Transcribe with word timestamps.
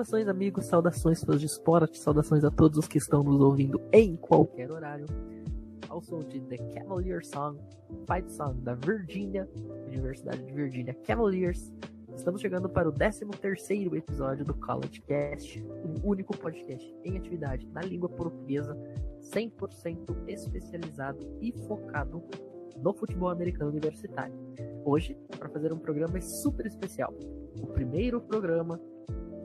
Saudações, 0.00 0.28
amigos, 0.28 0.64
saudações 0.64 1.22
fãs 1.22 1.38
de 1.38 1.44
esporte, 1.44 1.98
saudações 1.98 2.42
a 2.42 2.50
todos 2.50 2.78
os 2.78 2.88
que 2.88 2.96
estão 2.96 3.22
nos 3.22 3.38
ouvindo 3.38 3.78
em 3.92 4.16
qualquer 4.16 4.70
horário. 4.70 5.04
Ao 5.90 6.00
som 6.00 6.20
de 6.20 6.40
The 6.40 6.56
Cavalier 6.72 7.22
Song, 7.22 7.60
Fight 8.06 8.32
Song 8.32 8.58
da 8.62 8.74
Virginia, 8.76 9.46
Universidade 9.86 10.42
de 10.42 10.52
Virginia 10.54 10.94
Cavaliers. 11.06 11.70
Estamos 12.16 12.40
chegando 12.40 12.66
para 12.66 12.88
o 12.88 12.92
13 12.92 13.26
episódio 13.94 14.42
do 14.42 14.54
College 14.54 15.02
Cast, 15.02 15.62
um 15.62 16.08
único 16.08 16.34
podcast 16.34 16.96
em 17.04 17.18
atividade 17.18 17.66
na 17.66 17.82
língua 17.82 18.08
portuguesa, 18.08 18.74
100% 19.20 20.16
especializado 20.28 21.36
e 21.42 21.52
focado 21.68 22.24
no 22.78 22.94
futebol 22.94 23.28
americano 23.28 23.70
universitário. 23.70 24.34
Hoje, 24.82 25.14
para 25.38 25.50
fazer 25.50 25.74
um 25.74 25.78
programa 25.78 26.18
super 26.22 26.64
especial, 26.64 27.12
o 27.60 27.66
primeiro 27.66 28.18
programa 28.22 28.80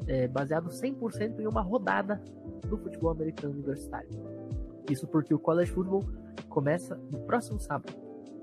é, 0.07 0.27
baseado 0.27 0.69
100% 0.69 1.39
em 1.39 1.47
uma 1.47 1.61
rodada 1.61 2.21
do 2.67 2.77
futebol 2.77 3.11
americano 3.11 3.53
universitário. 3.53 4.09
Isso 4.89 5.07
porque 5.07 5.33
o 5.33 5.39
college 5.39 5.71
football 5.71 6.03
começa 6.49 6.95
no 7.11 7.19
próximo 7.21 7.59
sábado. 7.59 7.93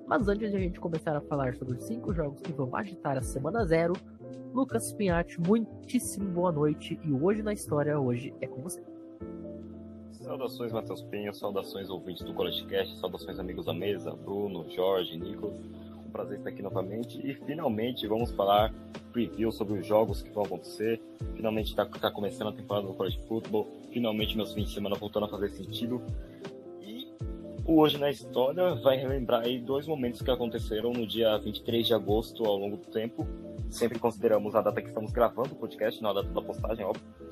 Mas 0.07 0.29
antes 0.29 0.51
de 0.51 0.57
a 0.57 0.61
gente 0.61 0.81
começar 0.81 1.17
a 1.17 1.21
falar 1.21 1.55
sobre 1.55 1.77
os 1.77 1.85
cinco 1.85 2.13
jogos 2.13 2.41
que 2.41 2.53
vão 2.53 2.75
agitar 2.75 3.17
a 3.17 3.23
semana 3.23 3.65
zero, 3.65 3.95
Lucas 4.53 4.93
Pinhatti, 4.93 5.41
muitíssimo 5.41 6.29
boa 6.31 6.53
noite 6.53 6.99
e 7.03 7.13
hoje 7.13 7.43
na 7.43 7.53
história 7.53 7.99
hoje 7.99 8.35
é 8.41 8.47
com 8.47 8.61
você. 8.61 8.83
Saudações, 10.11 10.73
Matheus 10.73 11.03
Pinho, 11.05 11.33
saudações 11.33 11.89
ouvintes 11.89 12.23
do 12.23 12.35
College 12.35 12.65
Cast, 12.67 12.99
saudações 12.99 13.39
amigos 13.39 13.67
da 13.67 13.75
mesa, 13.75 14.13
Bruno, 14.13 14.69
Jorge, 14.69 15.17
Nicolas 15.17 15.57
prazer 16.13 16.39
estar 16.39 16.51
aqui 16.51 16.63
novamente 16.63 17.19
e 17.27 17.35
finalmente 17.35 18.07
vamos 18.07 18.31
falar 18.33 18.73
preview 19.13 19.51
sobre 19.51 19.79
os 19.79 19.87
jogos 19.87 20.23
que 20.23 20.31
vão 20.31 20.45
acontecer. 20.45 21.01
Finalmente 21.35 21.71
está 21.71 21.85
tá 21.85 22.11
começando 22.11 22.49
a 22.49 22.53
temporada 22.53 22.87
do 22.87 22.95
College 22.95 23.19
Football. 23.27 23.67
Finalmente 23.91 24.37
meus 24.37 24.53
fins 24.53 24.69
de 24.69 24.75
semana 24.75 24.97
voltando 24.97 25.27
a 25.27 25.29
fazer 25.29 25.51
sentido. 25.51 26.03
E 26.81 27.09
Hoje 27.65 27.99
na 27.99 28.11
História 28.11 28.75
vai 28.77 28.97
relembrar 28.97 29.43
aí 29.43 29.59
dois 29.59 29.87
momentos 29.87 30.23
que 30.23 30.31
aconteceram 30.31 30.93
no 30.93 31.07
dia 31.07 31.37
23 31.39 31.87
de 31.87 31.95
agosto 31.95 32.45
ao 32.45 32.57
longo 32.57 32.77
do 32.77 32.87
tempo. 32.87 33.27
Sempre 33.71 33.99
consideramos 33.99 34.55
a 34.55 34.61
data 34.61 34.83
que 34.83 34.89
estamos 34.89 35.11
gravando 35.11 35.53
o 35.53 35.57
podcast, 35.57 36.03
não 36.03 36.11
a 36.11 36.13
data 36.13 36.29
da 36.29 36.43
postagem, 36.43 36.85
óbvio 36.85 37.32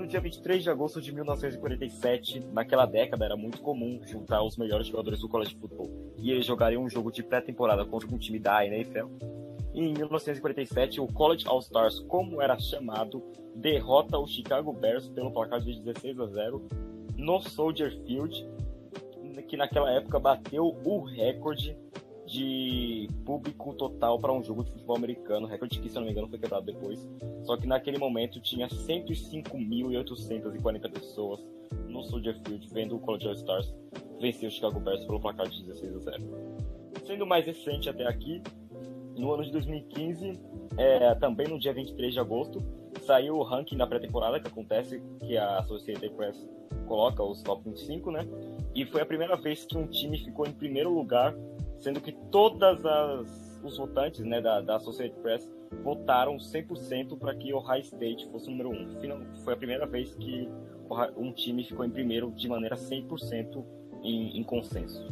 no 0.00 0.06
dia 0.06 0.20
23 0.20 0.62
de 0.62 0.70
agosto 0.70 1.00
de 1.00 1.12
1947, 1.12 2.40
naquela 2.52 2.86
década 2.86 3.26
era 3.26 3.36
muito 3.36 3.60
comum 3.60 4.00
juntar 4.06 4.42
os 4.42 4.56
melhores 4.56 4.86
jogadores 4.86 5.20
do 5.20 5.28
college 5.28 5.54
football 5.56 5.90
e 6.16 6.30
eles 6.30 6.46
jogariam 6.46 6.82
um 6.82 6.88
jogo 6.88 7.12
de 7.12 7.22
pré-temporada 7.22 7.84
contra 7.84 8.08
um 8.08 8.18
time 8.18 8.38
da 8.38 8.64
NFL. 8.64 9.08
E 9.74 9.80
em 9.80 9.92
1947, 9.92 11.00
o 11.00 11.06
College 11.06 11.46
All-Stars, 11.46 12.00
como 12.00 12.40
era 12.40 12.58
chamado, 12.58 13.22
derrota 13.54 14.18
o 14.18 14.26
Chicago 14.26 14.72
Bears 14.72 15.08
pelo 15.10 15.30
placar 15.30 15.60
de 15.60 15.78
16 15.80 16.18
a 16.18 16.26
0 16.26 16.68
no 17.16 17.40
Soldier 17.40 17.94
Field, 18.06 18.48
que 19.46 19.56
naquela 19.56 19.92
época 19.92 20.18
bateu 20.18 20.76
o 20.82 21.04
recorde 21.04 21.76
de 22.30 23.10
público 23.24 23.74
total 23.74 24.18
para 24.20 24.32
um 24.32 24.40
jogo 24.42 24.62
de 24.62 24.70
futebol 24.70 24.96
americano, 24.96 25.48
recorde 25.48 25.80
que, 25.80 25.88
se 25.88 25.96
não 25.96 26.04
me 26.04 26.12
engano, 26.12 26.28
foi 26.28 26.38
quebrado 26.38 26.64
depois. 26.64 27.04
Só 27.42 27.56
que 27.56 27.66
naquele 27.66 27.98
momento 27.98 28.38
tinha 28.40 28.68
105.840 28.68 30.92
pessoas 30.92 31.44
no 31.88 32.04
Soldier 32.04 32.38
Field 32.46 32.68
vendo 32.72 32.94
o 32.94 33.00
College 33.00 33.32
Stars 33.32 33.74
vencer 34.20 34.48
o 34.48 34.52
Chicago 34.52 34.78
Bears 34.78 35.04
pelo 35.04 35.18
placar 35.18 35.48
de 35.48 35.64
16 35.64 35.96
a 35.96 35.98
0. 35.98 36.22
Sendo 37.04 37.26
mais 37.26 37.44
recente 37.44 37.88
até 37.88 38.06
aqui, 38.06 38.40
no 39.16 39.32
ano 39.32 39.42
de 39.42 39.50
2015, 39.50 40.38
é, 40.78 41.12
também 41.16 41.48
no 41.48 41.58
dia 41.58 41.74
23 41.74 42.14
de 42.14 42.20
agosto, 42.20 42.62
saiu 43.02 43.38
o 43.38 43.42
ranking 43.42 43.76
da 43.76 43.88
pré-temporada 43.88 44.38
que 44.38 44.46
acontece, 44.46 45.02
que 45.18 45.36
a 45.36 45.58
Associated 45.58 46.14
Press 46.14 46.48
coloca 46.86 47.24
os 47.24 47.42
top 47.42 47.64
25, 47.64 48.12
né? 48.12 48.24
E 48.72 48.86
foi 48.86 49.00
a 49.00 49.06
primeira 49.06 49.36
vez 49.36 49.64
que 49.64 49.76
um 49.76 49.88
time 49.88 50.16
ficou 50.18 50.46
em 50.46 50.52
primeiro 50.52 50.94
lugar 50.94 51.34
sendo 51.80 52.00
que 52.00 52.12
todas 52.30 52.84
as 52.84 53.50
os 53.62 53.76
votantes 53.76 54.20
né, 54.24 54.40
da, 54.40 54.60
da 54.60 54.76
Associated 54.76 55.20
Press 55.20 55.50
votaram 55.82 56.36
100% 56.36 57.18
para 57.18 57.34
que 57.34 57.52
o 57.52 57.58
Ohio 57.58 57.82
State 57.82 58.28
fosse 58.30 58.48
o 58.48 58.50
número 58.50 58.70
1. 58.70 59.00
Final, 59.00 59.18
foi 59.44 59.54
a 59.54 59.56
primeira 59.56 59.86
vez 59.86 60.14
que 60.14 60.48
um 61.16 61.32
time 61.32 61.62
ficou 61.64 61.84
em 61.84 61.90
primeiro 61.90 62.32
de 62.32 62.48
maneira 62.48 62.76
100% 62.76 63.64
em, 64.02 64.38
em 64.38 64.42
consenso. 64.42 65.06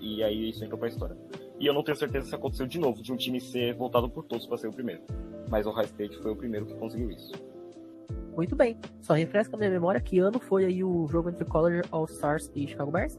E, 0.00 0.18
e, 0.18 0.22
aí 0.22 0.48
isso 0.48 0.64
entrou 0.64 0.78
para 0.78 0.88
a 0.88 0.90
história. 0.90 1.16
E 1.60 1.66
eu 1.66 1.74
não 1.74 1.82
tenho 1.82 1.96
certeza 1.96 2.26
se 2.26 2.34
aconteceu 2.34 2.66
de 2.66 2.78
novo, 2.78 3.02
de 3.02 3.12
um 3.12 3.16
time 3.16 3.40
ser 3.40 3.74
votado 3.74 4.08
por 4.08 4.24
todos 4.24 4.46
para 4.46 4.56
ser 4.56 4.68
o 4.68 4.72
primeiro. 4.72 5.02
Mas 5.50 5.66
o 5.66 5.70
Ohio 5.70 5.84
State 5.84 6.16
foi 6.18 6.32
o 6.32 6.36
primeiro 6.36 6.66
que 6.66 6.74
conseguiu 6.74 7.10
isso. 7.10 7.32
Muito 8.34 8.56
bem. 8.56 8.78
Só 9.02 9.14
refresca 9.14 9.56
a 9.56 9.58
minha 9.58 9.70
memória, 9.70 10.00
que 10.00 10.18
ano 10.18 10.38
foi 10.38 10.64
aí 10.64 10.82
o 10.82 11.06
jogo 11.08 11.28
entre 11.28 11.44
College 11.44 11.82
All-Stars 11.90 12.50
e 12.54 12.66
Chicago 12.66 12.90
Bears? 12.90 13.18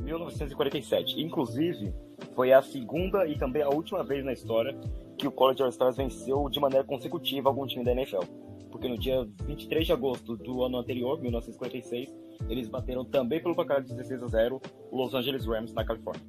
1947. 0.00 1.20
Inclusive, 1.20 1.92
foi 2.34 2.52
a 2.52 2.62
segunda 2.62 3.26
e 3.26 3.38
também 3.38 3.62
a 3.62 3.68
última 3.68 4.02
vez 4.02 4.24
na 4.24 4.32
história 4.32 4.78
que 5.16 5.26
o 5.26 5.32
College 5.32 5.62
All-Stars 5.62 5.96
venceu 5.96 6.48
de 6.48 6.60
maneira 6.60 6.84
consecutiva 6.84 7.48
algum 7.48 7.66
time 7.66 7.84
da 7.84 7.92
NFL. 7.92 8.24
Porque 8.70 8.88
no 8.88 8.98
dia 8.98 9.26
23 9.44 9.86
de 9.86 9.92
agosto 9.92 10.36
do 10.36 10.62
ano 10.62 10.76
anterior, 10.78 11.20
1946, 11.20 12.14
eles 12.48 12.68
bateram 12.68 13.04
também 13.04 13.42
pelo 13.42 13.54
placar 13.54 13.82
de 13.82 13.88
16 13.88 14.22
a 14.22 14.26
0 14.26 14.60
o 14.90 14.96
Los 14.96 15.14
Angeles 15.14 15.46
Rams 15.46 15.72
na 15.72 15.84
Califórnia. 15.84 16.22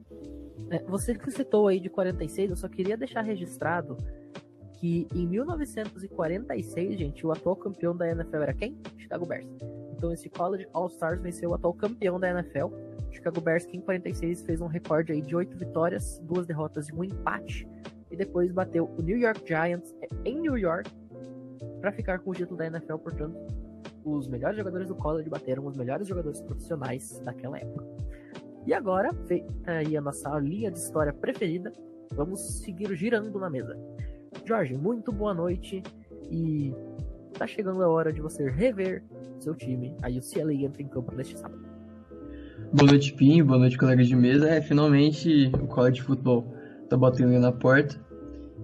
É, 0.69 0.83
você 0.83 1.15
que 1.15 1.29
citou 1.31 1.67
aí 1.67 1.79
de 1.79 1.89
46, 1.89 2.51
eu 2.51 2.55
só 2.55 2.67
queria 2.67 2.97
deixar 2.97 3.21
registrado 3.21 3.97
que 4.79 5.07
em 5.13 5.25
1946, 5.25 6.97
gente, 6.97 7.25
o 7.25 7.31
atual 7.31 7.55
campeão 7.55 7.95
da 7.95 8.09
NFL 8.09 8.37
era 8.37 8.53
quem? 8.53 8.77
Chicago 8.97 9.25
Bears. 9.25 9.47
Então 9.95 10.13
esse 10.13 10.29
College 10.29 10.67
All-Stars 10.73 11.21
venceu 11.21 11.49
o 11.49 11.53
atual 11.55 11.73
campeão 11.73 12.19
da 12.19 12.29
NFL 12.29 12.67
Chicago 13.11 13.41
Bears, 13.41 13.65
que 13.65 13.77
em 13.77 13.81
46 13.81 14.41
fez 14.43 14.61
um 14.61 14.67
recorde 14.67 15.11
aí 15.11 15.21
de 15.21 15.35
8 15.35 15.57
vitórias, 15.57 16.19
duas 16.23 16.45
derrotas 16.45 16.89
e 16.89 16.93
um 16.93 17.03
empate. 17.03 17.67
E 18.09 18.15
depois 18.15 18.51
bateu 18.51 18.89
o 18.97 19.01
New 19.01 19.17
York 19.17 19.41
Giants 19.45 19.93
em 20.23 20.39
New 20.39 20.57
York 20.57 20.89
para 21.81 21.91
ficar 21.91 22.19
com 22.19 22.31
o 22.31 22.33
título 22.33 22.57
da 22.57 22.67
NFL. 22.67 22.97
Portanto, 22.97 23.37
os 24.03 24.27
melhores 24.27 24.57
jogadores 24.57 24.87
do 24.87 24.95
college 24.95 25.29
bateram 25.29 25.65
os 25.65 25.75
melhores 25.75 26.07
jogadores 26.07 26.41
profissionais 26.41 27.19
daquela 27.19 27.57
época. 27.57 27.85
E 28.65 28.73
agora, 28.73 29.13
feita 29.27 29.71
aí 29.71 29.95
a 29.95 30.01
nossa 30.01 30.29
linha 30.39 30.71
de 30.71 30.79
história 30.79 31.13
preferida, 31.13 31.71
vamos 32.13 32.61
seguir 32.61 32.93
girando 32.95 33.37
na 33.39 33.49
mesa. 33.49 33.77
Jorge, 34.45 34.77
muito 34.77 35.11
boa 35.11 35.33
noite 35.33 35.83
e 36.29 36.73
tá 37.37 37.45
chegando 37.45 37.83
a 37.83 37.89
hora 37.89 38.11
de 38.11 38.21
você 38.21 38.49
rever 38.49 39.03
seu 39.39 39.55
time. 39.55 39.95
Aí 40.01 40.17
o 40.17 40.21
CLA 40.21 40.53
entra 40.53 40.81
em 40.81 40.87
campo 40.87 41.13
neste 41.13 41.37
sábado. 41.37 41.66
Boa 42.73 42.89
noite, 42.89 43.13
Pinho. 43.13 43.45
Boa 43.45 43.57
noite, 43.57 43.77
colegas 43.77 44.09
de 44.09 44.15
mesa. 44.15 44.49
É, 44.49 44.61
finalmente 44.61 45.49
o 45.53 45.67
college 45.67 45.95
de 45.95 46.03
futebol 46.03 46.53
tá 46.89 46.97
batendo 46.97 47.39
na 47.39 47.51
porta. 47.51 47.97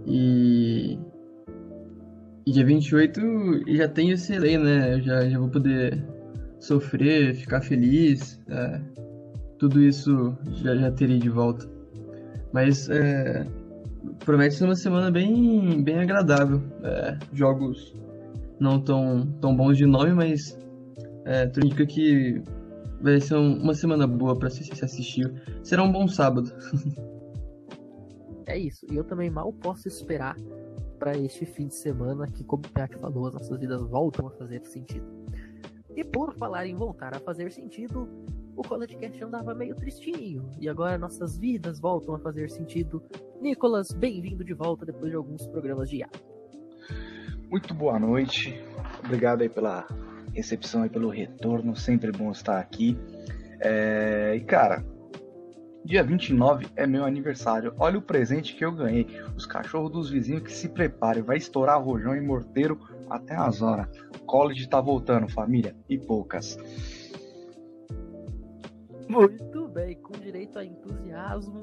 E. 0.06 1.00
E 2.46 2.52
dia 2.52 2.66
28 2.66 3.22
já 3.66 3.88
tem 3.88 4.14
o 4.14 4.18
CLA, 4.18 4.58
né? 4.58 4.96
Eu 4.96 5.02
já, 5.02 5.30
já 5.30 5.40
vou 5.40 5.48
poder 5.48 6.04
sofrer, 6.60 7.34
ficar 7.34 7.62
feliz. 7.62 8.42
É, 8.50 8.82
tudo 9.58 9.82
isso 9.82 10.38
já, 10.62 10.76
já 10.76 10.92
terei 10.92 11.18
de 11.18 11.30
volta. 11.30 11.66
Mas 12.52 12.90
é, 12.90 13.48
promete 14.26 14.56
ser 14.56 14.66
uma 14.66 14.76
semana 14.76 15.10
bem, 15.10 15.82
bem 15.82 16.00
agradável. 16.00 16.62
É, 16.84 17.18
jogos 17.32 17.96
não 18.60 18.82
tão, 18.82 19.26
tão 19.40 19.56
bons 19.56 19.78
de 19.78 19.86
nome, 19.86 20.12
mas 20.12 20.60
é, 21.24 21.48
tudo 21.48 21.68
indica 21.68 21.86
que 21.86 22.44
vai 23.04 23.20
ser 23.20 23.36
uma 23.36 23.74
semana 23.74 24.08
boa 24.08 24.38
para 24.38 24.50
se 24.50 24.64
assistir. 24.84 25.30
Será 25.62 25.84
um 25.84 25.92
bom 25.92 26.08
sábado. 26.08 26.50
é 28.48 28.58
isso. 28.58 28.86
E 28.90 28.96
eu 28.96 29.04
também 29.04 29.30
mal 29.30 29.52
posso 29.52 29.90
esperar 29.90 30.38
para 30.98 31.18
este 31.18 31.46
fim 31.46 31.68
de 31.68 31.76
semana 31.76 32.26
que, 32.28 32.46
como 32.46 32.64
o 32.66 32.70
Piat 32.70 32.98
falou, 32.98 33.28
as 33.28 33.34
nossas 33.34 33.60
vidas 33.60 33.82
voltam 33.82 34.28
a 34.28 34.32
fazer 34.32 34.66
sentido. 34.66 35.06
E 35.94 36.04
por 36.04 36.34
falar 36.36 36.66
em 36.66 36.76
voltar 36.76 37.14
a 37.14 37.20
fazer 37.20 37.52
sentido, 37.52 38.08
o 38.56 38.62
College 38.62 38.96
Cast 38.96 39.22
andava 39.22 39.54
meio 39.54 39.76
tristinho. 39.76 40.50
E 40.58 40.70
agora 40.70 40.98
nossas 40.98 41.38
vidas 41.38 41.82
voltam 41.82 42.16
a 42.16 42.20
fazer 42.20 42.50
sentido. 42.50 43.04
Nicolas, 43.42 43.92
bem-vindo 43.92 44.46
de 44.46 44.54
volta 44.54 44.86
depois 44.86 45.12
de 45.12 45.18
alguns 45.18 45.46
programas 45.48 45.90
de 45.90 45.98
hiato. 45.98 46.24
Muito 47.52 47.74
boa 47.74 48.00
noite. 48.00 48.58
Obrigado 49.04 49.42
aí 49.42 49.50
pela 49.50 49.86
recepção 50.34 50.86
e 50.86 50.90
pelo 50.90 51.10
retorno. 51.10 51.76
Sempre 51.76 52.12
bom 52.12 52.32
estar 52.32 52.60
aqui. 52.60 52.98
É, 53.60 54.34
e 54.36 54.42
cara, 54.42 54.84
dia 55.86 56.04
29 56.04 56.68
é 56.76 56.88
meu 56.88 57.06
aniversário. 57.06 57.74
Olha 57.78 57.98
o 57.98 58.02
presente 58.02 58.56
que 58.56 58.66
eu 58.66 58.72
ganhei. 58.72 59.08
Os 59.36 59.46
cachorros 59.46 59.92
dos 59.92 60.10
vizinhos 60.10 60.44
que 60.44 60.52
se 60.52 60.70
preparem. 60.70 61.24
Vai 61.24 61.38
estourar 61.38 61.82
rojão 61.82 62.16
e 62.16 62.22
morteiro 62.22 62.80
até 63.10 63.36
as 63.36 63.62
horas. 63.62 63.88
College 64.26 64.68
tá 64.68 64.82
voltando, 64.82 65.30
família. 65.30 65.76
E 65.88 65.98
poucas. 65.98 66.58
Muito 69.08 69.68
bem, 69.68 69.96
com 69.98 70.14
direito 70.14 70.58
a 70.58 70.66
entusiasmo 70.66 71.62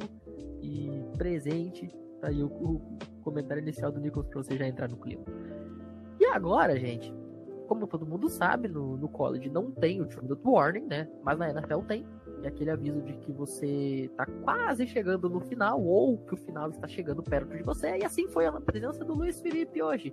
e 0.63 1.03
presente. 1.17 1.91
Tá 2.21 2.29
aí 2.29 2.43
o, 2.43 2.47
o 2.47 2.81
comentário 3.23 3.63
inicial 3.63 3.91
do 3.91 3.99
Nicolas 3.99 4.29
pra 4.29 4.43
você 4.43 4.57
já 4.57 4.69
entrar 4.69 4.89
no 4.89 4.97
clima. 4.97 5.25
E 6.21 6.27
agora, 6.27 6.79
gente, 6.79 7.13
como 7.71 7.87
todo 7.87 8.05
mundo 8.05 8.29
sabe, 8.29 8.67
no, 8.67 8.97
no 8.97 9.09
college 9.09 9.49
não 9.49 9.71
tem 9.71 10.03
o 10.03 10.05
two-minute 10.05 10.43
warning, 10.45 10.87
né? 10.87 11.09
Mas 11.23 11.39
na 11.39 11.51
NFL 11.51 11.83
tem. 11.87 12.05
E 12.43 12.49
aquele 12.49 12.69
aviso 12.69 13.01
de 13.01 13.13
que 13.19 13.31
você 13.31 14.11
tá 14.17 14.27
quase 14.43 14.89
chegando 14.89 15.31
no 15.31 15.41
final, 15.41 15.81
ou 15.81 16.19
que 16.19 16.35
o 16.35 16.37
final 16.37 16.69
está 16.71 16.89
chegando 16.89 17.23
perto 17.23 17.57
de 17.57 17.63
você. 17.63 17.99
E 17.99 18.05
assim 18.05 18.27
foi 18.27 18.47
a 18.47 18.53
presença 18.61 19.05
do 19.05 19.15
Luiz 19.15 19.41
Felipe 19.41 19.81
hoje. 19.81 20.13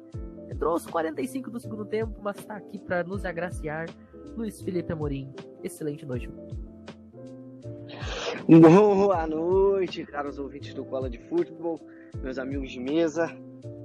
Entrou 0.52 0.76
os 0.76 0.86
45 0.86 1.50
do 1.50 1.60
segundo 1.60 1.84
tempo, 1.84 2.14
mas 2.22 2.38
está 2.38 2.58
aqui 2.58 2.78
para 2.78 3.04
nos 3.04 3.26
agraciar. 3.26 3.90
Luiz 4.36 4.62
Felipe 4.62 4.94
Amorim, 4.94 5.34
excelente 5.64 6.06
noite. 6.06 6.30
Boa 8.48 9.26
noite, 9.26 10.06
caros 10.06 10.38
ouvintes 10.38 10.76
do 10.76 10.86
Cola 10.86 11.10
de 11.10 11.18
Futebol, 11.18 11.82
meus 12.22 12.38
amigos 12.38 12.70
de 12.70 12.80
mesa, 12.80 13.36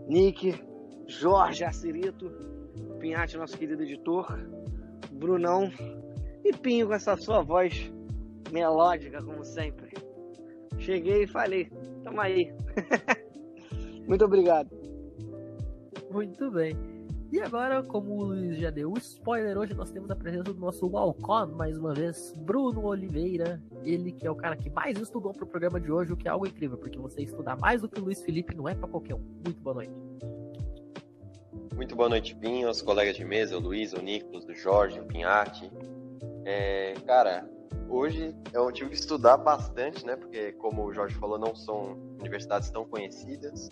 Nick, 0.07 0.63
Jorge 1.07 1.65
Acirito, 1.65 2.31
Pinhate, 3.03 3.37
nosso 3.37 3.59
querido 3.59 3.83
editor, 3.83 4.39
Brunão 5.11 5.69
e 6.45 6.53
Pinho 6.57 6.87
com 6.87 6.95
essa 6.95 7.17
sua 7.17 7.43
voz 7.43 7.93
melódica, 8.53 9.21
como 9.21 9.45
sempre. 9.45 9.91
Cheguei 10.79 11.25
e 11.25 11.27
falei, 11.27 11.69
tamo 12.05 12.21
aí. 12.21 12.55
Muito 14.07 14.25
obrigado. 14.25 14.71
Muito 16.13 16.49
bem. 16.53 16.77
E 17.33 17.41
agora, 17.41 17.83
como 17.83 18.13
o 18.13 18.25
Luiz 18.25 18.59
já 18.59 18.71
deu 18.71 18.93
o 18.93 18.99
spoiler, 18.99 19.59
hoje 19.59 19.75
nós 19.75 19.91
temos 19.91 20.09
a 20.09 20.15
presença 20.15 20.53
do 20.53 20.61
nosso 20.61 20.87
Walcon, 20.87 21.57
mais 21.57 21.77
uma 21.77 21.95
vez, 21.95 22.33
Bruno 22.37 22.85
Oliveira. 22.85 23.61
Ele 23.83 24.13
que 24.13 24.29
é 24.29 24.31
o 24.31 24.37
cara 24.37 24.57
que 24.57 24.71
mais 24.71 24.97
estudou 24.97 25.33
pro 25.33 25.47
programa 25.47 25.81
de 25.81 25.91
hoje, 25.91 26.13
o 26.13 26.17
que 26.17 26.29
é 26.29 26.31
algo 26.31 26.47
incrível, 26.47 26.79
porque 26.79 26.99
você 27.01 27.23
estudar 27.23 27.59
mais 27.59 27.81
do 27.81 27.89
que 27.89 28.01
o 28.01 28.05
Luiz 28.05 28.23
Felipe 28.23 28.55
não 28.55 28.69
é 28.69 28.77
para 28.77 28.87
qualquer 28.87 29.17
um. 29.17 29.25
Muito 29.45 29.61
boa 29.61 29.75
noite. 29.75 30.42
Muito 31.75 31.97
boa 31.97 32.09
noite, 32.09 32.35
Pinho, 32.35 32.69
os 32.69 32.83
colegas 32.83 33.17
de 33.17 33.25
mesa, 33.25 33.57
o 33.57 33.61
Luiz, 33.61 33.93
o 33.95 34.01
Nicolas, 34.01 34.45
o 34.45 34.55
Jorge, 34.55 35.01
o 35.01 35.05
Pinhati. 35.05 35.71
É, 36.45 36.93
cara, 37.07 37.49
hoje 37.89 38.37
eu 38.53 38.71
tive 38.71 38.91
que 38.91 38.97
estudar 38.97 39.39
bastante, 39.39 40.05
né? 40.05 40.15
Porque, 40.15 40.53
como 40.53 40.85
o 40.85 40.93
Jorge 40.93 41.15
falou, 41.17 41.39
não 41.39 41.57
são 41.57 41.97
universidades 42.21 42.71
tão 42.71 42.85
conhecidas, 42.85 43.71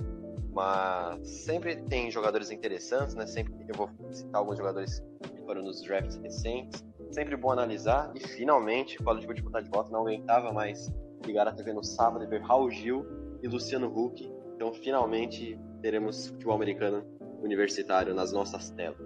mas 0.50 1.28
sempre 1.28 1.76
tem 1.76 2.10
jogadores 2.10 2.50
interessantes, 2.50 3.14
né? 3.14 3.26
Sempre 3.26 3.52
eu 3.68 3.74
vou 3.74 3.90
citar 4.10 4.40
alguns 4.40 4.56
jogadores 4.56 5.02
que 5.22 5.42
foram 5.42 5.62
nos 5.62 5.82
drafts 5.82 6.16
recentes. 6.16 6.82
Sempre 7.10 7.36
bom 7.36 7.50
analisar 7.50 8.12
e 8.14 8.20
finalmente 8.20 9.00
o 9.00 9.04
College 9.04 9.26
Football 9.26 9.62
de 9.62 9.70
volta 9.70 9.90
não 9.90 10.00
aguentava 10.00 10.52
mais 10.52 10.90
ligar 11.26 11.46
a 11.46 11.52
TV 11.52 11.72
no 11.72 11.84
sábado 11.84 12.24
e 12.24 12.26
ver 12.26 12.40
Raul 12.40 12.70
Gil 12.70 13.04
e 13.42 13.46
Luciano 13.46 13.88
Huck. 13.88 14.32
Então, 14.54 14.72
finalmente 14.72 15.58
teremos 15.82 16.28
futebol 16.28 16.54
americano 16.54 17.04
universitário 17.42 18.14
nas 18.14 18.32
nossas 18.32 18.70
telas. 18.70 18.98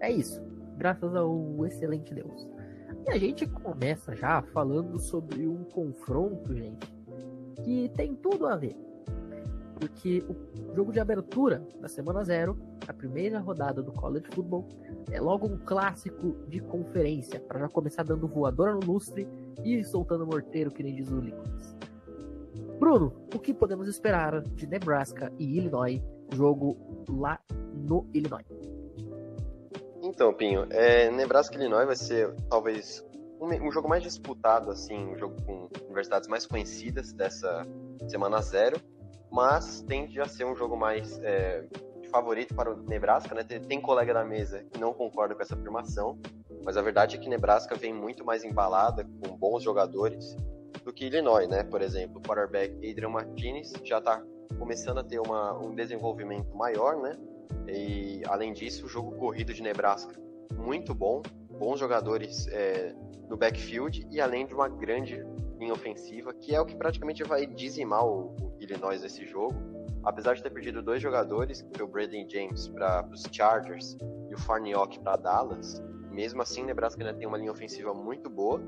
É 0.00 0.10
isso. 0.10 0.42
Graças 0.76 1.14
ao 1.14 1.66
excelente 1.66 2.14
Deus. 2.14 2.48
E 3.06 3.10
a 3.10 3.18
gente 3.18 3.46
começa 3.46 4.14
já 4.14 4.42
falando 4.42 4.98
sobre 4.98 5.46
um 5.46 5.64
confronto, 5.64 6.54
gente, 6.54 6.86
que 7.64 7.90
tem 7.96 8.14
tudo 8.14 8.46
a 8.46 8.56
ver. 8.56 8.76
Porque 9.78 10.24
o 10.28 10.74
jogo 10.74 10.92
de 10.92 11.00
abertura 11.00 11.62
da 11.80 11.88
semana 11.88 12.24
zero, 12.24 12.58
a 12.86 12.92
primeira 12.92 13.38
rodada 13.38 13.82
do 13.82 13.92
College 13.92 14.26
Football, 14.32 14.68
é 15.10 15.20
logo 15.20 15.46
um 15.46 15.56
clássico 15.56 16.36
de 16.48 16.60
conferência, 16.60 17.40
para 17.40 17.60
já 17.60 17.68
começar 17.68 18.02
dando 18.02 18.26
voadora 18.26 18.74
no 18.74 18.84
lustre 18.84 19.26
e 19.64 19.82
soltando 19.84 20.26
morteiro, 20.26 20.70
que 20.70 20.82
nem 20.82 20.94
diz 20.94 21.10
o 21.10 21.20
Nicholas. 21.20 21.76
Bruno, 22.78 23.12
o 23.34 23.38
que 23.38 23.54
podemos 23.54 23.88
esperar 23.88 24.40
de 24.42 24.66
Nebraska 24.66 25.32
e 25.38 25.56
Illinois, 25.56 26.00
jogo 26.32 26.76
lá 27.08 27.38
no 27.74 28.06
Illinois? 28.12 28.46
Então, 30.02 30.32
Pinho, 30.32 30.66
é, 30.70 31.10
Nebraska 31.10 31.54
e 31.56 31.58
Illinois 31.58 31.86
vai 31.86 31.96
ser 31.96 32.34
talvez 32.48 33.04
um, 33.40 33.68
um, 33.68 33.70
jogo 33.70 33.88
mais 33.88 34.02
disputado, 34.02 34.70
assim, 34.70 34.96
um 34.96 35.16
jogo 35.16 35.36
com 35.42 35.68
universidades 35.84 36.28
mais 36.28 36.46
conhecidas 36.46 37.12
dessa 37.12 37.66
semana 38.08 38.40
zero, 38.40 38.80
mas 39.30 39.82
tende 39.82 40.20
a 40.20 40.26
ser 40.26 40.44
um 40.44 40.56
jogo 40.56 40.76
mais 40.76 41.18
é, 41.22 41.64
favorito 42.10 42.54
para 42.54 42.72
o 42.72 42.76
Nebraska, 42.82 43.34
né? 43.34 43.42
Tem, 43.44 43.60
tem 43.60 43.80
colega 43.80 44.14
da 44.14 44.24
mesa 44.24 44.64
que 44.72 44.80
não 44.80 44.92
concorda 44.92 45.34
com 45.34 45.42
essa 45.42 45.54
afirmação, 45.54 46.18
mas 46.64 46.76
a 46.76 46.82
verdade 46.82 47.16
é 47.16 47.18
que 47.18 47.28
Nebraska 47.28 47.74
vem 47.74 47.92
muito 47.92 48.24
mais 48.24 48.44
embalada, 48.44 49.04
com 49.04 49.36
bons 49.36 49.62
jogadores, 49.62 50.36
do 50.84 50.92
que 50.92 51.06
Illinois, 51.06 51.48
né? 51.48 51.64
Por 51.64 51.82
exemplo, 51.82 52.18
o 52.18 52.22
quarterback 52.22 52.74
Adrian 52.76 53.10
Martinez 53.10 53.72
já 53.84 53.98
está 53.98 54.22
começando 54.58 54.98
a 54.98 55.04
ter 55.04 55.18
uma, 55.20 55.58
um 55.58 55.74
desenvolvimento 55.74 56.56
maior, 56.56 56.96
né? 56.96 57.18
E 57.66 58.22
além 58.26 58.52
disso, 58.52 58.86
o 58.86 58.88
jogo 58.88 59.12
corrido 59.16 59.52
de 59.52 59.62
Nebraska 59.62 60.14
muito 60.56 60.94
bom, 60.94 61.22
bons 61.58 61.78
jogadores 61.78 62.46
é, 62.48 62.94
no 63.28 63.36
backfield 63.36 64.06
e 64.10 64.20
além 64.20 64.46
de 64.46 64.54
uma 64.54 64.68
grande 64.68 65.24
linha 65.58 65.72
ofensiva, 65.72 66.32
que 66.32 66.54
é 66.54 66.60
o 66.60 66.64
que 66.64 66.76
praticamente 66.76 67.22
vai 67.24 67.46
dizimar 67.46 68.04
o, 68.04 68.34
o 68.40 68.56
Illinois 68.60 69.02
nesse 69.02 69.26
jogo. 69.26 69.54
Apesar 70.04 70.34
de 70.34 70.42
ter 70.42 70.50
perdido 70.50 70.82
dois 70.82 71.02
jogadores, 71.02 71.60
que 71.60 71.76
foi 71.76 71.84
o 71.84 71.88
Braden 71.88 72.28
James 72.28 72.68
para 72.68 73.06
os 73.12 73.24
Chargers 73.30 73.96
e 74.30 74.34
o 74.34 74.38
Farniok 74.38 75.00
para 75.00 75.16
Dallas, 75.16 75.82
mesmo 76.10 76.40
assim, 76.40 76.62
Nebraska 76.64 77.02
ainda 77.02 77.16
tem 77.16 77.26
uma 77.26 77.36
linha 77.36 77.52
ofensiva 77.52 77.92
muito 77.92 78.30
boa. 78.30 78.60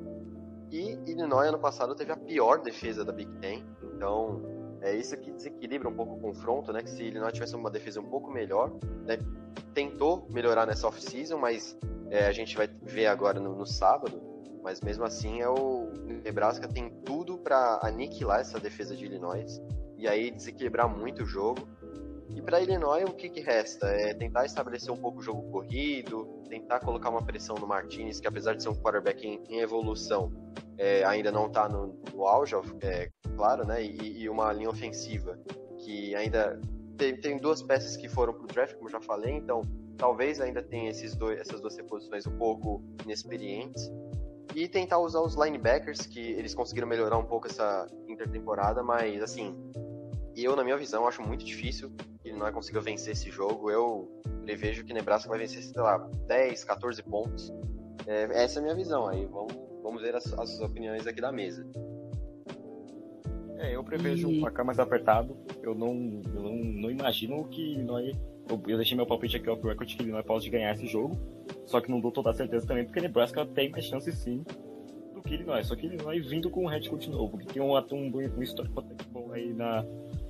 E 0.71 0.99
Illinois 1.06 1.49
ano 1.49 1.59
passado 1.59 1.94
teve 1.94 2.12
a 2.12 2.17
pior 2.17 2.61
defesa 2.61 3.05
da 3.05 3.12
Big 3.12 3.31
Ten, 3.41 3.65
então 3.94 4.60
é 4.82 4.94
isso 4.94 5.17
que 5.17 5.31
desequilibra 5.31 5.88
um 5.88 5.94
pouco 5.94 6.15
o 6.15 6.21
confronto, 6.21 6.73
né? 6.73 6.82
Que 6.82 6.91
se 6.91 7.03
Illinois 7.03 7.32
tivesse 7.32 7.55
uma 7.55 7.71
defesa 7.71 8.00
um 8.00 8.09
pouco 8.09 8.31
melhor, 8.31 8.73
né? 9.05 9.19
tentou 9.75 10.27
melhorar 10.31 10.67
nessa 10.67 10.87
off-season, 10.87 11.38
mas 11.38 11.77
é, 12.11 12.27
a 12.27 12.32
gente 12.32 12.56
vai 12.56 12.69
ver 12.82 13.06
agora 13.06 13.38
no, 13.38 13.55
no, 13.55 13.67
sábado. 13.67 14.21
Mas 14.62 14.81
mesmo 14.81 15.05
assim, 15.05 15.41
é 15.41 15.49
o 15.49 15.91
Nebraska 16.25 16.69
tem 16.69 16.91
tudo 17.05 17.38
para 17.38 17.81
aniquilar 17.82 18.41
essa 18.41 18.58
defesa 18.58 18.94
de 18.94 19.06
Illinois 19.06 19.60
e 19.96 20.06
aí 20.06 20.31
desequilibrar 20.31 20.89
muito 20.89 21.22
o 21.22 21.27
jogo. 21.27 21.67
E 22.34 22.41
para 22.41 22.60
Illinois, 22.60 23.05
o 23.05 23.13
que, 23.13 23.29
que, 23.29 23.41
resta? 23.41 23.87
É 23.87 24.15
tentar 24.15 24.44
estabelecer 24.44 24.93
um 24.93 24.96
pouco 24.96 25.19
o 25.19 25.22
jogo 25.22 25.43
corrido, 25.51 26.27
tentar 26.49 26.81
colocar 26.81 27.10
uma 27.10 27.22
pressão 27.22 27.56
no 27.56 27.67
Martinez, 27.67 28.20
que 28.20 28.27
apesar 28.27 28.55
de 28.55 28.63
ser 28.63 28.69
um 28.69 28.75
quarterback 28.75 29.27
em, 29.27 29.43
em 29.49 29.60
evolução, 29.60 30.32
é, 30.79 31.05
ainda 31.05 31.31
não 31.31 31.46
está 31.46 31.69
no, 31.69 31.99
no, 32.15 32.27
auge, 32.27 32.55
é, 32.82 33.10
claro, 33.37 33.67
né? 33.67 33.82
E, 33.84 34.22
e, 34.22 34.29
uma 34.29 34.53
linha 34.53 34.70
ofensiva 34.70 35.39
que 35.79 36.15
ainda 36.15 36.60
tem, 36.96 37.17
tem 37.17 37.37
duas 37.39 37.63
peças 37.63 37.96
que 37.96 38.08
foram 38.08 38.32
para 38.32 38.44
o 38.44 38.46
draft, 38.46 38.77
como 38.77 38.89
já 38.89 39.01
falei, 39.01 39.34
então 39.34 39.63
talvez 39.96 40.41
ainda 40.41 40.63
tenha 40.63 40.91
esses 40.91 41.15
dois, 41.15 41.39
essas 41.39 41.60
duas 41.60 41.77
reposições 41.77 42.27
um 42.27 42.37
pouco 42.37 42.82
inexperientes. 43.05 43.91
E 44.55 44.67
tentar 44.67 44.99
usar 44.99 45.20
os 45.20 45.34
linebackers, 45.37 46.06
que 46.06 46.19
eles 46.19 46.55
conseguiram 46.55 46.89
melhorar 46.89 47.19
um 47.19 47.25
pouco 47.25 47.46
essa 47.46 47.87
intertemporada, 48.08 48.82
mas 48.82 49.22
assim, 49.22 49.55
eu, 50.34 50.56
na 50.56 50.65
minha 50.65 50.77
visão, 50.77 51.06
acho 51.06 51.22
muito 51.22 51.44
difícil 51.44 51.93
que 52.31 52.32
ele 52.32 52.39
não 52.39 52.44
vai 52.44 52.53
conseguir 52.53 52.81
vencer 52.81 53.13
esse 53.13 53.31
jogo. 53.31 53.70
Eu 53.70 54.08
prevejo 54.44 54.84
que 54.84 54.94
Nebraska 54.94 55.29
vai 55.29 55.39
vencer, 55.39 55.63
sei 55.63 55.82
lá, 55.82 55.99
10, 56.27 56.65
14 56.65 57.03
pontos. 57.03 57.53
É, 58.06 58.44
essa 58.44 58.58
é 58.58 58.60
a 58.60 58.63
minha 58.63 58.75
visão. 58.75 59.08
Aí 59.08 59.27
vamos, 59.27 59.53
vamos 59.82 60.01
ver 60.01 60.15
as, 60.15 60.32
as 60.39 60.60
opiniões 60.60 61.06
aqui 61.06 61.20
da 61.20 61.32
mesa. 61.32 61.67
É, 63.58 63.75
eu 63.75 63.84
prevejo 63.84 64.31
e... 64.31 64.39
um 64.39 64.41
placar 64.41 64.65
mais 64.65 64.79
apertado. 64.79 65.37
Eu 65.63 65.75
não, 65.75 66.22
eu 66.34 66.43
não, 66.43 66.55
não 66.55 66.91
imagino 66.91 67.44
que 67.49 67.77
nós. 67.79 68.17
Eu, 68.49 68.63
eu 68.67 68.77
deixei 68.77 68.96
meu 68.96 69.06
palpite 69.06 69.37
aqui 69.37 69.51
off 69.51 69.63
record 69.67 69.96
que 69.96 70.05
nós 70.05 70.25
pode 70.25 70.49
ganhar 70.49 70.72
esse 70.72 70.87
jogo. 70.87 71.19
Só 71.67 71.81
que 71.81 71.91
não 71.91 72.01
dou 72.01 72.10
toda 72.10 72.32
certeza 72.32 72.67
também, 72.67 72.84
porque 72.84 73.01
Nebraska 73.01 73.44
tem 73.46 73.70
mais 73.70 73.84
chance 73.84 74.10
sim 74.13 74.44
do 75.15 75.22
que 75.22 75.34
Illinois. 75.34 75.67
Só 75.67 75.77
que 75.77 75.87
Illinois 75.87 76.27
vindo 76.27 76.49
com 76.49 76.65
um 76.65 76.69
head 76.69 76.89
coach 76.89 77.08
novo, 77.10 77.39
que 77.39 77.46
tem 77.46 77.63
um, 77.63 77.77
um, 77.77 78.13
um 78.37 78.43
histórico 78.43 78.82
bom 79.13 79.32
aí 79.32 79.53
na, 79.53 79.84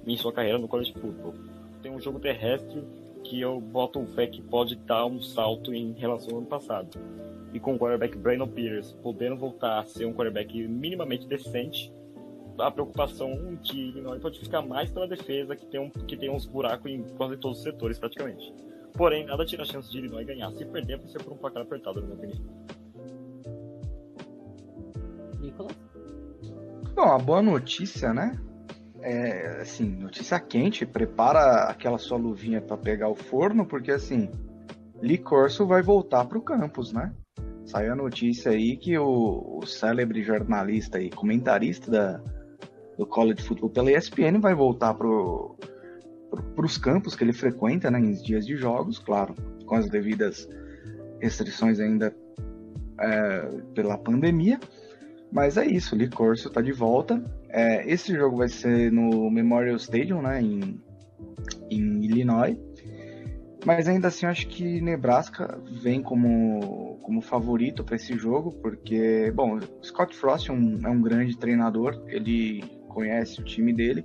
em 0.06 0.16
sua 0.16 0.32
carreira 0.32 0.58
no 0.58 0.68
college 0.68 0.92
football. 0.92 1.34
Tem 1.82 1.90
um 1.90 2.00
jogo 2.00 2.18
terrestre 2.18 2.84
que 3.24 3.40
eu 3.40 3.60
boto 3.60 4.04
fé 4.06 4.26
que 4.26 4.42
pode 4.42 4.76
dar 4.76 5.06
um 5.06 5.20
salto 5.20 5.72
em 5.74 5.92
relação 5.92 6.32
ao 6.32 6.38
ano 6.38 6.46
passado. 6.46 6.98
E 7.52 7.60
com 7.60 7.74
o 7.74 7.78
quarterback 7.78 8.16
Brandon 8.16 8.46
Peters 8.46 8.92
podendo 9.02 9.36
voltar 9.36 9.80
a 9.80 9.84
ser 9.84 10.04
um 10.04 10.12
quarterback 10.12 10.66
minimamente 10.66 11.26
decente, 11.26 11.92
a 12.58 12.70
preocupação 12.70 13.56
de 13.62 13.78
Illinois 13.78 14.20
pode 14.20 14.38
ficar 14.38 14.62
mais 14.62 14.90
pela 14.90 15.08
defesa, 15.08 15.56
que 15.56 15.66
tem, 15.66 15.80
um, 15.80 15.90
que 15.90 16.16
tem 16.16 16.30
uns 16.30 16.46
buracos 16.46 16.90
em 16.90 17.02
quase 17.16 17.36
todos 17.36 17.58
os 17.58 17.64
setores, 17.64 17.98
praticamente. 17.98 18.52
Porém, 18.92 19.24
nada 19.24 19.44
tira 19.46 19.62
a 19.62 19.66
chance 19.66 19.90
de 19.90 19.98
Illinois 19.98 20.26
ganhar. 20.26 20.50
Se 20.52 20.64
perder, 20.64 20.98
vai 20.98 21.08
ser 21.08 21.22
por 21.22 21.32
um 21.32 21.36
placar 21.36 21.62
apertado, 21.62 22.00
na 22.00 22.06
minha 22.06 22.18
opinião. 22.18 22.40
Nicolas? 25.40 25.76
Bom, 26.94 27.02
a 27.02 27.18
boa 27.18 27.40
notícia, 27.40 28.12
né? 28.12 28.38
É, 29.02 29.62
assim, 29.62 29.84
notícia 29.84 30.38
quente, 30.38 30.84
prepara 30.84 31.64
aquela 31.64 31.96
sua 31.96 32.18
luvinha 32.18 32.60
para 32.60 32.76
pegar 32.76 33.08
o 33.08 33.14
forno, 33.14 33.64
porque 33.64 33.90
assim, 33.90 34.28
Lee 35.00 35.18
Corso 35.18 35.66
vai 35.66 35.82
voltar 35.82 36.26
pro 36.26 36.42
campus, 36.42 36.92
né? 36.92 37.12
Saiu 37.64 37.92
a 37.92 37.96
notícia 37.96 38.52
aí 38.52 38.76
que 38.76 38.98
o, 38.98 39.60
o 39.60 39.66
célebre 39.66 40.22
jornalista 40.22 41.00
e 41.00 41.08
comentarista 41.08 41.90
da, 41.90 42.20
do 42.98 43.06
college 43.06 43.42
football 43.42 43.70
pela 43.70 43.92
ESPN 43.92 44.40
vai 44.40 44.54
voltar 44.54 44.92
pro, 44.94 45.56
pro, 46.28 46.42
pros 46.54 46.76
campos 46.76 47.14
que 47.14 47.24
ele 47.24 47.32
frequenta, 47.32 47.90
né, 47.90 47.98
em 47.98 48.12
dias 48.12 48.44
de 48.44 48.56
jogos, 48.56 48.98
claro, 48.98 49.34
com 49.64 49.74
as 49.74 49.88
devidas 49.88 50.48
restrições 51.20 51.80
ainda 51.80 52.14
é, 52.98 53.40
pela 53.74 53.96
pandemia. 53.96 54.60
Mas 55.32 55.56
é 55.56 55.64
isso, 55.64 55.94
o 55.94 55.98
Lee 55.98 56.10
Corso 56.10 56.48
está 56.48 56.60
de 56.60 56.72
volta. 56.72 57.22
É, 57.52 57.90
esse 57.90 58.14
jogo 58.14 58.38
vai 58.38 58.48
ser 58.48 58.92
no 58.92 59.30
Memorial 59.30 59.76
Stadium, 59.76 60.22
né, 60.22 60.40
em, 60.40 60.80
em 61.70 62.04
Illinois. 62.04 62.56
Mas 63.64 63.88
ainda 63.88 64.08
assim, 64.08 64.24
acho 64.24 64.48
que 64.48 64.80
Nebraska 64.80 65.60
vem 65.82 66.02
como, 66.02 66.98
como 67.02 67.20
favorito 67.20 67.84
para 67.84 67.96
esse 67.96 68.16
jogo, 68.16 68.52
porque, 68.52 69.30
bom, 69.34 69.58
Scott 69.82 70.16
Frost 70.16 70.48
é 70.48 70.52
um, 70.52 70.78
é 70.82 70.88
um 70.88 71.02
grande 71.02 71.36
treinador, 71.36 72.02
ele 72.06 72.64
conhece 72.88 73.40
o 73.40 73.44
time 73.44 73.72
dele. 73.72 74.04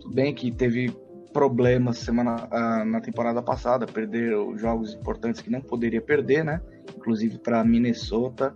Tudo 0.00 0.14
bem 0.14 0.32
que 0.32 0.52
teve 0.52 0.94
problemas 1.32 1.98
semana, 1.98 2.48
ah, 2.50 2.84
na 2.84 3.00
temporada 3.00 3.42
passada, 3.42 3.86
perdeu 3.86 4.56
jogos 4.56 4.94
importantes 4.94 5.42
que 5.42 5.50
não 5.50 5.60
poderia 5.60 6.00
perder, 6.00 6.44
né? 6.44 6.62
Inclusive 6.96 7.38
para 7.38 7.64
Minnesota 7.64 8.54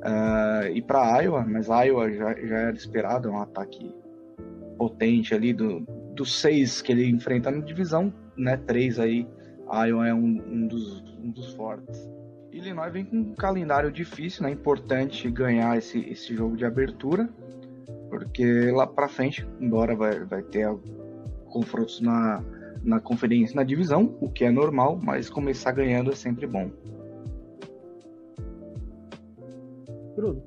uh, 0.00 0.66
e 0.74 0.82
para 0.82 1.20
Iowa, 1.20 1.44
mas 1.46 1.68
Iowa 1.68 2.10
já, 2.12 2.34
já 2.34 2.56
era 2.56 2.76
esperado, 2.76 3.28
é 3.28 3.30
um 3.30 3.40
ataque 3.40 3.94
potente 4.76 5.34
ali 5.34 5.52
do, 5.52 5.80
dos 6.14 6.40
seis 6.40 6.80
que 6.80 6.92
ele 6.92 7.08
enfrenta 7.08 7.50
na 7.50 7.60
divisão, 7.60 8.12
né? 8.36 8.56
Três 8.56 8.98
aí, 8.98 9.26
Iowa 9.70 10.08
é 10.08 10.14
um, 10.14 10.42
um, 10.46 10.66
dos, 10.66 11.02
um 11.22 11.30
dos 11.30 11.52
fortes. 11.54 12.10
Illinois 12.52 12.92
vem 12.92 13.04
com 13.04 13.16
um 13.16 13.34
calendário 13.34 13.92
difícil, 13.92 14.42
né? 14.42 14.50
Importante 14.50 15.30
ganhar 15.30 15.76
esse, 15.76 15.98
esse 16.08 16.34
jogo 16.34 16.56
de 16.56 16.64
abertura, 16.64 17.28
porque 18.08 18.70
lá 18.70 18.86
para 18.86 19.08
frente, 19.08 19.46
embora 19.60 19.94
vai, 19.94 20.24
vai 20.24 20.42
ter 20.42 20.68
confrontos 21.46 22.00
na, 22.00 22.42
na 22.82 23.00
conferência, 23.00 23.56
na 23.56 23.62
divisão, 23.62 24.16
o 24.20 24.28
que 24.28 24.44
é 24.44 24.50
normal, 24.50 24.98
mas 25.02 25.28
começar 25.28 25.72
ganhando 25.72 26.10
é 26.10 26.16
sempre 26.16 26.46
bom. 26.46 26.70
Bruno. 30.20 30.42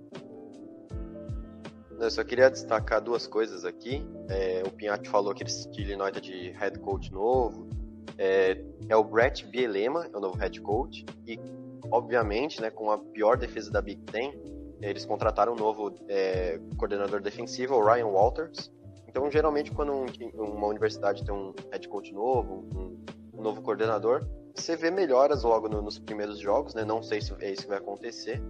Eu 1.99 2.11
só 2.11 2.23
queria 2.23 2.49
destacar 2.49 3.01
duas 3.01 3.25
coisas 3.25 3.65
aqui. 3.65 4.05
É, 4.29 4.61
o 4.65 4.71
Pinhatti 4.71 5.09
falou 5.09 5.33
que 5.33 5.43
ele 5.43 5.51
Illinois 5.77 6.11
tá 6.11 6.19
de 6.19 6.51
head 6.51 6.77
coach 6.79 7.11
novo. 7.11 7.67
É, 8.17 8.61
é, 8.87 8.95
o 8.95 9.03
Brett 9.03 9.45
Bielema, 9.47 10.09
é 10.13 10.17
o 10.17 10.19
novo 10.19 10.37
head 10.37 10.59
coach. 10.61 11.05
E, 11.25 11.39
obviamente, 11.89 12.61
né, 12.61 12.69
com 12.69 12.91
a 12.91 12.97
pior 12.97 13.37
defesa 13.37 13.71
da 13.71 13.81
Big 13.81 14.01
Ten, 14.03 14.33
eles 14.81 15.05
contrataram 15.05 15.53
um 15.53 15.55
novo 15.55 15.95
é, 16.07 16.59
coordenador 16.77 17.21
defensivo, 17.21 17.75
o 17.75 17.83
Ryan 17.83 18.07
Walters. 18.07 18.71
Então, 19.07 19.29
geralmente, 19.31 19.71
quando 19.71 19.93
um, 19.93 20.05
uma 20.43 20.67
universidade 20.67 21.23
tem 21.23 21.33
um 21.33 21.53
head 21.71 21.87
coach 21.87 22.13
novo, 22.13 22.65
um, 22.75 23.05
um 23.33 23.41
novo 23.41 23.61
coordenador, 23.61 24.27
você 24.53 24.75
vê 24.75 24.91
melhoras 24.91 25.43
logo 25.43 25.67
no, 25.67 25.81
nos 25.81 25.97
primeiros 25.97 26.39
jogos, 26.39 26.73
né? 26.73 26.83
Não 26.83 27.01
sei 27.01 27.21
se 27.21 27.33
é 27.39 27.51
isso 27.51 27.63
que 27.63 27.69
vai 27.69 27.77
acontecer, 27.77 28.41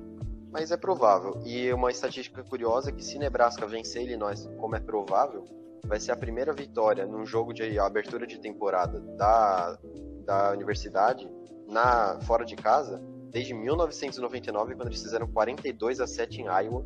mas 0.54 0.72
é 0.72 0.78
provável. 0.78 1.42
E 1.44 1.74
uma 1.74 1.92
estatística 1.92 2.42
curiosa 2.44 2.90
é 2.90 2.94
que 2.94 3.04
se 3.04 3.20
Nebraska 3.20 3.68
vencer 3.68 4.04
Illinois, 4.04 4.50
como 4.58 4.76
é 4.78 4.80
provável, 4.80 5.44
vai 5.86 6.00
ser 6.00 6.14
a 6.14 6.16
primeira 6.16 6.54
vitória 6.54 7.06
num 7.06 7.26
jogo 7.26 7.54
de 7.54 7.78
abertura 7.78 8.26
de 8.26 8.40
temporada 8.40 9.02
da, 9.18 9.78
da 10.24 10.52
universidade 10.52 11.30
na 11.68 12.20
fora 12.22 12.46
de 12.46 12.56
casa 12.56 13.02
desde 13.30 13.54
1999, 13.54 14.76
quando 14.76 14.90
eles 14.90 15.02
fizeram 15.02 15.28
42 15.28 16.00
a 16.00 16.08
7 16.08 16.42
em 16.42 16.46
Iowa 16.46 16.86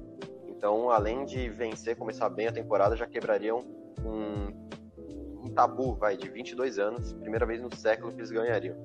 então, 0.57 0.89
além 0.89 1.23
de 1.23 1.49
vencer, 1.49 1.95
começar 1.95 2.27
bem 2.29 2.47
a 2.47 2.51
temporada, 2.51 2.95
já 2.95 3.05
quebrariam 3.05 3.63
um, 4.03 5.45
um 5.45 5.49
tabu, 5.53 5.93
vai, 5.93 6.17
de 6.17 6.27
22 6.27 6.79
anos, 6.79 7.13
primeira 7.13 7.45
vez 7.45 7.61
no 7.61 7.73
século 7.75 8.11
que 8.11 8.19
eles 8.19 8.31
ganhariam. 8.31 8.75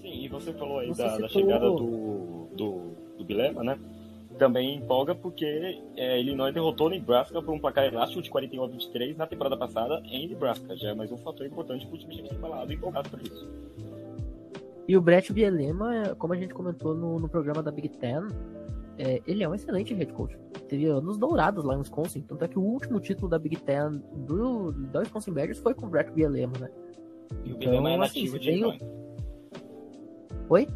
Sim, 0.00 0.24
e 0.24 0.28
você 0.28 0.52
falou 0.52 0.80
aí 0.80 0.88
você 0.88 1.04
da, 1.04 1.18
da, 1.18 1.28
chegada 1.28 1.70
do, 1.70 2.48
do, 2.56 2.96
do 3.30 3.36
Bilema, 3.36 3.62
né? 3.62 3.78
Também 4.38 4.76
empolga 4.76 5.14
porque 5.14 5.80
é, 5.96 6.20
Illinois 6.20 6.52
derrotou 6.52 6.88
Nebraska 6.88 7.42
por 7.42 7.52
um 7.52 7.58
placar 7.58 7.84
elástico 7.84 8.22
de 8.22 8.30
41 8.30 8.64
a 8.64 8.66
23 8.68 9.16
na 9.16 9.26
temporada 9.26 9.56
passada 9.56 10.02
em 10.06 10.28
Nebraska. 10.28 10.76
Já 10.76 10.90
é 10.90 10.94
mais 10.94 11.12
um 11.12 11.18
fator 11.18 11.46
importante 11.46 11.86
para 11.86 11.94
o 11.94 11.98
time 11.98 12.14
chegar 12.14 12.34
embalado 12.34 12.72
e 12.72 12.76
empolgado 12.76 13.10
por 13.10 13.20
isso. 13.20 13.48
E 14.88 14.96
o 14.96 15.00
Brett 15.00 15.32
Bielema, 15.32 16.16
como 16.18 16.32
a 16.32 16.36
gente 16.36 16.54
comentou 16.54 16.94
no, 16.94 17.18
no 17.18 17.28
programa 17.28 17.62
da 17.62 17.70
Big 17.70 17.88
Ten, 17.90 18.28
é, 18.98 19.20
ele 19.26 19.44
é 19.44 19.48
um 19.48 19.54
excelente 19.54 19.94
head 19.94 20.12
coach. 20.12 20.36
Teve 20.68 20.86
anos 20.86 21.18
dourados 21.18 21.64
lá 21.64 21.74
em 21.74 21.78
Wisconsin. 21.78 22.22
Tanto 22.22 22.44
é 22.44 22.48
que 22.48 22.58
o 22.58 22.62
último 22.62 22.98
título 22.98 23.28
da 23.28 23.38
Big 23.38 23.56
Ten 23.56 24.00
do, 24.26 24.72
do 24.72 24.98
Wisconsin 24.98 25.32
Badgers 25.32 25.58
foi 25.58 25.74
com 25.74 25.86
o 25.86 25.88
Brett 25.88 26.10
Bielema, 26.12 26.58
né? 26.58 26.70
E 27.44 27.52
o 27.52 27.56
Bielema 27.56 27.90
então, 27.90 28.02
é 28.02 28.06
assim, 28.06 28.20
nativo 28.20 28.36
assim, 28.36 28.44
de 28.44 28.50
Illinois. 28.50 28.80
Oi? 30.48 30.68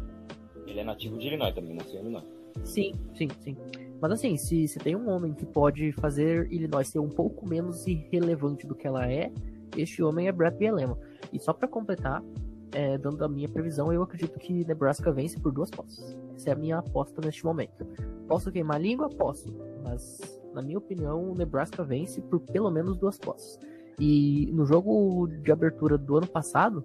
Ele 0.67 0.79
é 0.79 0.83
nativo 0.83 1.17
de 1.17 1.27
Illinois 1.27 1.53
também, 1.53 1.73
nasceu 1.73 1.99
em 1.99 2.03
Illinois. 2.03 2.34
Sim, 2.63 2.93
sim, 3.13 3.27
sim. 3.41 3.57
Mas 4.01 4.11
assim, 4.11 4.37
se, 4.37 4.67
se 4.67 4.79
tem 4.79 4.95
um 4.95 5.09
homem 5.09 5.33
que 5.33 5.45
pode 5.45 5.91
fazer 5.93 6.51
Illinois 6.51 6.87
ser 6.87 6.99
um 6.99 7.09
pouco 7.09 7.47
menos 7.47 7.87
irrelevante 7.87 8.67
do 8.67 8.75
que 8.75 8.85
ela 8.85 9.09
é, 9.09 9.31
este 9.75 10.03
homem 10.03 10.27
é 10.27 10.31
Brett 10.31 10.57
Bielema. 10.57 10.97
E 11.31 11.39
só 11.39 11.53
para 11.53 11.67
completar, 11.67 12.23
é, 12.71 12.97
dando 12.97 13.23
a 13.23 13.29
minha 13.29 13.47
previsão, 13.47 13.91
eu 13.91 14.03
acredito 14.03 14.37
que 14.37 14.65
Nebraska 14.65 15.11
vence 15.11 15.39
por 15.39 15.51
duas 15.51 15.69
posses. 15.69 16.15
Essa 16.35 16.49
é 16.49 16.53
a 16.53 16.55
minha 16.55 16.77
aposta 16.77 17.21
neste 17.21 17.43
momento. 17.45 17.85
Posso 18.27 18.51
queimar 18.51 18.81
língua? 18.81 19.09
Posso. 19.09 19.47
Mas, 19.83 20.39
na 20.53 20.61
minha 20.61 20.77
opinião, 20.77 21.33
Nebraska 21.33 21.83
vence 21.83 22.21
por 22.21 22.39
pelo 22.39 22.69
menos 22.69 22.97
duas 22.97 23.17
posses. 23.17 23.59
E 23.99 24.51
no 24.51 24.65
jogo 24.65 25.27
de 25.27 25.51
abertura 25.51 25.97
do 25.97 26.17
ano 26.17 26.27
passado, 26.27 26.83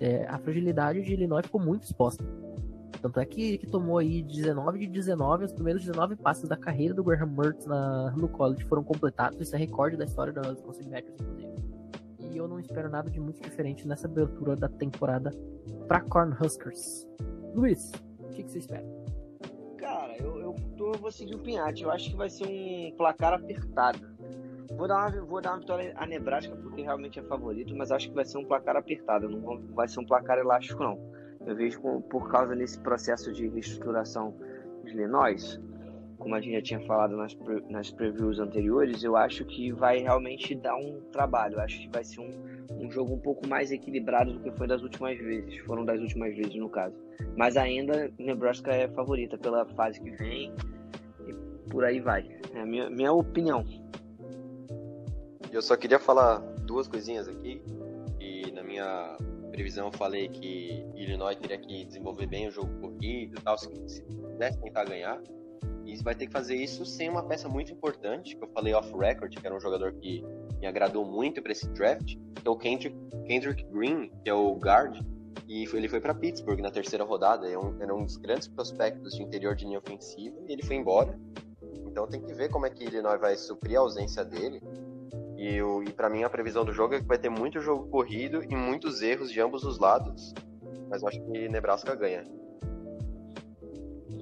é, 0.00 0.26
a 0.26 0.38
fragilidade 0.38 1.02
de 1.02 1.12
Illinois 1.12 1.44
ficou 1.44 1.60
muito 1.60 1.84
exposta. 1.84 2.24
Tanto 3.06 3.20
é 3.20 3.24
que, 3.24 3.58
tomou 3.70 3.98
aí 3.98 4.20
19 4.20 4.80
de 4.80 4.86
19, 4.88 5.44
os 5.44 5.52
primeiros 5.52 5.84
19 5.84 6.16
passes 6.16 6.48
da 6.48 6.56
carreira 6.56 6.92
do 6.92 7.04
Graham 7.04 7.28
Mertz 7.28 7.64
na, 7.64 8.10
no 8.16 8.28
college 8.28 8.64
foram 8.64 8.82
completados. 8.82 9.40
Isso 9.40 9.54
é 9.54 9.58
recorde 9.60 9.96
da 9.96 10.04
história 10.04 10.32
das 10.32 10.48
Wisconsin 10.48 10.88
inclusive. 10.88 11.54
E 12.18 12.36
eu 12.36 12.48
não 12.48 12.58
espero 12.58 12.90
nada 12.90 13.08
de 13.08 13.20
muito 13.20 13.40
diferente 13.40 13.86
nessa 13.86 14.08
abertura 14.08 14.56
da 14.56 14.68
temporada 14.68 15.30
para 15.86 16.00
Cornhuskers. 16.00 17.06
Luiz, 17.54 17.92
o 18.18 18.28
que, 18.30 18.42
que 18.42 18.50
você 18.50 18.58
espera? 18.58 18.84
Cara, 19.78 20.16
eu, 20.18 20.40
eu, 20.40 20.54
tô, 20.76 20.92
eu 20.92 20.98
vou 20.98 21.12
seguir 21.12 21.36
o 21.36 21.38
Pinhate. 21.38 21.84
Eu 21.84 21.92
acho 21.92 22.10
que 22.10 22.16
vai 22.16 22.28
ser 22.28 22.44
um 22.44 22.90
placar 22.96 23.34
apertado. 23.34 24.00
Vou 24.76 24.88
dar, 24.88 25.12
uma, 25.12 25.24
vou 25.24 25.40
dar 25.40 25.52
uma 25.52 25.60
vitória 25.60 25.94
a 25.96 26.04
Nebraska 26.04 26.56
porque 26.56 26.82
realmente 26.82 27.20
é 27.20 27.22
favorito, 27.22 27.74
mas 27.76 27.92
acho 27.92 28.08
que 28.08 28.14
vai 28.16 28.24
ser 28.24 28.38
um 28.38 28.44
placar 28.44 28.74
apertado. 28.74 29.28
Não 29.28 29.62
vai 29.74 29.86
ser 29.86 30.00
um 30.00 30.04
placar 30.04 30.38
elástico, 30.38 30.82
não. 30.82 30.98
Eu 31.46 31.54
vejo 31.54 31.80
por 32.10 32.28
causa 32.30 32.54
desse 32.54 32.78
processo 32.80 33.32
de 33.32 33.48
reestruturação 33.48 34.34
de 34.84 34.92
Illinois, 34.92 35.60
como 36.18 36.34
a 36.34 36.40
gente 36.40 36.54
já 36.54 36.62
tinha 36.62 36.80
falado 36.86 37.16
nas, 37.16 37.36
nas 37.68 37.90
previews 37.90 38.38
anteriores, 38.38 39.02
eu 39.04 39.16
acho 39.16 39.44
que 39.44 39.70
vai 39.70 39.98
realmente 39.98 40.54
dar 40.54 40.74
um 40.74 41.00
trabalho. 41.12 41.54
Eu 41.54 41.60
acho 41.60 41.78
que 41.78 41.88
vai 41.88 42.02
ser 42.02 42.20
um, 42.20 42.84
um 42.84 42.90
jogo 42.90 43.14
um 43.14 43.20
pouco 43.20 43.46
mais 43.46 43.70
equilibrado 43.70 44.32
do 44.32 44.40
que 44.40 44.50
foi 44.52 44.66
das 44.66 44.82
últimas 44.82 45.18
vezes. 45.18 45.58
Foram 45.58 45.84
das 45.84 46.00
últimas 46.00 46.34
vezes, 46.34 46.54
no 46.56 46.68
caso. 46.68 46.96
Mas 47.36 47.56
ainda 47.56 48.10
Nebraska 48.18 48.72
é 48.72 48.88
favorita 48.88 49.36
pela 49.38 49.66
fase 49.66 50.00
que 50.00 50.10
vem 50.10 50.52
e 51.26 51.70
por 51.70 51.84
aí 51.84 52.00
vai. 52.00 52.28
É 52.54 52.60
a 52.60 52.66
minha, 52.66 52.90
minha 52.90 53.12
opinião. 53.12 53.64
Eu 55.52 55.62
só 55.62 55.76
queria 55.76 55.98
falar 55.98 56.38
duas 56.66 56.88
coisinhas 56.88 57.28
aqui. 57.28 57.62
E 58.18 58.50
na 58.52 58.62
minha 58.62 59.16
previsão 59.56 59.86
eu 59.86 59.92
falei 59.92 60.28
que 60.28 60.84
Illinois 60.94 61.34
teria 61.34 61.56
que 61.56 61.86
desenvolver 61.86 62.26
bem 62.26 62.46
o 62.46 62.50
jogo 62.50 62.68
corrido 62.78 63.38
e 63.38 63.42
tal, 63.42 63.56
se, 63.56 63.68
se 63.88 64.02
pudesse 64.02 64.60
tentar 64.60 64.84
ganhar. 64.84 65.18
E 65.86 65.96
vai 66.02 66.14
ter 66.14 66.26
que 66.26 66.32
fazer 66.32 66.56
isso 66.56 66.84
sem 66.84 67.08
uma 67.08 67.22
peça 67.22 67.48
muito 67.48 67.72
importante, 67.72 68.36
que 68.36 68.44
eu 68.44 68.48
falei 68.48 68.74
off-record, 68.74 69.34
que 69.34 69.46
era 69.46 69.56
um 69.56 69.60
jogador 69.60 69.92
que 69.94 70.22
me 70.60 70.66
agradou 70.66 71.06
muito 71.06 71.40
para 71.40 71.52
esse 71.52 71.66
draft, 71.68 72.16
que 72.16 72.46
é 72.46 72.50
o 72.50 72.56
Kendrick, 72.56 72.96
Kendrick 73.24 73.64
Green, 73.72 74.10
que 74.22 74.28
é 74.28 74.34
o 74.34 74.54
guard, 74.56 75.00
e 75.48 75.62
ele 75.62 75.88
foi 75.88 76.00
para 76.00 76.12
Pittsburgh 76.12 76.60
na 76.60 76.70
terceira 76.70 77.04
rodada, 77.04 77.48
é 77.48 77.56
um, 77.56 77.80
era 77.80 77.94
um 77.94 78.04
dos 78.04 78.16
grandes 78.16 78.48
prospectos 78.48 79.14
de 79.14 79.22
interior 79.22 79.54
de 79.54 79.64
linha 79.64 79.78
ofensiva, 79.78 80.36
e 80.48 80.52
ele 80.52 80.62
foi 80.62 80.76
embora. 80.76 81.18
Então 81.86 82.06
tem 82.06 82.20
que 82.20 82.34
ver 82.34 82.50
como 82.50 82.66
é 82.66 82.70
que 82.70 82.84
Illinois 82.84 83.18
vai 83.18 83.36
suprir 83.36 83.78
a 83.78 83.80
ausência 83.80 84.24
dele. 84.24 84.60
E, 85.36 85.58
e 85.58 85.92
para 85.92 86.08
mim 86.08 86.22
a 86.22 86.30
previsão 86.30 86.64
do 86.64 86.72
jogo 86.72 86.94
é 86.94 87.00
que 87.00 87.06
vai 87.06 87.18
ter 87.18 87.28
muito 87.28 87.60
jogo 87.60 87.88
corrido 87.88 88.42
e 88.42 88.56
muitos 88.56 89.02
erros 89.02 89.30
de 89.30 89.40
ambos 89.40 89.64
os 89.64 89.78
lados. 89.78 90.34
Mas 90.88 91.02
eu 91.02 91.08
acho 91.08 91.20
que 91.20 91.48
Nebraska 91.48 91.94
ganha. 91.94 92.24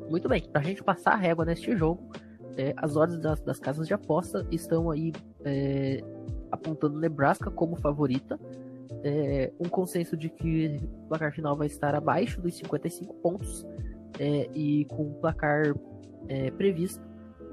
Muito 0.09 0.28
bem, 0.28 0.42
pra 0.42 0.61
gente 0.62 0.83
passar 0.83 1.12
a 1.12 1.16
régua 1.16 1.44
neste 1.44 1.76
jogo, 1.76 2.11
é, 2.56 2.75
as 2.76 2.97
odds 2.97 3.18
das, 3.18 3.40
das, 3.40 3.59
casas 3.59 3.87
de 3.87 3.94
aposta 3.94 4.47
estão 4.50 4.90
aí 4.90 5.12
é, 5.44 6.02
apontando 6.50 6.99
Nebraska 6.99 7.50
como 7.50 7.76
favorita. 7.76 8.38
É, 9.02 9.52
um 9.61 9.68
consenso 9.68 10.16
de 10.16 10.30
que 10.30 10.80
o 11.04 11.09
placar 11.09 11.33
final 11.33 11.56
vai 11.56 11.66
estar 11.66 11.94
abaixo 11.94 12.40
dos 12.40 12.56
55 12.56 13.14
pontos 13.16 13.66
é, 14.18 14.49
e 14.54 14.85
com 14.87 15.11
o 15.11 15.14
placar 15.14 15.75
é, 16.28 16.50
previsto 16.50 17.02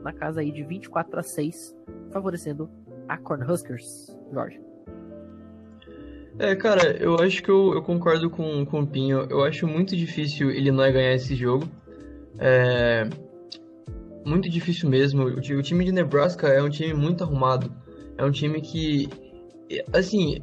na 0.01 0.13
casa 0.13 0.41
aí 0.41 0.51
de 0.51 0.63
24 0.63 1.19
a 1.19 1.23
6, 1.23 1.75
favorecendo 2.11 2.69
a 3.11 3.17
Cornhuskers, 3.17 4.17
Jorge. 4.31 4.61
É, 6.39 6.55
cara, 6.55 6.95
eu 6.97 7.15
acho 7.17 7.43
que 7.43 7.49
eu, 7.49 7.73
eu 7.73 7.81
concordo 7.81 8.29
com, 8.29 8.65
com 8.65 8.81
o 8.81 8.87
Pinho. 8.87 9.27
Eu 9.29 9.43
acho 9.43 9.67
muito 9.67 9.97
difícil 9.97 10.49
Illinois 10.49 10.93
ganhar 10.93 11.13
esse 11.13 11.35
jogo. 11.35 11.67
É, 12.39 13.07
muito 14.25 14.49
difícil 14.49 14.89
mesmo. 14.89 15.23
O, 15.23 15.37
o 15.37 15.61
time 15.61 15.83
de 15.83 15.91
Nebraska 15.91 16.47
é 16.47 16.63
um 16.63 16.69
time 16.69 16.93
muito 16.93 17.23
arrumado. 17.23 17.69
É 18.17 18.23
um 18.23 18.31
time 18.31 18.61
que, 18.61 19.09
assim, 19.91 20.41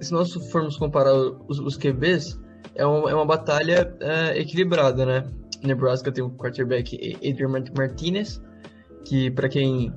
se 0.00 0.12
nós 0.12 0.32
formos 0.52 0.76
comparar 0.76 1.14
os, 1.14 1.58
os 1.58 1.76
QBs, 1.76 2.40
é, 2.76 2.86
um, 2.86 3.08
é 3.08 3.14
uma 3.14 3.26
batalha 3.26 3.92
é, 4.00 4.38
equilibrada, 4.40 5.04
né? 5.04 5.28
Nebraska 5.64 6.12
tem 6.12 6.22
o 6.22 6.30
quarterback 6.30 7.16
Adrian 7.16 7.48
Martinez, 7.76 8.40
que 9.04 9.30
para 9.32 9.48
quem 9.48 9.92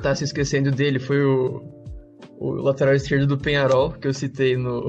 tá 0.00 0.14
se 0.14 0.24
esquecendo 0.24 0.70
dele 0.70 0.98
foi 0.98 1.22
o, 1.22 1.62
o 2.38 2.50
lateral 2.52 2.94
esquerdo 2.94 3.26
do 3.26 3.38
Penharol, 3.38 3.90
que 3.92 4.08
eu 4.08 4.14
citei 4.14 4.56
no, 4.56 4.88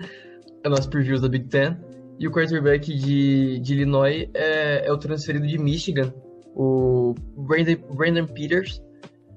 nosso 0.64 0.88
previews 0.90 1.20
da 1.20 1.28
Big 1.28 1.48
Ten. 1.48 1.76
E 2.18 2.28
o 2.28 2.30
quarterback 2.30 2.94
de, 2.94 3.58
de 3.60 3.72
Illinois 3.74 4.28
é, 4.34 4.86
é 4.86 4.92
o 4.92 4.98
transferido 4.98 5.46
de 5.46 5.56
Michigan, 5.56 6.12
o 6.54 7.14
Brandon, 7.34 7.76
Brandon 7.94 8.26
Peters, 8.26 8.82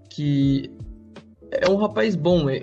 que 0.10 0.70
é 1.50 1.70
um 1.70 1.78
rapaz 1.78 2.16
bom. 2.16 2.50
É, 2.50 2.62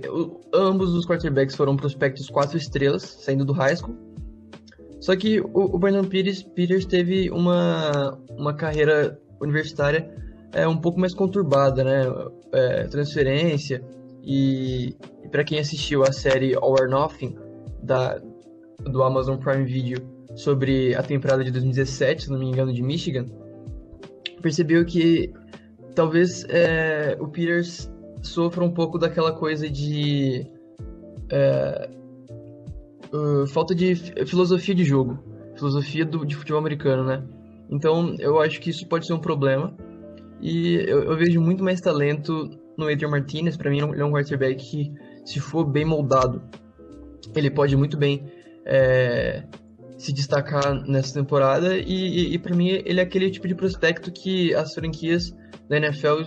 ambos 0.53 0.93
os 0.95 1.07
quarterbacks 1.07 1.57
foram 1.57 1.75
prospectos 1.75 2.29
quatro 2.29 2.59
estrelas, 2.59 3.03
saindo 3.03 3.47
do 3.47 3.53
high 3.55 3.75
school. 3.75 3.97
Só 5.01 5.17
que 5.17 5.41
o, 5.41 5.51
o 5.55 5.79
Brandon 5.79 6.05
Peters, 6.05 6.43
Peters 6.43 6.85
teve 6.85 7.31
uma, 7.31 8.19
uma 8.37 8.53
carreira 8.53 9.19
universitária 9.41 10.15
é, 10.52 10.66
um 10.66 10.76
pouco 10.76 10.99
mais 10.99 11.14
conturbada, 11.14 11.85
né? 11.85 12.02
É, 12.52 12.85
transferência. 12.85 13.83
E, 14.23 14.97
e 15.25 15.28
para 15.28 15.45
quem 15.45 15.59
assistiu 15.59 16.02
a 16.02 16.12
série 16.12 16.54
All 16.54 16.73
or 16.73 16.88
Nothing 16.88 17.37
da, 17.83 18.21
do 18.80 19.02
Amazon 19.02 19.37
Prime 19.37 19.64
Video 19.64 19.99
sobre 20.35 20.95
a 20.95 21.02
temporada 21.02 21.42
de 21.45 21.50
2017, 21.50 22.25
se 22.25 22.30
não 22.30 22.38
me 22.38 22.47
engano, 22.47 22.73
de 22.73 22.83
Michigan, 22.83 23.26
percebeu 24.40 24.85
que 24.85 25.33
talvez 25.95 26.45
é, 26.49 27.16
o 27.21 27.28
Peters 27.28 27.90
sofra 28.23 28.64
um 28.64 28.71
pouco 28.71 28.99
daquela 28.99 29.33
coisa 29.33 29.69
de 29.69 30.47
é, 31.30 31.90
uh, 33.12 33.47
falta 33.47 33.75
de 33.75 33.95
filosofia 34.26 34.75
de 34.75 34.85
jogo, 34.85 35.19
filosofia 35.57 36.04
do, 36.04 36.25
de 36.25 36.37
futebol 36.37 36.59
americano, 36.59 37.04
né? 37.04 37.23
Então 37.71 38.14
eu 38.19 38.40
acho 38.40 38.61
que 38.61 38.71
isso 38.71 38.87
pode 38.87 39.07
ser 39.07 39.12
um 39.12 39.19
problema 39.19 39.75
e 40.41 40.77
eu, 40.89 41.05
eu 41.05 41.17
vejo 41.17 41.41
muito 41.41 41.63
mais 41.63 41.81
talento 41.81 42.51
no 42.77 42.89
Adrian 42.89 43.09
Martinez. 43.09 43.57
Para 43.57 43.71
mim, 43.71 43.81
ele 43.81 44.01
é 44.01 44.05
um 44.05 44.13
quarterback 44.13 44.57
que, 44.57 44.93
se 45.25 45.39
for 45.39 45.65
bem 45.65 45.85
moldado, 45.85 46.43
ele 47.35 47.51
pode 47.51 47.77
muito 47.77 47.97
bem 47.97 48.25
é, 48.65 49.45
se 49.99 50.13
destacar 50.13 50.75
nessa 50.87 51.15
temporada. 51.15 51.77
E, 51.77 51.85
e, 51.85 52.35
e 52.35 52.39
para 52.39 52.55
mim, 52.55 52.69
ele 52.85 53.01
é 53.01 53.03
aquele 53.03 53.31
tipo 53.31 53.47
de 53.47 53.55
prospecto 53.55 54.11
que 54.11 54.55
as 54.55 54.75
franquias 54.75 55.35
da 55.69 55.77
NFL 55.77 56.23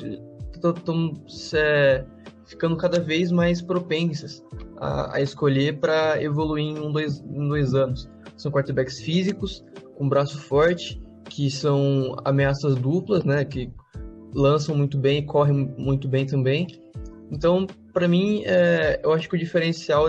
estão 0.63 1.13
é, 1.55 2.05
ficando 2.45 2.77
cada 2.77 2.99
vez 2.99 3.31
mais 3.31 3.61
propensas 3.61 4.43
a, 4.77 5.17
a 5.17 5.21
escolher 5.21 5.79
para 5.79 6.21
evoluir 6.21 6.65
em 6.65 6.79
um, 6.79 6.91
dois, 6.91 7.19
em 7.19 7.47
dois 7.47 7.73
anos. 7.73 8.09
São 8.37 8.51
quarterbacks 8.51 8.99
físicos, 8.99 9.63
com 9.95 10.07
braço 10.07 10.39
forte, 10.39 11.01
que 11.29 11.49
são 11.49 12.15
ameaças 12.23 12.75
duplas, 12.75 13.23
né? 13.23 13.43
Que 13.45 13.71
lançam 14.33 14.75
muito 14.75 14.97
bem 14.97 15.19
e 15.19 15.25
correm 15.25 15.73
muito 15.77 16.07
bem 16.07 16.25
também. 16.25 16.67
Então, 17.31 17.65
para 17.91 18.07
mim, 18.07 18.43
é, 18.45 18.99
eu 19.03 19.11
acho 19.11 19.29
que 19.29 19.35
o 19.35 19.39
diferencial 19.39 20.05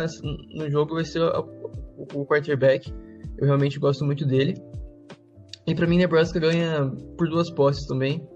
no 0.54 0.70
jogo 0.70 0.94
vai 0.94 1.04
ser 1.04 1.22
o, 1.22 2.26
quarterback. 2.26 2.92
Eu 3.38 3.46
realmente 3.46 3.78
gosto 3.78 4.04
muito 4.04 4.26
dele. 4.26 4.54
E 5.66 5.74
para 5.74 5.86
mim, 5.86 5.96
Nebraska 5.96 6.38
ganha 6.38 6.90
por 7.16 7.28
duas 7.28 7.50
posses 7.50 7.86
também. 7.86 8.26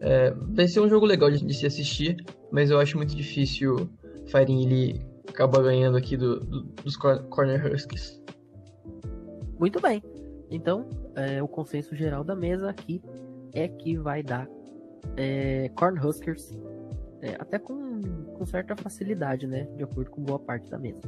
É, 0.00 0.32
vai 0.32 0.66
ser 0.66 0.80
um 0.80 0.88
jogo 0.88 1.06
legal 1.06 1.30
de, 1.30 1.44
de, 1.44 1.54
se 1.54 1.64
assistir, 1.64 2.16
mas 2.50 2.70
eu 2.70 2.78
acho 2.80 2.96
muito 2.96 3.14
difícil 3.14 3.88
Fighting 4.26 4.64
ele 4.64 5.00
acabar 5.28 5.62
ganhando 5.62 5.96
aqui 5.96 6.16
do, 6.16 6.40
do, 6.40 6.62
dos 6.82 6.96
Corner 6.96 7.72
Huskies. 7.72 8.20
Muito 9.58 9.80
bem. 9.80 10.02
Então, 10.50 10.88
é, 11.14 11.42
o 11.42 11.46
consenso 11.46 11.94
geral 11.94 12.24
da 12.24 12.34
mesa 12.34 12.68
aqui 12.68 13.00
é 13.54 13.68
que 13.68 13.96
vai 13.96 14.22
dar 14.22 14.48
é, 15.16 15.70
Cornhuskers, 15.74 16.56
é, 17.20 17.36
até 17.38 17.58
com, 17.58 18.00
com 18.36 18.46
certa 18.46 18.76
facilidade, 18.76 19.46
né? 19.46 19.68
De 19.76 19.84
acordo 19.84 20.10
com 20.10 20.22
boa 20.22 20.38
parte 20.38 20.68
da 20.70 20.78
mesa. 20.78 21.00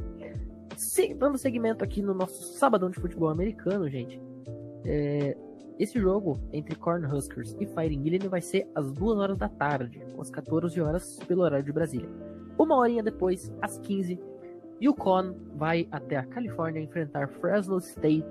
Se, 0.77 1.13
dando 1.13 1.37
segmento 1.37 1.83
aqui 1.83 2.01
no 2.01 2.13
nosso 2.13 2.57
sabadão 2.57 2.89
de 2.89 2.99
futebol 2.99 3.29
americano, 3.29 3.89
gente. 3.89 4.21
É, 4.85 5.35
esse 5.77 5.99
jogo 5.99 6.39
entre 6.53 6.75
Cornhuskers 6.75 7.55
e 7.59 7.65
Fighting 7.65 8.03
Illinois 8.05 8.31
vai 8.31 8.41
ser 8.41 8.67
às 8.73 8.91
2 8.93 9.17
horas 9.17 9.37
da 9.37 9.49
tarde, 9.49 10.01
às 10.17 10.29
14 10.29 10.79
horas 10.79 11.19
pelo 11.27 11.41
horário 11.41 11.65
de 11.65 11.71
Brasília. 11.71 12.09
Uma 12.57 12.77
horinha 12.77 13.03
depois, 13.03 13.51
às 13.61 13.77
15, 13.79 14.17
Yukon 14.81 15.35
vai 15.55 15.87
até 15.91 16.15
a 16.15 16.25
Califórnia 16.25 16.81
enfrentar 16.81 17.27
Fresno 17.27 17.77
State. 17.79 18.25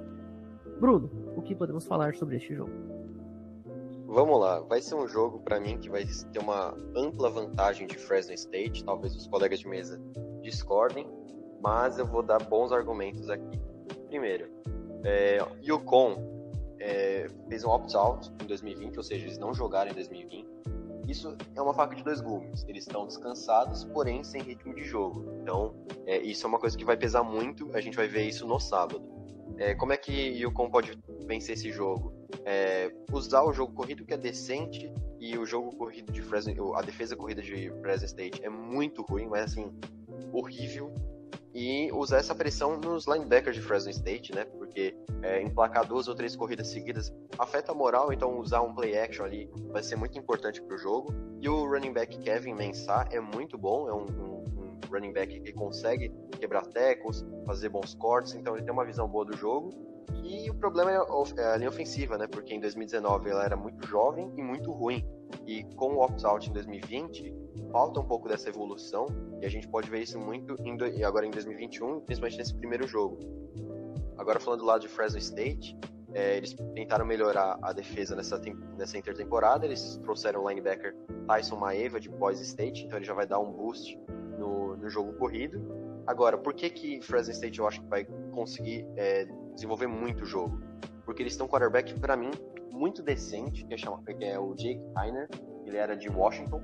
Bruno, 0.81 1.11
o 1.37 1.43
que 1.43 1.55
podemos 1.55 1.87
falar 1.87 2.15
sobre 2.15 2.37
este 2.37 2.55
jogo? 2.55 2.94
Vamos 4.15 4.39
lá, 4.39 4.61
vai 4.61 4.81
ser 4.81 4.95
um 4.95 5.09
jogo 5.09 5.41
para 5.41 5.59
mim 5.59 5.77
que 5.77 5.91
vai 5.91 6.07
ter 6.33 6.39
uma 6.39 6.73
ampla 6.95 7.29
vantagem 7.29 7.85
de 7.85 7.99
Fresno 7.99 8.33
State. 8.33 8.85
Talvez 8.85 9.13
os 9.17 9.27
colegas 9.27 9.59
de 9.59 9.67
mesa 9.67 10.01
discordem, 10.41 11.05
mas 11.61 11.99
eu 11.99 12.07
vou 12.07 12.23
dar 12.23 12.41
bons 12.45 12.71
argumentos 12.71 13.29
aqui. 13.29 13.61
Primeiro, 14.07 14.49
é, 15.03 15.39
é, 16.79 17.27
fez 17.49 17.65
um 17.65 17.71
opt-out 17.71 18.31
em 18.41 18.47
2020, 18.47 18.97
ou 18.97 19.03
seja, 19.03 19.27
eles 19.27 19.37
não 19.37 19.53
jogaram 19.53 19.91
em 19.91 19.95
2020. 19.95 20.49
Isso 21.09 21.37
é 21.57 21.61
uma 21.61 21.75
faca 21.75 21.97
de 21.97 22.05
dois 22.05 22.21
gumes. 22.21 22.65
Eles 22.69 22.87
estão 22.87 23.09
descansados, 23.09 23.85
porém 23.87 24.23
sem 24.23 24.41
ritmo 24.43 24.77
de 24.77 24.85
jogo. 24.85 25.25
Então, 25.43 25.75
é, 26.07 26.19
isso 26.19 26.47
é 26.47 26.49
uma 26.49 26.61
coisa 26.61 26.79
que 26.79 26.85
vai 26.85 26.97
pesar 26.97 27.25
muito. 27.25 27.69
A 27.75 27.81
gente 27.81 27.97
vai 27.97 28.07
ver 28.07 28.23
isso 28.23 28.47
no 28.47 28.61
sábado. 28.61 29.03
É, 29.59 29.75
como 29.75 29.93
é 29.93 29.97
que 29.97 30.13
Yukon 30.13 30.71
pode 30.71 30.97
vencer 31.27 31.55
esse 31.55 31.73
jogo? 31.73 32.24
É, 32.45 32.93
usar 33.13 33.43
o 33.43 33.53
jogo 33.53 33.73
corrido 33.73 34.05
que 34.05 34.15
é 34.15 34.17
decente 34.17 34.93
e 35.19 35.39
o 35.39 35.47
jogo 35.47 35.75
corrido 35.77 36.13
de 36.13 36.21
Fresno, 36.21 36.75
a 36.75 36.83
defesa 36.83 37.17
corrida 37.17 37.41
de 37.41 37.71
Fresno 37.81 38.07
State 38.07 38.45
é 38.45 38.49
muito 38.49 39.03
ruim, 39.03 39.27
mas 39.27 39.45
assim, 39.45 39.73
horrível. 40.33 40.93
E 41.55 41.91
usar 41.93 42.19
essa 42.19 42.35
pressão 42.35 42.79
nos 42.79 43.07
linebackers 43.07 43.55
de 43.55 43.63
Fresno 43.63 43.89
State, 43.91 44.35
né? 44.35 44.45
Porque 44.45 44.97
é, 45.23 45.41
emplacar 45.41 45.87
duas 45.87 46.09
ou 46.09 46.15
três 46.15 46.35
corridas 46.35 46.67
seguidas 46.67 47.15
afeta 47.39 47.71
a 47.71 47.75
moral, 47.75 48.13
então 48.13 48.41
usar 48.41 48.61
um 48.61 48.75
play 48.75 48.99
action 48.99 49.25
ali 49.25 49.49
vai 49.71 49.83
ser 49.83 49.95
muito 49.95 50.19
importante 50.19 50.61
para 50.61 50.75
o 50.75 50.79
jogo. 50.79 51.15
E 51.41 51.49
o 51.49 51.65
running 51.65 51.93
back 51.93 52.19
Kevin 52.19 52.55
Mensah 52.55 53.07
é 53.13 53.21
muito 53.21 53.57
bom, 53.57 53.89
é 53.89 53.95
um, 53.95 54.07
um 54.07 54.45
running 54.91 55.13
back 55.13 55.41
que 55.41 55.53
consegue 55.53 56.13
quebrar 56.41 56.67
tackles, 56.67 57.25
fazer 57.47 57.69
bons 57.69 57.95
cortes, 57.95 58.35
então 58.35 58.57
ele 58.57 58.65
tem 58.65 58.73
uma 58.73 58.85
visão 58.85 59.09
boa 59.09 59.25
do 59.25 59.37
jogo. 59.37 59.71
E 60.23 60.51
o 60.51 60.55
problema 60.55 60.91
é, 60.91 60.97
é 61.39 61.53
a 61.53 61.57
linha 61.57 61.69
ofensiva, 61.69 62.17
né? 62.17 62.27
Porque 62.27 62.55
em 62.55 62.61
2019 62.61 63.31
ela 63.31 63.45
era 63.45 63.57
muito 63.57 63.87
jovem 63.87 64.33
e 64.37 64.43
muito 64.43 64.73
ruim. 64.73 65.07
E 65.47 65.65
com 65.77 65.95
o 65.95 66.03
opt-out 66.03 66.49
em 66.49 66.53
2020, 66.53 67.35
falta 67.71 68.01
um 68.01 68.05
pouco 68.05 68.29
dessa 68.29 68.49
evolução. 68.49 69.07
E 69.41 69.47
a 69.47 69.49
gente 69.49 69.69
pode 69.69 69.91
ver 69.91 70.01
isso 70.01 70.19
muito 70.19 70.57
em, 70.65 71.05
agora 71.05 71.27
em 71.27 71.31
2021, 71.31 72.01
principalmente 72.01 72.39
nesse 72.39 72.55
primeiro 72.55 72.87
jogo. 72.87 73.19
Agora 74.17 74.41
falando 74.41 74.61
do 74.61 74.67
lado 74.67 74.81
de 74.83 74.89
Fresno 74.89 75.19
State, 75.19 75.77
é, 76.15 76.37
eles 76.37 76.55
tentaram 76.75 77.05
melhorar 77.05 77.59
a 77.61 77.73
defesa 77.73 78.15
nessa, 78.15 78.41
nessa 78.79 78.97
intertemporada. 78.97 79.67
Eles 79.67 79.97
trouxeram 80.03 80.45
o 80.45 80.49
linebacker 80.49 80.95
Tyson 81.27 81.57
Maeva 81.57 81.99
de 81.99 82.09
Boise 82.09 82.45
State, 82.45 82.85
então 82.85 82.99
ele 82.99 83.05
já 83.05 83.15
vai 83.15 83.27
dar 83.27 83.41
um 83.41 83.53
boost 83.53 83.99
no, 84.39 84.77
no 84.77 84.89
jogo 84.89 85.13
corrido. 85.15 85.61
Agora, 86.07 86.39
por 86.39 86.55
que 86.55 86.71
que 86.71 87.01
Fresno 87.03 87.33
State 87.33 87.59
eu 87.59 87.67
acho 87.67 87.81
que 87.81 87.89
vai 87.89 88.05
conseguir 88.33 88.87
é, 88.97 89.27
desenvolver 89.55 89.87
muito 89.87 90.23
o 90.23 90.27
jogo? 90.27 90.61
Porque 91.05 91.23
eles 91.23 91.33
estão 91.33 91.47
um 91.47 91.51
quarterback, 91.51 91.99
para 91.99 92.17
mim, 92.17 92.31
muito 92.71 93.03
decente, 93.03 93.65
que 93.65 93.75
é, 93.75 93.77
chama, 93.77 94.03
que 94.03 94.25
é 94.25 94.39
o 94.39 94.55
Jake 94.55 94.81
Heiner, 94.99 95.29
ele 95.65 95.77
era 95.77 95.97
de 95.97 96.09
Washington, 96.09 96.63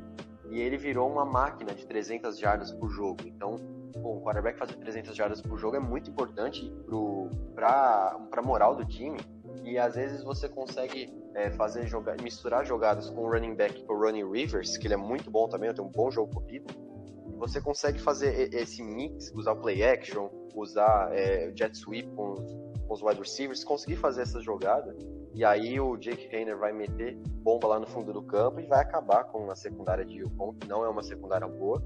e 0.51 0.61
ele 0.61 0.77
virou 0.77 1.11
uma 1.11 1.25
máquina 1.25 1.75
de 1.75 1.87
300 1.87 2.39
jardas 2.39 2.73
por 2.73 2.91
jogo. 2.91 3.21
Então, 3.27 3.57
bom, 3.99 4.19
o 4.19 4.23
quarterback 4.23 4.59
fazer 4.59 4.77
300 4.77 5.15
jardas 5.15 5.41
por 5.41 5.59
jogo 5.59 5.77
é 5.77 5.81
muito 5.81 6.11
importante 6.11 6.73
para 7.55 8.19
a 8.33 8.43
moral 8.43 8.75
do 8.75 8.85
time. 8.85 9.21
E 9.65 9.79
às 9.79 9.95
vezes 9.95 10.23
você 10.23 10.49
consegue 10.49 11.13
é, 11.35 11.51
fazer 11.51 11.87
joga 11.87 12.17
misturar 12.23 12.65
jogadas 12.67 13.11
com 13.11 13.25
o 13.25 13.31
running 13.31 13.55
back, 13.55 13.85
com 13.85 13.93
o 13.93 13.99
Ronnie 13.99 14.25
Rivers, 14.25 14.77
que 14.77 14.87
ele 14.87 14.95
é 14.95 14.97
muito 14.97 15.31
bom 15.31 15.49
também, 15.49 15.73
tem 15.73 15.85
um 15.85 15.89
bom 15.89 16.11
jogo 16.11 16.35
corrido 16.35 16.67
você 17.41 17.59
consegue 17.59 17.99
fazer 17.99 18.55
esse 18.55 18.83
mix, 18.83 19.33
usar 19.35 19.53
o 19.53 19.57
play 19.57 19.83
action, 19.83 20.29
usar 20.55 21.11
é, 21.13 21.51
jet 21.57 21.77
sweep 21.77 22.07
com 22.15 22.35
com 22.91 22.95
os 22.95 23.03
wide 23.03 23.21
receivers, 23.21 23.63
conseguir 23.63 23.95
fazer 23.95 24.23
essa 24.23 24.41
jogada, 24.41 24.97
e 25.33 25.45
aí 25.45 25.79
o 25.79 25.97
Jake 25.97 26.35
Hayner 26.35 26.59
vai 26.59 26.73
meter 26.73 27.17
bomba 27.41 27.69
lá 27.69 27.79
no 27.79 27.87
fundo 27.87 28.13
do 28.13 28.21
campo 28.21 28.59
e 28.59 28.67
vai 28.67 28.81
acabar 28.81 29.23
com 29.23 29.49
a 29.49 29.55
secundária 29.55 30.05
de 30.05 30.19
Yukon, 30.19 30.55
que 30.55 30.67
não 30.67 30.85
é 30.85 30.89
uma 30.89 31.05
secundária 31.05 31.47
boa. 31.47 31.81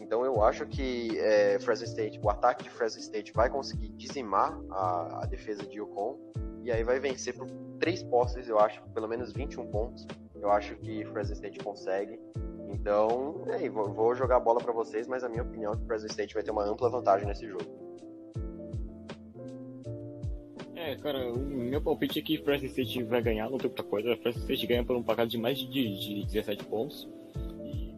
Então 0.00 0.24
eu 0.24 0.40
acho 0.44 0.64
que 0.64 1.18
é, 1.18 1.58
Fresno 1.58 1.86
State, 1.86 2.20
o 2.22 2.30
ataque 2.30 2.62
de 2.62 2.70
Fresno 2.70 3.00
State 3.00 3.32
vai 3.32 3.50
conseguir 3.50 3.88
dizimar 3.96 4.56
a, 4.70 5.24
a 5.24 5.26
defesa 5.26 5.66
de 5.66 5.78
Yukon 5.78 6.16
e 6.62 6.70
aí 6.70 6.84
vai 6.84 7.00
vencer 7.00 7.36
por 7.36 7.48
três 7.80 8.04
posses, 8.04 8.48
eu 8.48 8.60
acho, 8.60 8.80
pelo 8.94 9.08
menos 9.08 9.32
21 9.32 9.66
pontos. 9.72 10.06
Eu 10.36 10.52
acho 10.52 10.76
que 10.76 11.04
Fresno 11.06 11.34
State 11.34 11.58
consegue. 11.58 12.16
Então, 12.68 13.42
é, 13.48 13.68
vou, 13.68 14.14
jogar 14.14 14.36
a 14.36 14.40
bola 14.40 14.60
para 14.60 14.72
vocês, 14.72 15.08
mas 15.08 15.24
a 15.24 15.28
minha 15.28 15.42
opinião 15.42 15.72
é 15.72 15.76
que 15.76 15.84
Fresno 15.84 16.06
State 16.06 16.32
vai 16.32 16.44
ter 16.44 16.52
uma 16.52 16.64
ampla 16.64 16.88
vantagem 16.88 17.26
nesse 17.26 17.44
jogo. 17.44 17.88
É, 20.88 20.96
cara, 20.96 21.30
o 21.30 21.38
meu 21.38 21.82
palpite 21.82 22.18
é 22.18 22.22
que 22.22 22.38
Fresno 22.38 22.66
State 22.66 23.02
vai 23.02 23.20
ganhar, 23.20 23.50
não 23.50 23.58
tem 23.58 23.68
outra 23.68 23.84
coisa. 23.84 24.16
Fresno 24.16 24.40
State 24.40 24.66
ganha 24.66 24.82
por 24.82 24.96
um 24.96 25.02
placar 25.02 25.26
de 25.26 25.36
mais 25.36 25.58
de, 25.58 25.66
de 25.68 26.24
17 26.24 26.64
pontos. 26.64 27.06
E, 27.62 27.94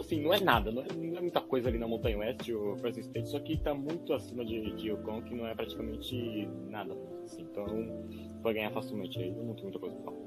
assim, 0.00 0.20
não 0.20 0.34
é 0.34 0.40
nada, 0.40 0.72
não 0.72 0.82
é, 0.82 0.86
não 0.96 1.16
é, 1.16 1.20
muita 1.20 1.40
coisa 1.40 1.68
ali 1.68 1.78
na 1.78 1.86
Montanha 1.86 2.18
Oeste, 2.18 2.52
o 2.52 2.76
Fresno 2.78 3.02
State, 3.02 3.28
só 3.28 3.38
que 3.38 3.56
tá 3.58 3.72
muito 3.72 4.12
acima 4.12 4.44
de, 4.44 4.72
de 4.72 4.88
Yukon, 4.88 5.22
que 5.22 5.32
não 5.32 5.46
é 5.46 5.54
praticamente 5.54 6.48
nada. 6.68 6.92
Assim, 7.24 7.42
então, 7.42 7.66
vai 8.42 8.52
ganhar 8.52 8.72
facilmente 8.72 9.16
aí, 9.16 9.30
não 9.30 9.54
tem 9.54 9.62
muita 9.62 9.78
coisa 9.78 9.94
pra 9.94 10.04
falar. 10.06 10.18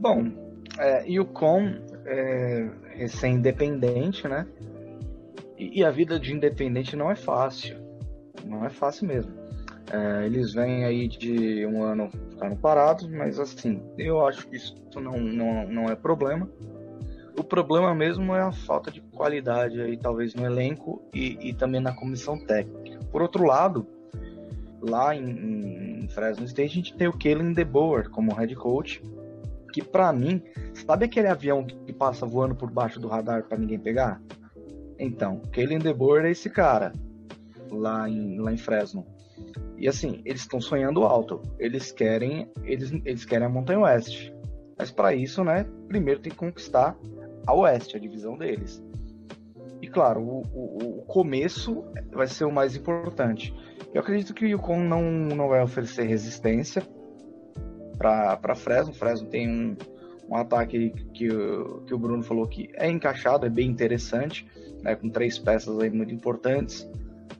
Bom, 0.00 0.24
é, 0.80 1.08
Yukon 1.08 1.72
é 2.04 2.68
recém-independente, 2.96 4.26
né? 4.26 4.44
E, 5.56 5.78
e 5.78 5.84
a 5.84 5.90
vida 5.92 6.18
de 6.18 6.32
independente 6.32 6.96
não 6.96 7.08
é 7.08 7.14
fácil 7.14 7.85
não 8.46 8.64
é 8.64 8.70
fácil 8.70 9.06
mesmo. 9.06 9.32
É, 9.92 10.26
eles 10.26 10.52
vêm 10.52 10.84
aí 10.84 11.06
de 11.06 11.64
um 11.66 11.82
ano 11.82 12.10
ficaram 12.30 12.56
parados, 12.56 13.08
mas 13.08 13.38
assim, 13.38 13.80
eu 13.96 14.26
acho 14.26 14.46
que 14.48 14.56
isso 14.56 14.74
não, 14.96 15.18
não, 15.18 15.68
não 15.68 15.84
é 15.84 15.94
problema. 15.94 16.48
O 17.38 17.44
problema 17.44 17.94
mesmo 17.94 18.34
é 18.34 18.40
a 18.40 18.50
falta 18.50 18.90
de 18.90 19.00
qualidade 19.00 19.80
aí, 19.80 19.96
talvez 19.96 20.34
no 20.34 20.44
elenco 20.44 21.02
e, 21.14 21.50
e 21.50 21.54
também 21.54 21.80
na 21.80 21.94
comissão 21.94 22.38
técnica. 22.38 22.98
Por 23.12 23.22
outro 23.22 23.44
lado, 23.44 23.86
lá 24.80 25.14
em, 25.14 26.02
em 26.02 26.08
Fresno 26.08 26.44
State 26.46 26.70
a 26.70 26.74
gente 26.74 26.96
tem 26.96 27.06
o 27.06 27.12
Kalen 27.12 27.52
DeBoer 27.52 28.08
como 28.10 28.34
head 28.34 28.54
coach, 28.56 29.02
que 29.72 29.82
para 29.82 30.12
mim, 30.12 30.42
sabe 30.74 31.04
aquele 31.04 31.28
avião 31.28 31.64
que 31.64 31.92
passa 31.92 32.26
voando 32.26 32.54
por 32.54 32.70
baixo 32.70 32.98
do 32.98 33.06
radar 33.06 33.44
para 33.44 33.58
ninguém 33.58 33.78
pegar? 33.78 34.20
Então, 34.98 35.42
Kalen 35.52 35.78
DeBoer 35.78 36.24
é 36.24 36.30
esse 36.30 36.48
cara 36.48 36.92
lá 37.70 38.08
em, 38.08 38.38
lá 38.38 38.52
em 38.52 38.56
Fresno. 38.56 39.06
E 39.76 39.88
assim, 39.88 40.22
eles 40.24 40.42
estão 40.42 40.60
sonhando 40.60 41.04
alto. 41.04 41.42
Eles 41.58 41.92
querem, 41.92 42.50
eles, 42.64 42.92
eles 43.04 43.24
querem 43.24 43.46
a 43.46 43.50
Montanha 43.50 43.80
Oeste. 43.80 44.34
Mas 44.78 44.90
para 44.90 45.14
isso, 45.14 45.42
né, 45.44 45.66
primeiro 45.88 46.20
tem 46.20 46.30
que 46.30 46.38
conquistar 46.38 46.96
a 47.46 47.54
Oeste, 47.54 47.96
a 47.96 48.00
divisão 48.00 48.36
deles. 48.36 48.82
E 49.80 49.88
claro, 49.88 50.20
o, 50.20 50.42
o, 50.52 51.00
o 51.00 51.02
começo 51.02 51.84
vai 52.12 52.26
ser 52.26 52.44
o 52.44 52.52
mais 52.52 52.76
importante. 52.76 53.54
Eu 53.92 54.00
acredito 54.00 54.34
que 54.34 54.44
o 54.44 54.48
Yukon 54.48 54.80
não, 54.80 55.02
não 55.02 55.48
vai 55.48 55.62
oferecer 55.62 56.04
resistência 56.04 56.82
para 57.98 58.54
Fresno. 58.54 58.92
Fresno 58.92 59.28
tem 59.28 59.48
um, 59.48 59.76
um 60.28 60.36
ataque 60.36 60.90
que, 61.12 61.28
que 61.28 61.94
o 61.94 61.98
Bruno 61.98 62.22
falou 62.22 62.46
que 62.46 62.70
é 62.74 62.90
encaixado, 62.90 63.46
é 63.46 63.50
bem 63.50 63.68
interessante, 63.68 64.46
né, 64.82 64.94
com 64.96 65.08
três 65.08 65.38
peças 65.38 65.78
aí 65.78 65.90
muito 65.90 66.12
importantes 66.12 66.88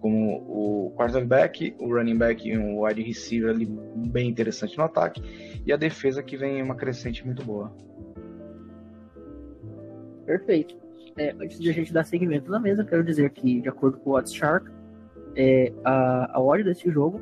como 0.07 0.37
o 0.47 0.93
quarterback, 0.97 1.75
o 1.81 1.93
running 1.93 2.17
back 2.17 2.49
e 2.49 2.57
um 2.57 2.81
wide 2.81 3.03
receiver 3.03 3.51
ali 3.51 3.67
bem 3.67 4.29
interessante 4.29 4.79
no 4.79 4.85
ataque, 4.85 5.21
e 5.67 5.73
a 5.73 5.77
defesa 5.77 6.23
que 6.23 6.37
vem 6.37 6.63
uma 6.63 6.77
crescente 6.77 7.27
muito 7.27 7.45
boa. 7.45 7.73
Perfeito. 10.25 10.77
É, 11.17 11.35
antes 11.41 11.59
de 11.59 11.69
a 11.69 11.73
gente 11.73 11.93
dar 11.93 12.05
seguimento 12.05 12.49
na 12.49 12.61
mesa, 12.61 12.85
quero 12.85 13.03
dizer 13.03 13.31
que, 13.31 13.61
de 13.61 13.69
acordo 13.69 13.99
com 13.99 14.11
o 14.11 14.15
Odds 14.15 14.33
Shark, 14.33 14.71
é, 15.35 15.73
a, 15.85 16.37
a 16.37 16.41
odd 16.41 16.63
desse 16.63 16.89
jogo 16.89 17.21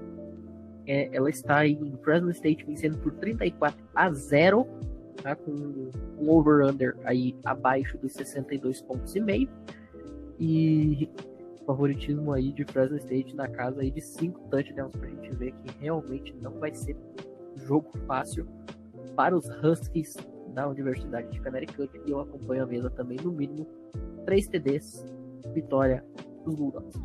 é, 0.87 1.09
ela 1.11 1.31
está 1.31 1.67
em 1.67 1.97
Fresno 2.03 2.31
State 2.33 2.67
vencendo 2.67 2.99
por 2.99 3.13
34 3.15 3.83
a 3.95 4.13
0, 4.13 4.67
tá, 5.23 5.35
com 5.35 5.53
um 6.19 6.31
over-under 6.31 6.95
aí 7.05 7.35
abaixo 7.47 7.97
dos 7.97 8.13
62 8.13 8.83
pontos 8.83 9.17
e 9.17 9.21
meio. 9.21 9.49
E 10.39 11.09
favoritismo 11.65 12.33
aí 12.33 12.53
de 12.53 12.65
Fresno 12.65 12.97
State 12.99 13.35
na 13.35 13.49
casa 13.49 13.81
aí 13.81 13.91
de 13.91 14.01
5 14.01 14.49
touchdowns 14.51 14.97
pra 14.97 15.09
gente 15.09 15.35
ver 15.37 15.53
que 15.53 15.79
realmente 15.81 16.35
não 16.41 16.59
vai 16.59 16.75
ser 16.75 16.97
jogo 17.67 17.91
fácil 18.07 18.47
para 19.17 19.37
os 19.37 19.49
Huskies 19.63 20.17
da 20.55 20.69
Universidade 20.69 21.31
de 21.31 21.41
Connecticut 21.41 21.91
e 22.07 22.11
eu 22.11 22.21
acompanho 22.21 22.65
a 22.65 22.67
mesa 22.67 22.91
também 22.91 23.19
no 23.23 23.33
mínimo 23.33 23.67
3 24.25 24.49
TDs, 24.49 25.05
vitória 25.53 26.05
dos 26.45 26.55
Bulldogs. 26.55 27.01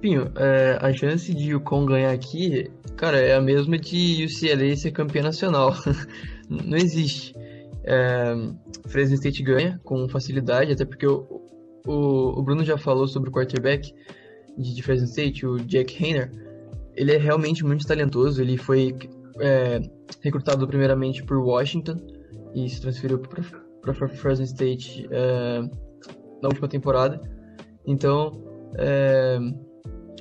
Pinho, 0.00 0.32
é, 0.36 0.78
a 0.80 0.92
chance 0.92 1.32
de 1.32 1.52
Yukon 1.52 1.86
ganhar 1.86 2.10
aqui, 2.10 2.68
cara, 2.96 3.20
é 3.20 3.34
a 3.34 3.40
mesma 3.40 3.78
de 3.78 4.24
UCLA 4.24 4.76
ser 4.76 4.90
campeã 4.90 5.22
nacional. 5.22 5.72
não 6.50 6.76
existe. 6.76 7.34
É, 7.84 8.34
Fresno 8.86 9.14
State 9.14 9.42
ganha 9.42 9.80
com 9.84 10.08
facilidade, 10.08 10.72
até 10.72 10.84
porque 10.84 11.06
o, 11.06 11.42
o, 11.86 12.38
o 12.38 12.42
Bruno 12.42 12.64
já 12.64 12.76
falou 12.76 13.06
sobre 13.06 13.30
o 13.30 13.32
quarterback 13.32 13.92
de, 14.56 14.74
de 14.74 14.82
Fresno 14.82 15.06
State, 15.06 15.46
o 15.46 15.58
Jack 15.58 16.02
Hayner. 16.02 16.30
Ele 16.94 17.12
é 17.12 17.18
realmente 17.18 17.64
muito 17.64 17.86
talentoso, 17.86 18.42
ele 18.42 18.56
foi 18.56 18.94
é, 19.40 19.80
recrutado 20.20 20.66
primeiramente 20.66 21.24
por 21.24 21.38
Washington 21.38 21.96
e 22.54 22.68
se 22.68 22.80
transferiu 22.80 23.18
para 23.18 23.94
Fresno 23.94 24.44
State 24.44 25.06
é, 25.10 25.60
na 26.42 26.48
última 26.48 26.68
temporada. 26.68 27.20
Então, 27.86 28.42
é, 28.76 29.38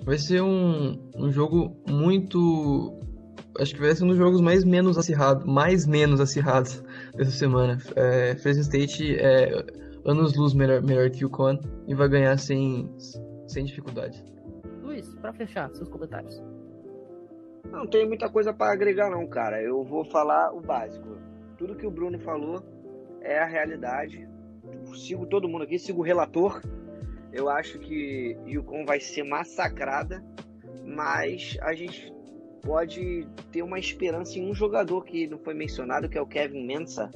vai 0.04 0.18
ser 0.18 0.42
um, 0.42 1.12
um 1.16 1.30
jogo 1.30 1.76
muito 1.88 2.98
acho 3.60 3.76
que 3.76 3.82
vai 3.82 3.94
ser 3.94 4.04
um 4.04 4.08
dos 4.08 4.18
jogos 4.18 4.42
mais 4.42 4.64
menos 4.64 4.98
acirrados, 4.98 5.46
mais 5.46 5.86
menos 5.86 6.20
acirrados 6.20 6.82
dessa 7.16 7.32
semana. 7.32 7.78
É, 7.96 8.36
Fresno 8.36 8.62
State 8.62 9.18
é 9.18 9.66
anos 10.06 10.36
luz 10.36 10.54
melhor, 10.54 10.82
melhor 10.82 11.10
que 11.10 11.26
o 11.26 11.30
Con 11.30 11.58
e 11.88 11.94
vai 11.94 12.10
ganhar 12.10 12.38
sem, 12.38 12.90
sem 13.48 13.66
dificuldade. 13.66 14.24
Luiz, 14.82 15.14
para 15.16 15.34
fechar, 15.34 15.70
seus 15.72 15.90
comentários. 15.90 16.42
Não 17.70 17.88
tem 17.88 18.08
muita 18.08 18.30
coisa 18.30 18.54
para 18.54 18.74
agregar 18.74 19.10
não, 19.10 19.26
cara. 19.28 19.62
Eu 19.62 19.84
vou 19.84 20.04
falar 20.04 20.54
o 20.54 20.62
básico. 20.62 21.18
Tudo 21.58 21.76
que 21.76 21.86
o 21.86 21.92
Bruno 21.92 22.20
falou 22.20 22.62
é 23.22 23.40
a 23.40 23.46
realidade. 23.46 24.28
sigo 24.96 25.26
todo 25.26 25.48
mundo 25.48 25.64
aqui, 25.64 25.80
sigo 25.80 26.02
o 26.02 26.04
relator. 26.04 26.62
Eu 27.32 27.48
acho 27.48 27.80
que 27.80 28.38
Yukon 28.46 28.84
vai 28.86 29.00
ser 29.00 29.24
massacrada, 29.24 30.22
mas 30.86 31.58
a 31.62 31.74
gente 31.74 32.12
pode 32.62 33.28
ter 33.52 33.62
uma 33.62 33.80
esperança 33.80 34.38
em 34.38 34.50
um 34.50 34.54
jogador 34.54 35.04
que 35.04 35.28
não 35.28 35.38
foi 35.40 35.54
mencionado, 35.54 36.08
que 36.08 36.18
é 36.18 36.22
o 36.22 36.26
Kevin 36.26 36.66
Mensah, 36.66 37.10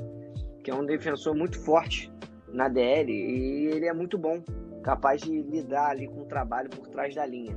que 0.64 0.72
é 0.72 0.76
um 0.76 0.86
defensor 0.86 1.36
muito 1.36 1.60
forte 1.60 2.12
na 2.50 2.68
DL 2.68 3.12
e 3.12 3.68
ele 3.68 3.86
é 3.86 3.94
muito 3.94 4.18
bom, 4.18 4.42
capaz 4.84 5.22
de 5.22 5.42
lidar 5.42 5.92
ali 5.92 6.08
com 6.08 6.22
o 6.22 6.26
trabalho 6.26 6.70
por 6.70 6.88
trás 6.88 7.14
da 7.14 7.26
linha. 7.26 7.56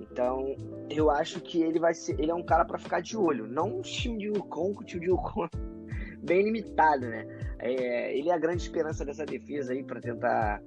Então, 0.00 0.56
eu 0.90 1.10
acho 1.10 1.40
que 1.40 1.62
ele 1.62 1.78
vai 1.78 1.94
ser, 1.94 2.18
ele 2.18 2.30
é 2.30 2.34
um 2.34 2.42
cara 2.42 2.64
para 2.64 2.78
ficar 2.78 3.00
de 3.00 3.16
olho, 3.16 3.46
não 3.46 3.78
um 3.78 3.82
time 3.82 4.18
de 4.18 4.26
Yukon, 4.26 4.72
o 4.72 4.84
time 4.84 5.02
de 5.02 5.10
Yukon 5.10 5.48
bem 6.22 6.42
limitado, 6.44 7.06
né? 7.06 7.26
É, 7.58 8.16
ele 8.16 8.28
é 8.28 8.34
a 8.34 8.38
grande 8.38 8.62
esperança 8.62 9.04
dessa 9.04 9.24
defesa 9.24 9.72
aí 9.72 9.82
para 9.82 10.00
tentar 10.00 10.62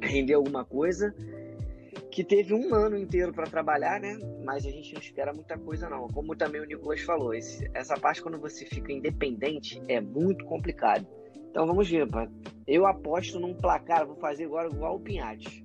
render 0.00 0.34
alguma 0.34 0.64
coisa 0.64 1.14
que 2.10 2.24
teve 2.24 2.54
um 2.54 2.74
ano 2.74 2.96
inteiro 2.96 3.32
para 3.32 3.46
trabalhar, 3.46 4.00
né? 4.00 4.18
Mas 4.44 4.64
a 4.66 4.70
gente 4.70 4.94
não 4.94 5.00
espera 5.00 5.32
muita 5.32 5.58
coisa, 5.58 5.88
não. 5.88 6.08
Como 6.08 6.34
também 6.34 6.60
o 6.60 6.64
Nicolas 6.64 7.00
falou, 7.02 7.34
esse, 7.34 7.70
essa 7.74 7.98
parte 7.98 8.22
quando 8.22 8.38
você 8.38 8.64
fica 8.64 8.92
independente 8.92 9.82
é 9.88 10.00
muito 10.00 10.44
complicado. 10.44 11.06
Então 11.50 11.66
vamos 11.66 11.88
ver, 11.88 12.06
eu 12.66 12.86
aposto 12.86 13.40
num 13.40 13.54
placar, 13.54 14.06
vou 14.06 14.16
fazer 14.16 14.44
agora 14.44 14.68
igual 14.68 14.96
o 14.96 15.00
Pinhatti. 15.00 15.64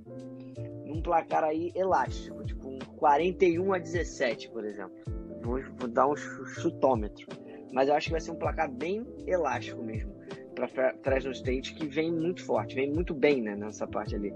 Num 0.85 1.01
placar 1.01 1.43
aí 1.43 1.71
elástico, 1.75 2.43
tipo 2.45 2.69
um 2.69 2.79
41 2.97 3.73
a 3.73 3.77
17, 3.77 4.49
por 4.49 4.65
exemplo. 4.65 4.95
Vou, 5.41 5.61
vou 5.77 5.89
dar 5.89 6.07
um 6.07 6.15
chutômetro. 6.15 7.27
Mas 7.71 7.87
eu 7.87 7.95
acho 7.95 8.07
que 8.07 8.11
vai 8.11 8.21
ser 8.21 8.31
um 8.31 8.35
placar 8.35 8.69
bem 8.69 9.05
elástico 9.25 9.81
mesmo 9.81 10.11
para 10.53 10.93
Fresno 11.01 11.31
State, 11.31 11.73
que 11.73 11.87
vem 11.87 12.11
muito 12.11 12.43
forte, 12.43 12.75
vem 12.75 12.91
muito 12.91 13.13
bem 13.13 13.41
né, 13.41 13.55
nessa 13.55 13.87
parte 13.87 14.15
ali 14.15 14.33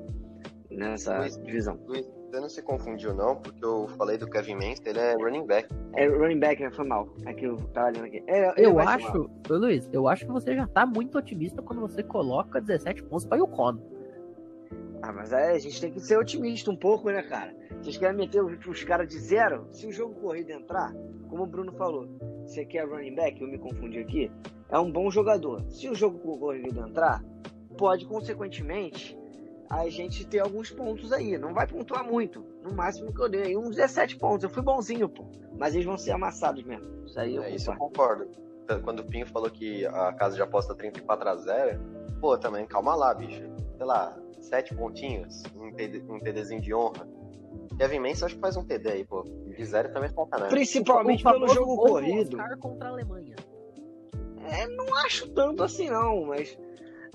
nessa 0.76 1.20
Luiz, 1.20 1.38
divisão. 1.38 1.80
Luiz, 1.88 2.06
você 2.30 2.40
não 2.40 2.50
se 2.50 2.62
confundiu 2.62 3.14
não, 3.14 3.36
porque 3.36 3.64
eu 3.64 3.88
falei 3.98 4.18
do 4.18 4.30
Kevin 4.30 4.56
Manst, 4.56 4.86
ele 4.86 5.00
é 5.00 5.14
running 5.14 5.46
back. 5.46 5.70
É 5.96 6.08
running 6.08 6.40
back, 6.40 6.62
né? 6.62 6.70
Foi 6.72 6.86
mal. 6.86 7.08
É 7.26 7.34
que 7.34 7.46
eu 7.46 7.58
tava 7.74 7.88
olhando 7.88 8.06
aqui. 8.06 8.24
É, 8.28 8.54
eu 8.58 8.80
acho, 8.80 9.30
Luiz, 9.50 9.90
eu 9.94 10.08
acho 10.08 10.26
que 10.26 10.32
você 10.32 10.56
já 10.56 10.68
tá 10.68 10.86
muito 10.86 11.18
otimista 11.18 11.62
quando 11.62 11.82
você 11.82 12.04
coloca 12.04 12.60
17 12.60 13.04
pontos 13.04 13.26
para 13.26 13.38
o 13.38 13.42
Yukon. 13.42 13.78
Ah, 15.02 15.14
mas 15.14 15.32
é, 15.32 15.52
a 15.52 15.60
gente 15.60 15.80
tem 15.80 15.92
que 15.92 16.00
ser 16.00 16.18
otimista 16.18 16.72
um 16.72 16.76
pouco, 16.76 17.10
né, 17.10 17.22
cara? 17.22 17.56
Vocês 17.82 17.96
querem 17.96 18.18
meter 18.18 18.44
os 18.44 18.84
caras 18.84 19.08
de 19.08 19.20
zero? 19.20 19.68
Se 19.72 19.86
o 19.86 19.92
jogo 19.92 20.16
corrido 20.16 20.52
entrar, 20.52 20.94
como 21.30 21.44
o 21.44 21.48
Bruno 21.48 21.72
falou, 21.74 22.08
você 22.44 22.66
quer 22.66 22.88
running 22.88 23.14
back? 23.14 23.40
Eu 23.40 23.48
me 23.48 23.60
confundi 23.60 24.00
aqui. 24.00 24.32
é 24.70 24.80
um 24.80 24.92
bom 24.92 25.12
jogador. 25.12 25.62
Se 25.70 25.88
o 25.88 25.94
jogo 25.94 26.18
corrido 26.18 26.80
entrar, 26.80 27.24
pode, 27.78 28.06
consequentemente, 28.06 29.18
a 29.70 29.90
gente 29.90 30.26
ter 30.26 30.40
alguns 30.40 30.72
pontos 30.72 31.12
aí. 31.12 31.38
Não 31.38 31.54
vai 31.54 31.68
pontuar 31.68 32.04
muito. 32.04 32.46
No 32.64 32.74
máximo 32.74 33.14
que 33.14 33.22
eu 33.22 33.30
dei, 33.30 33.58
uns 33.58 33.76
17 33.76 34.18
pontos. 34.18 34.44
Eu 34.44 34.50
fui 34.50 34.62
bonzinho, 34.62 35.10
pô. 35.10 35.26
Mas 35.58 35.74
eles 35.74 35.86
vão 35.86 35.98
ser 35.98 36.12
amassados 36.12 36.64
mesmo. 36.64 37.06
Isso 37.06 37.20
aí 37.20 37.36
eu 37.36 37.44
é, 37.44 37.52
isso 37.52 37.72
eu 37.72 37.76
concordo. 37.78 38.28
Quando 38.84 39.00
o 39.02 39.06
Pinho 39.06 39.28
falou 39.28 39.50
que 39.50 39.86
a 39.86 40.12
casa 40.14 40.36
de 40.36 40.42
aposta 40.42 40.74
34 40.74 41.30
a 41.30 41.36
0, 41.36 41.80
pô, 42.20 42.38
também 42.38 42.66
calma 42.66 42.96
lá, 42.96 43.14
bicho. 43.14 43.44
Sei 43.78 43.86
lá, 43.86 44.18
7 44.40 44.76
pontinhos, 44.76 45.44
um, 45.56 45.72
TD, 45.72 46.04
um 46.10 46.20
TDzinho 46.20 46.62
de 46.62 46.74
honra. 46.74 47.08
Kevin 47.78 48.00
Mensa 48.00 48.26
acho 48.26 48.36
que 48.36 48.42
faz 48.42 48.56
um 48.56 48.64
TD 48.64 48.90
aí, 48.90 49.06
pô. 49.06 49.24
De 49.24 49.66
zero 49.66 49.92
também 49.92 50.10
falta, 50.10 50.38
né? 50.38 50.48
Principalmente 50.48 51.24
pelo 51.24 51.48
jogo 51.48 51.78
corrido. 51.78 52.38
contra 52.60 52.90
a 52.90 52.92
Alemanha. 52.92 53.36
É, 54.48 54.68
não 54.68 54.94
acho 54.98 55.28
tanto 55.30 55.64
assim 55.64 55.90
não, 55.90 56.26
mas 56.26 56.58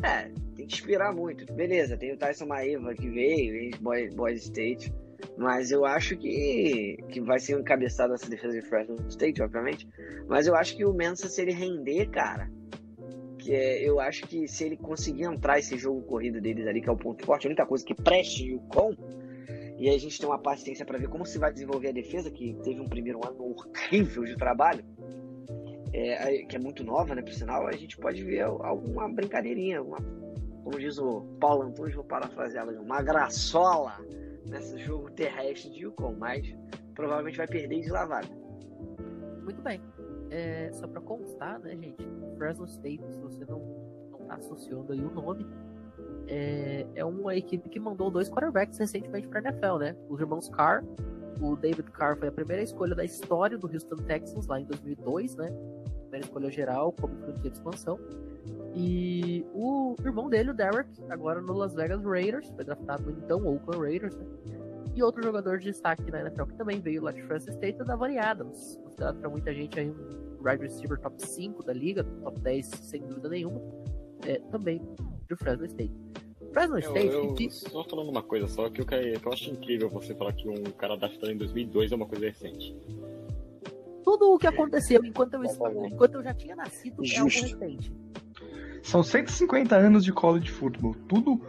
é, 0.02 0.30
tem 0.56 0.66
que 0.66 0.74
esperar 0.74 1.14
muito. 1.14 1.52
Beleza, 1.52 1.96
tem 1.96 2.12
o 2.12 2.16
Tyson 2.16 2.46
Maeva 2.46 2.94
que 2.94 3.08
veio, 3.08 3.54
ex 3.56 4.14
Boys 4.14 4.44
State, 4.44 4.92
mas 5.36 5.70
eu 5.70 5.84
acho 5.84 6.16
que, 6.16 6.96
que 7.08 7.20
vai 7.20 7.38
ser 7.38 7.58
encabeçado 7.58 8.14
essa 8.14 8.28
defesa 8.28 8.60
de 8.60 8.66
Fresno 8.66 8.96
State, 9.08 9.42
obviamente. 9.42 9.88
Mas 10.26 10.46
eu 10.46 10.54
acho 10.54 10.76
que 10.76 10.84
o 10.84 10.92
Mensa, 10.92 11.28
se 11.28 11.42
ele 11.42 11.52
render, 11.52 12.06
cara, 12.10 12.50
que 13.38 13.52
é, 13.52 13.82
eu 13.82 14.00
acho 14.00 14.26
que 14.26 14.46
se 14.48 14.64
ele 14.64 14.76
conseguir 14.76 15.24
entrar 15.24 15.58
esse 15.58 15.76
jogo 15.76 16.02
corrido 16.02 16.40
deles 16.40 16.66
ali, 16.66 16.80
que 16.80 16.88
é 16.88 16.92
o 16.92 16.96
ponto 16.96 17.24
forte, 17.24 17.46
a 17.46 17.48
única 17.48 17.66
coisa 17.66 17.84
que 17.84 17.94
preste 17.94 18.54
o 18.54 18.60
com, 18.60 18.94
e 19.78 19.88
a 19.88 19.98
gente 19.98 20.18
tem 20.18 20.28
uma 20.28 20.38
paciência 20.38 20.84
para 20.84 20.98
ver 20.98 21.08
como 21.08 21.24
se 21.24 21.38
vai 21.38 21.52
desenvolver 21.52 21.88
a 21.88 21.92
defesa, 21.92 22.30
que 22.30 22.54
teve 22.62 22.80
um 22.80 22.88
primeiro 22.88 23.20
ano 23.26 23.56
horrível 23.56 24.24
de 24.24 24.36
trabalho 24.36 24.84
é, 25.92 26.44
que 26.44 26.56
é 26.56 26.58
muito 26.58 26.84
nova, 26.84 27.14
né, 27.14 27.22
por 27.22 27.32
sinal, 27.32 27.66
a 27.66 27.72
gente 27.72 27.96
pode 27.96 28.22
ver 28.22 28.42
alguma 28.42 29.08
brincadeirinha, 29.08 29.82
como 29.82 30.78
diz 30.78 30.98
o 30.98 31.22
Paulo 31.40 31.62
Antunes, 31.62 31.94
vou 31.94 32.04
parafrasear, 32.04 32.68
uma 32.68 33.02
graçola 33.02 33.94
nesse 34.46 34.78
jogo 34.78 35.10
terrestre 35.10 35.70
de 35.70 35.84
Yukon, 35.84 36.14
mas 36.18 36.54
provavelmente 36.94 37.36
vai 37.36 37.46
perder 37.46 37.80
de 37.80 37.90
lavada. 37.90 38.28
Muito 39.42 39.60
bem. 39.62 39.80
É, 40.30 40.70
só 40.72 40.86
para 40.86 41.00
constar, 41.00 41.58
né, 41.58 41.76
gente, 41.76 42.06
Fresno 42.36 42.64
State, 42.66 43.02
se 43.10 43.18
você 43.18 43.44
não, 43.44 43.58
não 44.12 44.26
tá 44.26 44.34
associando 44.34 44.92
aí 44.92 45.00
o 45.00 45.10
nome, 45.10 45.44
é, 46.28 46.86
é 46.94 47.04
uma 47.04 47.34
equipe 47.34 47.68
que 47.68 47.80
mandou 47.80 48.10
dois 48.10 48.30
quarterbacks 48.30 48.78
recentemente 48.78 49.26
para 49.26 49.40
NFL, 49.40 49.78
né? 49.78 49.96
Os 50.08 50.20
irmãos 50.20 50.48
Carr 50.48 50.84
o 51.40 51.56
David 51.56 51.90
Carr 51.90 52.16
foi 52.16 52.28
a 52.28 52.32
primeira 52.32 52.62
escolha 52.62 52.94
da 52.94 53.04
história 53.04 53.56
do 53.56 53.66
Houston 53.66 53.96
Texans 53.96 54.46
lá 54.46 54.60
em 54.60 54.64
2002, 54.64 55.36
né? 55.36 55.48
Primeira 56.20 56.26
escolha 56.26 56.50
geral 56.50 56.92
como 56.92 57.16
franquia 57.16 57.50
de 57.50 57.56
expansão. 57.56 57.98
E 58.74 59.44
o 59.52 59.96
irmão 60.04 60.28
dele, 60.28 60.50
o 60.50 60.54
Derek, 60.54 60.88
agora 61.08 61.40
no 61.40 61.52
Las 61.52 61.74
Vegas 61.74 62.02
Raiders, 62.04 62.48
foi 62.50 62.64
draftado 62.64 63.04
no 63.04 63.10
então 63.10 63.44
Oakland 63.46 63.82
Raiders, 63.82 64.16
né? 64.16 64.24
E 64.94 65.02
outro 65.02 65.22
jogador 65.22 65.58
de 65.58 65.66
destaque 65.66 66.10
na 66.10 66.20
NFL 66.20 66.44
que 66.44 66.54
também 66.56 66.80
veio 66.80 67.02
lá 67.02 67.12
de 67.12 67.22
Francis 67.22 67.54
State 67.54 67.78
é 67.78 67.82
o 67.82 67.86
Davani 67.86 68.18
Adams, 68.18 68.78
considerado 68.82 69.18
para 69.18 69.28
muita 69.28 69.54
gente 69.54 69.78
aí 69.78 69.90
um 69.90 70.38
wide 70.42 70.62
receiver 70.62 70.98
top 70.98 71.24
5 71.24 71.62
da 71.62 71.72
liga, 71.72 72.04
top 72.22 72.38
10 72.40 72.66
sem 72.66 73.02
dúvida 73.02 73.28
nenhuma, 73.28 73.60
é, 74.26 74.38
também 74.50 74.80
de 75.28 75.36
Fresno 75.36 75.66
State. 75.66 75.94
Fresno 76.52 76.78
State. 76.78 77.06
Eu, 77.06 77.36
eu 77.38 77.50
só 77.50 77.84
falando 77.84 78.08
uma 78.08 78.22
coisa 78.22 78.48
só, 78.48 78.68
que 78.68 78.80
eu, 78.80 78.86
que 78.86 78.94
eu 78.94 79.32
acho 79.32 79.50
incrível 79.50 79.88
você 79.88 80.14
falar 80.14 80.32
que 80.32 80.48
um 80.48 80.64
cara 80.76 80.94
adaptado 80.94 81.30
em 81.30 81.36
2002 81.36 81.92
é 81.92 81.94
uma 81.94 82.06
coisa 82.06 82.26
recente. 82.26 82.76
Tudo 84.10 84.34
o 84.34 84.38
que 84.38 84.46
aconteceu 84.48 85.04
enquanto 85.04 85.34
eu, 85.34 85.44
enquanto 85.86 86.14
eu 86.16 86.22
já 86.24 86.34
tinha 86.34 86.56
nascido 86.56 87.04
Justo. 87.04 87.46
é 87.46 87.52
algo 87.52 87.60
recente. 87.60 87.92
São 88.82 89.04
150 89.04 89.76
anos 89.76 90.04
de 90.04 90.12
college 90.12 90.50
football. 90.50 90.96
Tudo 91.06 91.40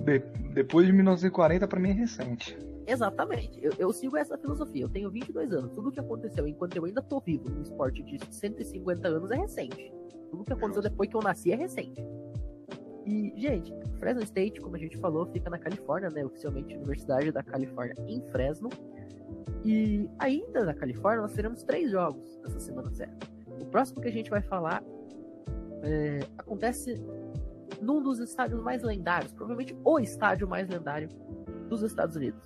de, 0.00 0.20
depois 0.54 0.86
de 0.86 0.94
1940 0.94 1.68
para 1.68 1.78
mim 1.78 1.90
é 1.90 1.92
recente. 1.92 2.58
Exatamente. 2.86 3.62
Eu, 3.62 3.70
eu, 3.78 3.92
sigo 3.92 4.16
essa 4.16 4.38
filosofia. 4.38 4.84
Eu 4.84 4.88
tenho 4.88 5.10
22 5.10 5.52
anos. 5.52 5.72
Tudo 5.72 5.90
o 5.90 5.92
que 5.92 6.00
aconteceu 6.00 6.48
enquanto 6.48 6.74
eu 6.74 6.86
ainda 6.86 7.02
tô 7.02 7.20
vivo 7.20 7.50
no 7.50 7.60
esporte 7.60 8.02
de 8.02 8.18
150 8.30 9.06
anos 9.06 9.30
é 9.30 9.36
recente. 9.36 9.92
Tudo 10.30 10.40
o 10.40 10.44
que 10.46 10.54
aconteceu 10.54 10.80
depois 10.80 11.10
que 11.10 11.16
eu 11.16 11.20
nasci 11.20 11.52
é 11.52 11.56
recente. 11.56 12.02
E, 13.04 13.30
gente, 13.36 13.74
Fresno 13.98 14.22
State, 14.22 14.58
como 14.62 14.74
a 14.74 14.78
gente 14.78 14.96
falou, 14.96 15.26
fica 15.26 15.50
na 15.50 15.58
Califórnia, 15.58 16.08
né? 16.08 16.24
Oficialmente 16.24 16.74
Universidade 16.76 17.30
da 17.30 17.42
Califórnia 17.42 17.94
em 18.08 18.22
Fresno. 18.30 18.70
E 19.64 20.08
ainda 20.18 20.64
na 20.64 20.74
Califórnia 20.74 21.22
nós 21.22 21.32
teremos 21.32 21.62
três 21.62 21.90
jogos 21.90 22.38
nessa 22.42 22.60
semana 22.60 22.90
zero. 22.90 23.12
O 23.60 23.66
próximo 23.66 24.00
que 24.00 24.08
a 24.08 24.12
gente 24.12 24.30
vai 24.30 24.42
falar 24.42 24.82
é, 25.82 26.20
acontece 26.38 26.94
num 27.80 28.02
dos 28.02 28.18
estádios 28.20 28.60
mais 28.62 28.82
lendários, 28.82 29.32
provavelmente 29.32 29.76
o 29.84 29.98
estádio 29.98 30.48
mais 30.48 30.68
lendário 30.68 31.08
dos 31.68 31.82
Estados 31.82 32.16
Unidos. 32.16 32.40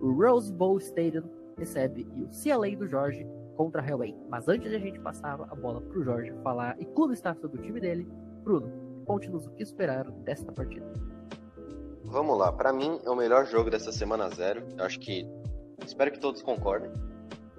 O 0.00 0.12
Rose 0.12 0.52
Bowl 0.52 0.78
Stadium 0.78 1.24
recebe 1.56 2.06
o 2.14 2.28
CLA 2.28 2.76
do 2.76 2.86
Jorge 2.86 3.26
contra 3.56 3.80
a 3.80 3.88
Hellway. 3.88 4.14
Mas 4.28 4.46
antes 4.48 4.68
de 4.68 4.76
a 4.76 4.80
gente 4.80 5.00
passar 5.00 5.40
a 5.40 5.54
bola 5.54 5.80
pro 5.80 6.02
Jorge 6.04 6.32
falar 6.42 6.76
e 6.78 6.84
clube 6.84 7.14
está 7.14 7.34
sobre 7.34 7.58
o 7.58 7.62
time 7.62 7.80
dele, 7.80 8.06
Bruno, 8.44 8.86
Conte-nos 9.06 9.46
o 9.46 9.50
que 9.50 9.62
esperar 9.62 10.10
desta 10.10 10.50
partida. 10.50 10.92
Vamos 12.04 12.36
lá, 12.36 12.52
para 12.52 12.72
mim 12.72 13.00
é 13.04 13.10
o 13.10 13.14
melhor 13.14 13.46
jogo 13.46 13.70
dessa 13.70 13.92
semana 13.92 14.28
zero. 14.30 14.64
Eu 14.76 14.84
acho 14.84 14.98
que 14.98 15.24
espero 15.84 16.10
que 16.12 16.18
todos 16.18 16.42
concordem. 16.42 16.90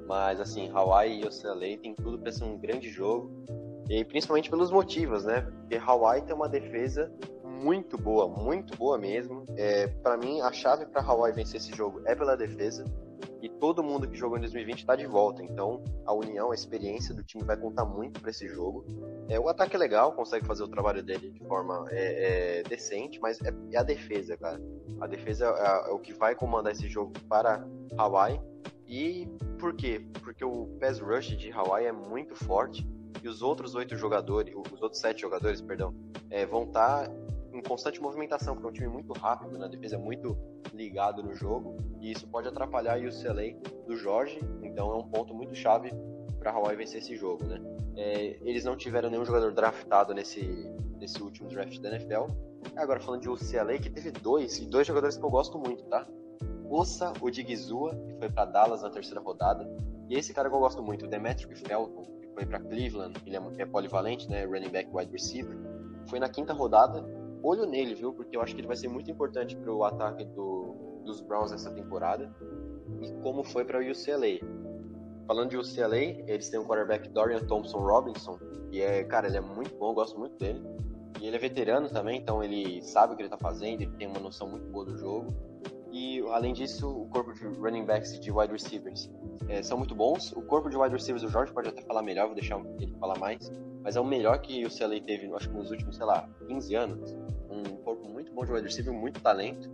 Mas 0.07 0.39
assim, 0.39 0.69
Hawaii 0.73 1.21
e 1.21 1.25
UCLA 1.25 1.77
tem 1.77 1.93
tudo 1.93 2.17
para 2.17 2.31
ser 2.31 2.45
um 2.45 2.57
grande 2.57 2.89
jogo. 2.89 3.31
E 3.89 4.03
principalmente 4.03 4.49
pelos 4.49 4.71
motivos, 4.71 5.23
né? 5.25 5.41
Porque 5.41 5.75
Hawaii 5.75 6.21
tem 6.21 6.35
uma 6.35 6.49
defesa 6.49 7.11
muito 7.43 7.97
boa, 7.97 8.27
muito 8.27 8.77
boa 8.77 8.97
mesmo. 8.97 9.45
É, 9.55 9.87
para 9.87 10.17
mim, 10.17 10.41
a 10.41 10.51
chave 10.51 10.85
para 10.85 11.01
Hawaii 11.01 11.33
vencer 11.33 11.59
esse 11.59 11.75
jogo 11.75 12.01
é 12.05 12.15
pela 12.15 12.35
defesa 12.35 12.85
e 13.47 13.49
todo 13.49 13.81
mundo 13.81 14.09
que 14.09 14.17
jogou 14.17 14.37
em 14.37 14.41
2020 14.41 14.79
está 14.79 14.93
de 14.93 15.07
volta. 15.07 15.41
Então, 15.41 15.81
a 16.05 16.13
união, 16.13 16.51
a 16.51 16.55
experiência 16.55 17.15
do 17.15 17.23
time 17.23 17.45
vai 17.45 17.55
contar 17.55 17.85
muito 17.85 18.19
para 18.19 18.29
esse 18.29 18.45
jogo. 18.49 18.85
É, 19.29 19.39
o 19.39 19.47
ataque 19.47 19.77
é 19.77 19.79
legal, 19.79 20.11
consegue 20.11 20.45
fazer 20.45 20.63
o 20.63 20.67
trabalho 20.67 21.01
dele 21.01 21.31
de 21.31 21.39
forma 21.47 21.85
é, 21.89 22.59
é, 22.59 22.63
decente, 22.63 23.19
mas 23.21 23.39
é, 23.41 23.53
é, 23.71 23.77
a 23.77 23.83
defesa, 23.83 24.35
cara. 24.35 24.61
A 24.99 25.07
defesa 25.07 25.45
é, 25.45 25.89
é, 25.89 25.93
o 25.93 25.99
que 25.99 26.13
vai 26.13 26.35
comandar 26.35 26.73
esse 26.73 26.89
jogo 26.89 27.13
para 27.29 27.65
Hawaii. 27.97 28.41
E 28.85 29.27
por 29.57 29.73
quê? 29.73 30.05
Porque 30.21 30.43
o 30.43 30.67
pass 30.79 30.99
rush 30.99 31.37
de 31.37 31.49
Hawaii 31.49 31.87
é 31.87 31.91
muito 31.93 32.35
forte 32.35 32.85
e 33.23 33.29
os 33.29 33.41
outros 33.41 33.75
oito 33.75 33.95
jogadores, 33.95 34.53
os 34.73 34.81
outros 34.81 34.99
sete 34.99 35.21
jogadores, 35.21 35.61
perdão, 35.61 35.93
é, 36.29 36.45
vão 36.45 36.63
estar 36.63 37.07
tá 37.07 37.13
constante 37.67 38.01
movimentação, 38.01 38.55
porque 38.55 38.67
é 38.67 38.69
um 38.69 38.73
time 38.73 38.87
muito 38.87 39.13
rápido, 39.13 39.57
né? 39.57 39.65
a 39.65 39.67
defesa 39.67 39.95
é 39.95 39.99
muito 39.99 40.37
ligado 40.73 41.21
no 41.21 41.35
jogo, 41.35 41.77
e 41.99 42.11
isso 42.11 42.27
pode 42.27 42.47
atrapalhar 42.47 42.97
o 42.99 43.07
UCLA 43.07 43.53
do 43.85 43.95
Jorge, 43.95 44.39
então 44.63 44.91
é 44.91 44.95
um 44.95 45.07
ponto 45.07 45.33
muito 45.33 45.53
chave 45.53 45.91
para 46.39 46.51
Hawaii 46.51 46.77
vencer 46.77 47.01
esse 47.01 47.15
jogo, 47.15 47.43
né? 47.45 47.59
É, 47.95 48.37
eles 48.41 48.63
não 48.63 48.77
tiveram 48.77 49.09
nenhum 49.09 49.25
jogador 49.25 49.51
draftado 49.51 50.13
nesse, 50.13 50.41
nesse 50.99 51.21
último 51.21 51.49
draft 51.49 51.79
da 51.79 51.89
NFL. 51.89 52.25
Agora 52.75 52.99
falando 52.99 53.21
de 53.21 53.29
UCLA, 53.29 53.79
que 53.79 53.89
teve 53.89 54.11
dois, 54.11 54.59
e 54.59 54.65
dois 54.65 54.85
jogadores 54.85 55.17
que 55.17 55.23
eu 55.23 55.29
gosto 55.29 55.57
muito, 55.57 55.83
tá? 55.85 56.07
Ossa 56.69 57.11
Odigizua, 57.21 57.95
que 57.95 58.13
foi 58.19 58.29
para 58.29 58.45
Dallas 58.45 58.83
na 58.83 58.89
terceira 58.89 59.19
rodada, 59.19 59.67
e 60.09 60.15
esse 60.15 60.33
cara 60.33 60.49
que 60.49 60.55
eu 60.55 60.59
gosto 60.59 60.81
muito, 60.81 61.05
o 61.05 61.07
Demetric 61.07 61.55
Felton, 61.55 62.03
que 62.21 62.27
foi 62.33 62.45
para 62.45 62.59
Cleveland, 62.59 63.19
ele 63.25 63.35
é, 63.35 63.41
é 63.57 63.65
polivalente, 63.65 64.29
né? 64.29 64.45
Running 64.45 64.69
back, 64.69 64.89
wide 64.93 65.11
receiver. 65.11 65.57
Foi 66.07 66.19
na 66.19 66.29
quinta 66.29 66.53
rodada 66.53 67.03
olho 67.43 67.65
nele, 67.65 67.95
viu? 67.95 68.13
Porque 68.13 68.35
eu 68.35 68.41
acho 68.41 68.53
que 68.53 68.61
ele 68.61 68.67
vai 68.67 68.75
ser 68.75 68.87
muito 68.87 69.09
importante 69.09 69.55
para 69.55 69.73
o 69.73 69.83
ataque 69.83 70.25
do, 70.25 71.01
dos 71.03 71.21
Browns 71.21 71.51
essa 71.51 71.71
temporada 71.71 72.33
e 73.01 73.11
como 73.21 73.43
foi 73.43 73.65
para 73.65 73.79
o 73.79 73.81
UCLA. 73.81 74.39
Falando 75.27 75.49
de 75.49 75.57
UCLA, 75.57 76.23
eles 76.27 76.49
têm 76.49 76.59
um 76.59 76.65
quarterback 76.65 77.09
Dorian 77.09 77.39
Thompson 77.45 77.79
Robinson, 77.79 78.39
e 78.71 78.81
é, 78.81 79.03
cara, 79.03 79.27
ele 79.27 79.37
é 79.37 79.41
muito 79.41 79.75
bom, 79.75 79.89
eu 79.89 79.93
gosto 79.93 80.17
muito 80.17 80.37
dele. 80.37 80.61
E 81.19 81.27
ele 81.27 81.35
é 81.35 81.39
veterano 81.39 81.89
também, 81.89 82.19
então 82.19 82.43
ele 82.43 82.81
sabe 82.81 83.13
o 83.13 83.15
que 83.15 83.23
ele 83.23 83.29
tá 83.29 83.37
fazendo, 83.37 83.81
ele 83.81 83.91
tem 83.97 84.07
uma 84.07 84.19
noção 84.19 84.47
muito 84.47 84.69
boa 84.69 84.85
do 84.85 84.97
jogo. 84.97 85.27
E 85.91 86.21
além 86.29 86.53
disso, 86.53 86.87
o 86.87 87.07
corpo 87.09 87.33
de 87.33 87.43
running 87.45 87.85
backs 87.85 88.13
e 88.13 88.19
de 88.19 88.31
wide 88.31 88.51
receivers 88.51 89.09
é, 89.47 89.63
são 89.63 89.77
muito 89.77 89.95
bons. 89.95 90.31
O 90.33 90.41
corpo 90.41 90.69
de 90.69 90.77
wide 90.77 90.93
receivers, 90.93 91.23
o 91.23 91.29
Jorge 91.29 91.51
pode 91.51 91.69
até 91.69 91.81
falar 91.81 92.03
melhor, 92.03 92.27
vou 92.27 92.35
deixar 92.35 92.59
ele 92.79 92.93
falar 92.99 93.17
mais. 93.17 93.51
Mas 93.83 93.95
é 93.95 93.99
o 93.99 94.05
melhor 94.05 94.39
que 94.39 94.65
o 94.65 94.69
CLA 94.69 94.99
teve, 94.99 95.31
acho 95.33 95.49
que 95.49 95.55
nos 95.55 95.71
últimos, 95.71 95.95
sei 95.95 96.05
lá, 96.05 96.27
15 96.47 96.75
anos. 96.75 97.17
Um 97.49 97.63
corpo 97.77 98.07
muito 98.07 98.33
bom 98.33 98.43
de 98.43 98.51
wide 98.51 98.65
receiver, 98.65 98.93
muito 98.93 99.21
talento. 99.21 99.69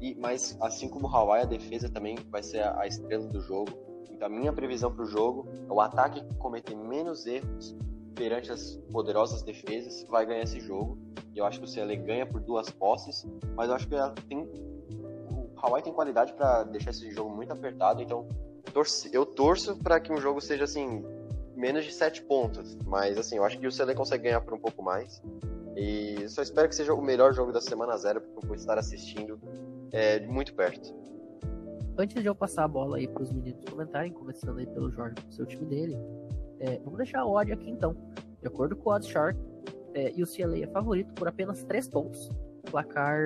E, 0.00 0.14
mas 0.14 0.56
assim 0.60 0.88
como 0.88 1.06
o 1.06 1.14
Hawaii, 1.14 1.42
a 1.42 1.46
defesa 1.46 1.88
também 1.88 2.16
vai 2.30 2.42
ser 2.42 2.60
a, 2.60 2.80
a 2.80 2.86
estrela 2.86 3.26
do 3.26 3.40
jogo. 3.40 3.70
Então 4.10 4.26
a 4.26 4.30
minha 4.30 4.52
previsão 4.52 4.92
para 4.92 5.04
o 5.04 5.06
jogo 5.06 5.48
é 5.68 5.72
o 5.72 5.80
ataque 5.80 6.22
que 6.22 6.34
cometer 6.36 6.74
menos 6.74 7.26
erros 7.26 7.76
perante 8.14 8.50
as 8.50 8.76
poderosas 8.90 9.42
defesas 9.42 10.04
vai 10.08 10.24
ganhar 10.24 10.42
esse 10.42 10.58
jogo. 10.58 10.98
Eu 11.34 11.44
acho 11.44 11.60
que 11.60 11.66
o 11.66 11.72
CLA 11.72 11.94
ganha 11.96 12.26
por 12.26 12.40
duas 12.40 12.70
posses, 12.70 13.26
mas 13.54 13.68
eu 13.68 13.74
acho 13.74 13.86
que 13.86 13.94
tem 14.26 14.48
Hawaii 15.56 15.82
tem 15.82 15.92
qualidade 15.92 16.32
para 16.34 16.64
deixar 16.64 16.90
esse 16.90 17.10
jogo 17.10 17.34
muito 17.34 17.52
apertado, 17.52 18.02
então 18.02 18.26
torce, 18.72 19.10
eu 19.12 19.24
torço 19.24 19.76
para 19.76 19.98
que 19.98 20.12
um 20.12 20.18
jogo 20.18 20.40
seja 20.40 20.64
assim 20.64 21.04
menos 21.56 21.84
de 21.84 21.92
7 21.92 22.22
pontos. 22.22 22.76
Mas 22.84 23.18
assim, 23.18 23.36
eu 23.36 23.44
acho 23.44 23.58
que 23.58 23.66
o 23.66 23.70
UCLA 23.70 23.94
consegue 23.94 24.24
ganhar 24.24 24.40
por 24.40 24.54
um 24.54 24.58
pouco 24.58 24.82
mais. 24.82 25.22
E 25.76 26.28
só 26.28 26.42
espero 26.42 26.68
que 26.68 26.74
seja 26.74 26.94
o 26.94 27.02
melhor 27.02 27.34
jogo 27.34 27.52
da 27.52 27.60
semana 27.60 27.96
zero, 27.96 28.20
porque 28.20 28.44
eu 28.44 28.48
vou 28.48 28.56
estar 28.56 28.78
assistindo 28.78 29.38
é, 29.92 30.20
muito 30.26 30.54
perto. 30.54 30.94
Antes 31.98 32.22
de 32.22 32.28
eu 32.28 32.34
passar 32.34 32.64
a 32.64 32.68
bola 32.68 32.98
aí 32.98 33.08
para 33.08 33.22
os 33.22 33.32
meninos 33.32 33.64
comentarem, 33.68 34.12
começando 34.12 34.58
aí 34.58 34.66
pelo 34.66 34.90
Jorge, 34.90 35.16
o 35.28 35.32
seu 35.32 35.46
time 35.46 35.64
dele, 35.66 35.96
é, 36.60 36.78
vamos 36.78 36.98
deixar 36.98 37.20
a 37.20 37.26
odd 37.26 37.52
aqui 37.52 37.70
então. 37.70 37.94
De 38.40 38.48
acordo 38.48 38.76
com 38.76 38.90
o 38.90 38.92
Odd 38.92 39.06
Shark, 39.06 39.38
é, 39.94 40.12
UCLA 40.16 40.62
é 40.62 40.66
favorito 40.66 41.12
por 41.14 41.28
apenas 41.28 41.64
3 41.64 41.88
pontos. 41.88 42.30
Placar 42.70 43.18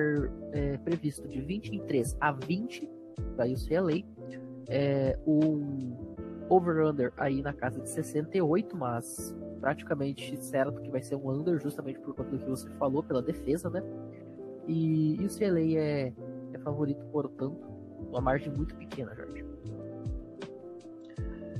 é, 0.53 0.77
previsto 0.77 1.27
de 1.27 1.41
23 1.41 2.17
a 2.19 2.31
20 2.31 2.89
para 3.35 3.45
UCLA. 3.45 4.03
É, 4.67 5.17
um 5.27 6.15
over-under 6.51 7.13
aí 7.17 7.41
na 7.41 7.53
casa 7.53 7.79
de 7.79 7.89
68, 7.89 8.75
mas 8.75 9.33
praticamente 9.61 10.37
certo 10.43 10.81
que 10.81 10.89
vai 10.89 11.01
ser 11.01 11.15
um 11.15 11.31
under, 11.31 11.57
justamente 11.59 11.99
por 11.99 12.13
conta 12.13 12.29
do 12.31 12.39
que 12.39 12.49
você 12.49 12.69
falou, 12.71 13.01
pela 13.01 13.21
defesa, 13.21 13.69
né? 13.69 13.81
E, 14.67 15.15
e 15.21 15.25
o 15.25 15.29
CLA 15.29 15.79
é, 15.79 16.13
é 16.53 16.59
favorito, 16.59 17.05
portanto, 17.05 17.57
uma 18.09 18.19
margem 18.19 18.51
muito 18.51 18.75
pequena, 18.75 19.15
Jorge. 19.15 19.45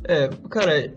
É, 0.03 0.27
cara, 0.49 0.93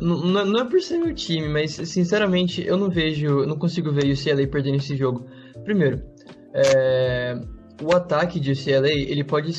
não, 0.00 0.44
não 0.44 0.60
é 0.60 0.64
por 0.68 0.80
ser 0.80 0.98
meu 0.98 1.14
time, 1.14 1.48
mas 1.48 1.72
sinceramente 1.72 2.66
eu 2.66 2.76
não 2.76 2.90
vejo, 2.90 3.46
não 3.46 3.56
consigo 3.56 3.92
ver 3.92 4.12
o 4.12 4.16
CLA 4.16 4.48
perdendo 4.48 4.78
esse 4.78 4.96
jogo. 4.96 5.26
Primeiro, 5.64 6.02
é, 6.52 7.38
o 7.82 7.94
ataque 7.94 8.40
de 8.40 8.52
UCLA 8.52 8.90
ele 8.90 9.22
pode 9.22 9.52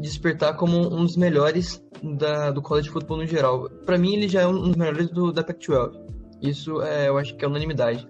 despertar 0.00 0.56
como 0.56 0.78
um 0.78 1.04
dos 1.04 1.16
melhores 1.16 1.84
da, 2.02 2.50
do 2.50 2.62
college 2.62 2.90
football 2.90 3.18
no 3.18 3.26
geral. 3.26 3.68
Para 3.84 3.98
mim, 3.98 4.14
ele 4.14 4.28
já 4.28 4.42
é 4.42 4.46
um 4.46 4.60
dos 4.68 4.76
melhores 4.76 5.10
do, 5.10 5.32
da 5.32 5.42
Pac-12. 5.42 5.92
Isso 6.42 6.82
é, 6.82 7.08
eu 7.08 7.18
acho 7.18 7.36
que 7.36 7.44
é 7.44 7.48
unanimidade. 7.48 8.06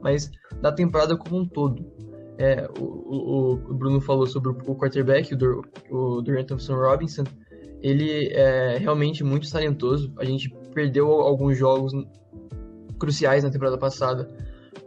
Mas 0.00 0.30
da 0.60 0.72
temporada 0.72 1.16
como 1.16 1.40
um 1.40 1.46
todo. 1.46 1.84
É, 2.38 2.68
o, 2.78 3.54
o, 3.70 3.74
Bruno 3.74 4.00
falou 4.00 4.26
sobre 4.26 4.50
o 4.50 4.74
quarterback, 4.74 5.32
o, 5.34 5.62
o 5.90 6.22
Dorian 6.22 6.44
Thompson 6.44 6.74
Robinson. 6.74 7.24
Ele 7.80 8.28
é 8.32 8.78
realmente 8.78 9.22
muito 9.22 9.50
talentoso. 9.50 10.12
A 10.18 10.24
gente 10.24 10.48
perdeu 10.74 11.08
alguns 11.08 11.56
jogos 11.56 11.92
cruciais 12.98 13.44
na 13.44 13.50
temporada 13.50 13.78
passada 13.78 14.28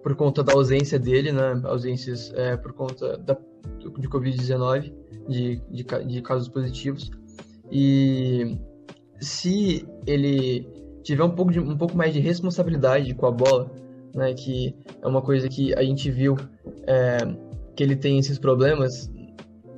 por 0.01 0.15
conta 0.15 0.43
da 0.43 0.53
ausência 0.53 0.97
dele, 0.97 1.31
né? 1.31 1.61
Ausências 1.65 2.31
é, 2.35 2.55
por 2.55 2.73
conta 2.73 3.17
da, 3.17 3.37
de 3.97 4.07
Covid-19, 4.07 4.93
de, 5.27 5.61
de, 5.71 5.83
de 5.83 6.21
casos 6.21 6.47
positivos. 6.47 7.11
E 7.71 8.57
se 9.19 9.87
ele 10.05 10.67
tiver 11.03 11.23
um 11.23 11.31
pouco, 11.31 11.51
de, 11.51 11.59
um 11.59 11.77
pouco 11.77 11.95
mais 11.95 12.13
de 12.13 12.19
responsabilidade 12.19 13.13
com 13.13 13.25
a 13.25 13.31
bola, 13.31 13.71
né, 14.13 14.33
que 14.33 14.75
é 15.01 15.07
uma 15.07 15.21
coisa 15.21 15.47
que 15.47 15.73
a 15.75 15.83
gente 15.83 16.09
viu 16.09 16.35
é, 16.87 17.17
que 17.75 17.83
ele 17.83 17.95
tem 17.95 18.17
esses 18.17 18.39
problemas 18.39 19.11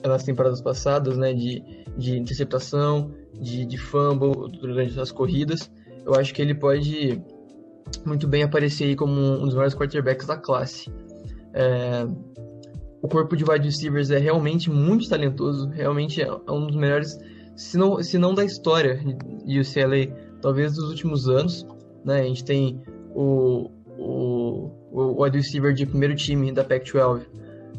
nas 0.05 0.23
temporadas 0.23 0.61
passadas, 0.61 1.17
né, 1.17 1.33
de, 1.33 1.63
de 1.97 2.17
interceptação, 2.17 3.11
de, 3.33 3.65
de 3.65 3.77
fumble 3.77 4.51
durante 4.59 4.99
as 4.99 5.11
corridas, 5.11 5.69
eu 6.05 6.15
acho 6.15 6.33
que 6.33 6.41
ele 6.41 6.55
pode 6.55 7.21
muito 8.05 8.27
bem 8.27 8.43
aparecer 8.43 8.95
como 8.95 9.19
um 9.19 9.45
dos 9.45 9.53
maiores 9.53 9.75
quarterbacks 9.75 10.25
da 10.25 10.37
classe. 10.37 10.89
É, 11.53 12.05
o 13.01 13.07
corpo 13.07 13.35
de 13.35 13.43
wide 13.43 13.65
receivers 13.65 14.09
é 14.09 14.17
realmente 14.17 14.69
muito 14.69 15.07
talentoso, 15.09 15.69
realmente 15.69 16.21
é 16.21 16.31
um 16.51 16.65
dos 16.65 16.75
melhores, 16.75 17.17
se 17.55 17.77
não, 17.77 18.01
se 18.01 18.17
não 18.17 18.33
da 18.33 18.43
história 18.43 18.99
de 19.45 19.59
UCLA, 19.59 20.07
talvez 20.41 20.73
dos 20.73 20.89
últimos 20.89 21.29
anos. 21.29 21.65
Né? 22.03 22.21
A 22.21 22.23
gente 22.23 22.43
tem 22.43 22.81
o, 23.13 23.69
o, 23.97 24.71
o 24.91 25.23
wide 25.23 25.37
receiver 25.37 25.73
de 25.73 25.85
primeiro 25.85 26.15
time 26.15 26.51
da 26.51 26.63
Pac-12, 26.63 27.25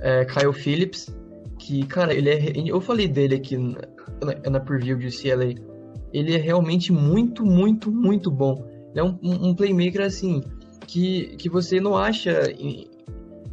é, 0.00 0.24
Kyle 0.24 0.52
Phillips, 0.52 1.14
que, 1.58 1.84
cara, 1.86 2.14
ele 2.14 2.30
é. 2.30 2.52
Eu 2.66 2.80
falei 2.80 3.08
dele 3.08 3.34
aqui 3.34 3.56
na, 3.56 4.50
na 4.50 4.60
preview 4.60 4.96
de 4.96 5.08
UCLA. 5.08 5.54
Ele 6.12 6.34
é 6.34 6.38
realmente 6.38 6.92
muito, 6.92 7.44
muito, 7.44 7.90
muito 7.90 8.30
bom. 8.30 8.64
Ele 8.90 9.00
é 9.00 9.04
um, 9.04 9.18
um 9.22 9.54
playmaker 9.54 10.02
assim 10.02 10.42
que, 10.86 11.36
que 11.36 11.50
você 11.50 11.80
não 11.80 11.96
acha 11.96 12.50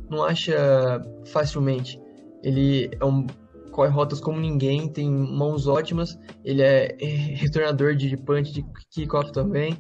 não 0.10 0.24
acha 0.24 1.02
facilmente. 1.26 2.00
Ele 2.44 2.90
é 3.00 3.06
um 3.06 3.26
corre 3.72 3.90
rotas 3.90 4.22
como 4.22 4.40
ninguém, 4.40 4.88
tem 4.88 5.10
mãos 5.12 5.68
ótimas, 5.68 6.18
ele 6.46 6.62
é 6.62 6.96
retornador 7.36 7.94
de 7.94 8.16
punch, 8.16 8.54
de 8.54 8.66
kickoff 8.90 9.34
também. 9.34 9.78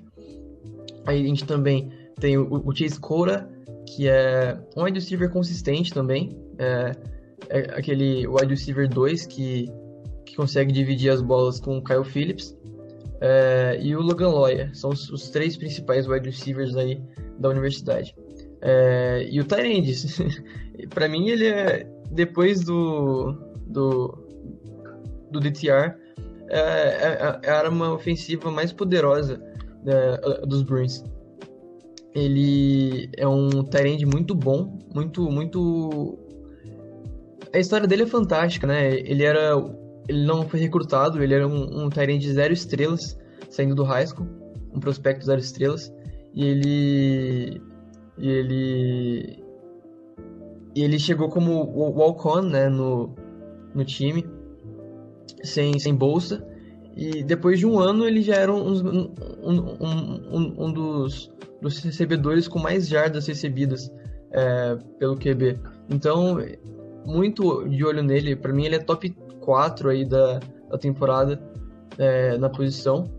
Aí 1.05 1.23
a 1.23 1.27
gente 1.27 1.45
também 1.45 1.89
tem 2.19 2.37
o, 2.37 2.61
o 2.65 2.75
Chase 2.75 2.99
Cora, 2.99 3.49
que 3.85 4.09
é 4.09 4.59
um 4.75 4.83
wide 4.83 4.99
receiver 4.99 5.31
consistente 5.31 5.93
também. 5.93 6.37
É, 6.57 6.91
é 7.49 7.59
aquele 7.77 8.27
wide 8.27 8.49
receiver 8.49 8.89
2 8.89 9.27
que, 9.27 9.71
que 10.25 10.35
consegue 10.35 10.73
dividir 10.73 11.09
as 11.09 11.21
bolas 11.21 11.59
com 11.59 11.77
o 11.77 11.83
Kyle 11.83 12.03
Phillips. 12.03 12.57
É, 13.21 13.79
e 13.81 13.95
o 13.95 14.01
Logan 14.01 14.29
Lawyer. 14.29 14.75
São 14.75 14.89
os, 14.89 15.09
os, 15.09 15.29
três 15.29 15.55
principais 15.55 16.07
wide 16.07 16.29
receivers 16.29 16.75
aí 16.75 17.01
da 17.39 17.49
universidade. 17.49 18.13
É, 18.67 19.27
e 19.29 19.39
o 19.39 19.45
Tyrandes, 19.45 20.19
para 20.89 21.07
mim 21.07 21.29
ele 21.29 21.45
é 21.45 21.87
depois 22.09 22.63
do 22.63 23.33
do, 23.67 24.17
do 25.29 25.39
DTR 25.39 25.93
é, 26.49 26.59
é, 26.59 27.39
é 27.43 27.49
a 27.51 27.59
arma 27.59 27.93
ofensiva 27.93 28.49
mais 28.49 28.73
poderosa 28.73 29.39
né, 29.83 30.17
dos 30.47 30.63
Bruins. 30.63 31.03
Ele 32.15 33.07
é 33.15 33.27
um 33.27 33.63
Tyrande 33.63 34.03
muito 34.03 34.33
bom, 34.33 34.79
muito 34.95 35.29
muito 35.29 36.17
a 37.53 37.59
história 37.59 37.85
dele 37.85 38.03
é 38.03 38.07
fantástica, 38.07 38.65
né? 38.65 38.95
Ele 38.95 39.23
era 39.23 39.51
ele 40.09 40.25
não 40.25 40.47
foi 40.49 40.59
recrutado, 40.59 41.21
ele 41.21 41.35
era 41.35 41.47
um, 41.47 41.83
um 41.83 41.89
Tyrande 41.89 42.33
zero 42.33 42.51
estrelas 42.51 43.15
saindo 43.47 43.75
do 43.75 43.83
high 43.83 44.07
school, 44.07 44.27
um 44.73 44.79
prospecto 44.79 45.23
zero 45.23 45.39
estrelas, 45.39 45.93
e 46.33 46.43
ele 46.43 47.61
e 48.17 48.29
ele. 48.29 49.43
E 50.75 50.83
ele 50.83 50.99
chegou 50.99 51.29
como 51.29 51.63
walk-on 51.63 52.41
né, 52.41 52.67
no, 52.67 53.15
no 53.73 53.85
time, 53.85 54.25
sem, 55.41 55.79
sem 55.79 55.95
bolsa. 55.95 56.45
E 56.95 57.23
depois 57.23 57.59
de 57.59 57.65
um 57.65 57.79
ano 57.79 58.05
ele 58.05 58.21
já 58.21 58.35
era 58.35 58.53
um, 58.53 58.73
um, 58.73 59.77
um, 60.31 60.65
um 60.65 60.73
dos, 60.73 61.31
dos 61.61 61.79
recebedores 61.79 62.47
com 62.47 62.59
mais 62.59 62.87
jardas 62.87 63.27
recebidas 63.27 63.91
é, 64.31 64.77
pelo 64.99 65.15
QB. 65.15 65.59
Então, 65.89 66.37
muito 67.05 67.67
de 67.69 67.85
olho 67.85 68.03
nele. 68.03 68.35
Para 68.35 68.51
mim, 68.51 68.65
ele 68.65 68.75
é 68.75 68.79
top 68.79 69.09
4 69.39 69.89
aí 69.89 70.05
da, 70.05 70.39
da 70.69 70.77
temporada 70.77 71.41
é, 71.97 72.37
na 72.37 72.49
posição. 72.49 73.09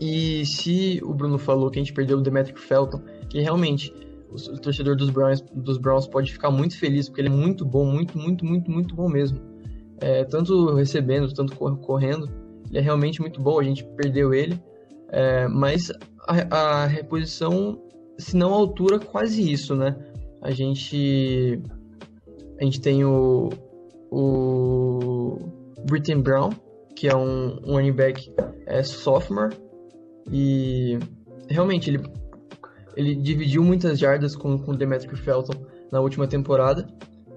E 0.00 0.44
se 0.46 1.00
o 1.02 1.12
Bruno 1.12 1.38
falou 1.38 1.70
que 1.70 1.78
a 1.78 1.82
gente 1.82 1.92
perdeu 1.92 2.18
o 2.18 2.20
Demetric 2.20 2.58
Felton, 2.58 3.00
que 3.32 3.40
realmente 3.40 3.94
o, 4.28 4.58
torcedor 4.58 4.94
dos 4.94 5.08
Browns, 5.08 5.40
dos 5.54 5.78
Browns 5.78 6.06
pode 6.06 6.30
ficar 6.30 6.50
muito 6.50 6.78
feliz, 6.78 7.08
porque 7.08 7.22
ele 7.22 7.28
é 7.28 7.32
muito 7.32 7.64
bom, 7.64 7.86
muito, 7.86 8.18
muito, 8.18 8.44
muito, 8.44 8.70
muito 8.70 8.94
bom 8.94 9.08
mesmo. 9.08 9.40
É, 9.98 10.22
tanto 10.24 10.74
recebendo, 10.74 11.32
tanto 11.32 11.56
correndo, 11.56 12.28
ele 12.68 12.78
é 12.78 12.82
realmente 12.82 13.22
muito 13.22 13.40
bom, 13.40 13.58
a 13.58 13.62
gente 13.62 13.84
perdeu 13.96 14.34
ele, 14.34 14.62
é, 15.08 15.48
mas 15.48 15.90
a, 16.28 16.56
a, 16.56 16.86
reposição, 16.86 17.80
se 18.18 18.36
não 18.36 18.52
altura, 18.52 18.98
quase 18.98 19.50
isso, 19.50 19.74
né? 19.74 19.96
A 20.42 20.50
gente, 20.50 21.58
a 22.60 22.64
gente 22.64 22.82
tem 22.82 23.02
o, 23.02 23.48
o 24.10 25.38
Britton 25.86 26.20
Brown, 26.20 26.50
que 26.94 27.08
é 27.08 27.16
um, 27.16 27.60
um 27.64 27.72
running 27.76 27.92
back 27.92 28.30
é, 28.66 28.82
sophomore, 28.82 29.56
e 30.30 30.98
realmente 31.48 31.88
ele 31.88 32.21
ele 32.96 33.14
dividiu 33.14 33.62
muitas 33.62 33.98
jardas 33.98 34.36
com 34.36 34.54
o 34.54 34.76
Demetric 34.76 35.16
Felton 35.16 35.54
na 35.90 36.00
última 36.00 36.26
temporada 36.26 36.86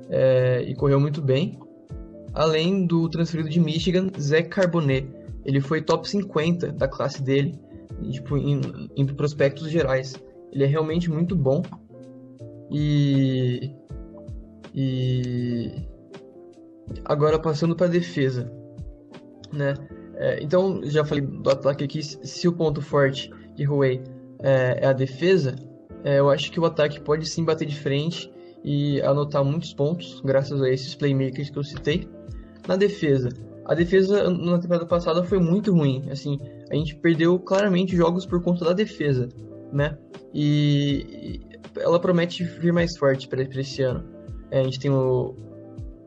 é, 0.10 0.64
e 0.68 0.76
correu 0.76 1.00
muito 1.00 1.22
bem. 1.22 1.60
Além 2.34 2.86
do 2.86 3.10
transferido 3.10 3.50
de 3.50 3.60
Michigan, 3.60 4.10
Zach 4.20 4.50
Carbonet. 4.50 5.08
Ele 5.46 5.62
foi 5.62 5.82
top 5.82 6.10
50 6.10 6.72
da 6.72 6.88
classe 6.88 7.22
dele, 7.22 7.58
tipo, 8.10 8.36
em, 8.36 8.90
em 8.96 9.06
prospectos 9.06 9.70
gerais. 9.70 10.16
Ele 10.52 10.64
é 10.64 10.68
realmente 10.68 11.10
muito 11.10 11.36
bom. 11.36 11.62
E. 12.72 13.72
E. 14.74 15.72
Agora 17.06 17.38
passando 17.38 17.76
para 17.76 17.86
a 17.86 17.90
defesa. 17.90 18.52
Né? 19.54 19.76
É, 20.16 20.44
então, 20.44 20.82
já 20.84 21.06
falei 21.06 21.24
do 21.24 21.50
ataque 21.50 21.84
aqui. 21.84 22.02
Se 22.02 22.48
o 22.48 22.54
ponto 22.54 22.82
forte 22.82 23.32
de 23.56 23.66
Huawei 23.68 24.02
é, 24.40 24.80
é 24.82 24.88
a 24.88 24.94
defesa, 24.94 25.56
é, 26.04 26.20
eu 26.20 26.30
acho 26.30 26.52
que 26.52 26.60
o 26.60 26.66
ataque 26.66 27.00
pode 27.00 27.26
sim 27.26 27.44
bater 27.44 27.66
de 27.66 27.76
frente 27.76 28.32
e 28.64 29.02
anotar 29.02 29.44
muitos 29.44 29.74
pontos, 29.74 30.22
graças 30.24 30.62
a 30.62 30.70
esses 30.70 30.96
playmakers 30.96 31.50
que 31.50 31.58
eu 31.58 31.64
citei. 31.64 32.08
Na 32.68 32.76
defesa, 32.76 33.30
a 33.66 33.74
defesa 33.74 34.30
na 34.30 34.60
temporada 34.60 34.86
passada 34.86 35.24
foi 35.24 35.40
muito 35.40 35.72
ruim. 35.72 36.04
Assim, 36.12 36.40
a 36.70 36.76
gente 36.76 36.96
perdeu 36.96 37.38
claramente 37.40 37.96
jogos 37.96 38.26
por 38.26 38.42
conta 38.42 38.66
da 38.66 38.74
defesa, 38.74 39.30
né? 39.72 39.98
E 40.34 41.42
ela 41.78 42.00
promete 42.00 42.44
vir 42.44 42.72
mais 42.72 42.98
forte 42.98 43.28
para 43.28 43.42
esse 43.42 43.82
ano. 43.82 44.04
É, 44.52 44.60
a 44.60 44.64
gente 44.64 44.80
tem 44.80 44.92
o, 44.92 45.36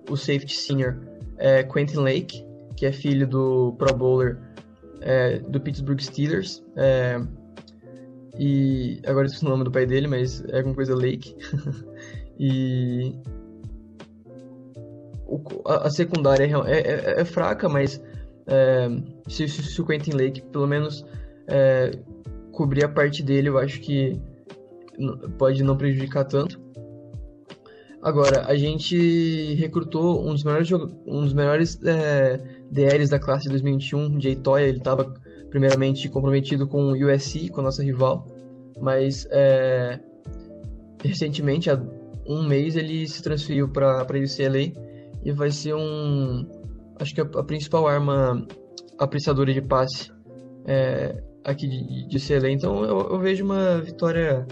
o 0.09 0.17
safety 0.17 0.55
senior 0.55 0.97
é, 1.37 1.63
Quentin 1.63 1.99
Lake, 1.99 2.45
que 2.77 2.87
é 2.87 2.93
filho 2.93 3.27
do 3.27 3.75
Pro 3.79 3.95
Bowler 3.95 4.39
é, 5.01 5.39
do 5.41 5.61
Pittsburgh 5.61 6.01
Steelers. 6.01 6.65
É, 8.39 8.43
e 8.43 9.01
agora 9.07 9.27
eu 9.27 9.27
esqueci 9.27 9.45
o 9.45 9.49
nome 9.49 9.65
do 9.65 9.71
pai 9.71 9.87
dele, 9.87 10.07
mas 10.07 10.45
é 10.49 10.59
alguma 10.59 10.75
coisa 10.75 10.95
Lake. 10.95 11.35
e 12.39 13.15
o, 15.27 15.43
a, 15.67 15.87
a, 15.87 15.91
secundária 15.91 16.45
é, 16.45 16.73
é, 16.73 17.21
é 17.21 17.25
fraca, 17.25 17.69
mas 17.69 18.03
é, 18.47 18.89
se, 19.29 19.49
se, 19.49 19.81
o 19.81 19.87
Quentin 19.87 20.13
Lake 20.13 20.43
pelo 20.43 20.67
menos 20.67 21.05
é, 21.47 21.91
cobrir 22.53 22.85
a 22.85 22.89
parte 22.89 23.23
dele, 23.23 23.49
eu 23.49 23.59
acho 23.59 23.81
que 23.81 24.21
pode 25.37 25.63
não 25.63 25.77
prejudicar 25.77 26.25
tanto. 26.25 26.61
Agora, 28.01 28.47
a 28.47 28.55
gente 28.55 29.55
recrutou 29.55 30.25
um 30.25 30.33
dos 30.33 30.45
melhores, 30.45 30.71
um 30.73 31.21
dos 31.21 31.33
melhores 31.33 31.81
é, 31.85 32.41
DLs 32.71 33.11
da 33.11 33.19
classe 33.19 33.45
de 33.45 33.51
2021, 33.51 34.21
Jay 34.21 34.37
Toya, 34.37 34.69
ele 34.69 34.79
estava 34.79 35.13
primeiramente 35.51 36.09
comprometido 36.09 36.67
com 36.67 36.93
o 36.93 36.93
USC, 36.93 37.49
com 37.49 37.61
a 37.61 37.65
nossa 37.65 37.83
rival, 37.83 38.27
mas 38.81 39.27
é, 39.31 39.99
recentemente, 41.03 41.71
há 41.71 41.81
um 42.27 42.47
mês, 42.47 42.77
ele 42.77 43.07
se 43.07 43.23
transferiu 43.23 43.69
para 43.69 44.01
a 44.01 44.03
UCLA 44.03 44.73
e 45.25 45.33
vai 45.33 45.51
ser 45.51 45.75
um, 45.75 46.47
acho 47.01 47.15
que 47.15 47.21
a, 47.21 47.25
a 47.25 47.45
principal 47.45 47.87
arma 47.87 48.47
apreciadora 48.99 49.53
de 49.53 49.63
passe 49.63 50.11
é, 50.67 51.23
aqui 51.45 51.67
de, 51.67 52.09
de 52.09 52.17
UCLA, 52.17 52.51
então 52.51 52.85
eu, 52.85 52.99
eu 53.11 53.19
vejo 53.19 53.45
uma 53.45 53.81
vitória 53.81 54.47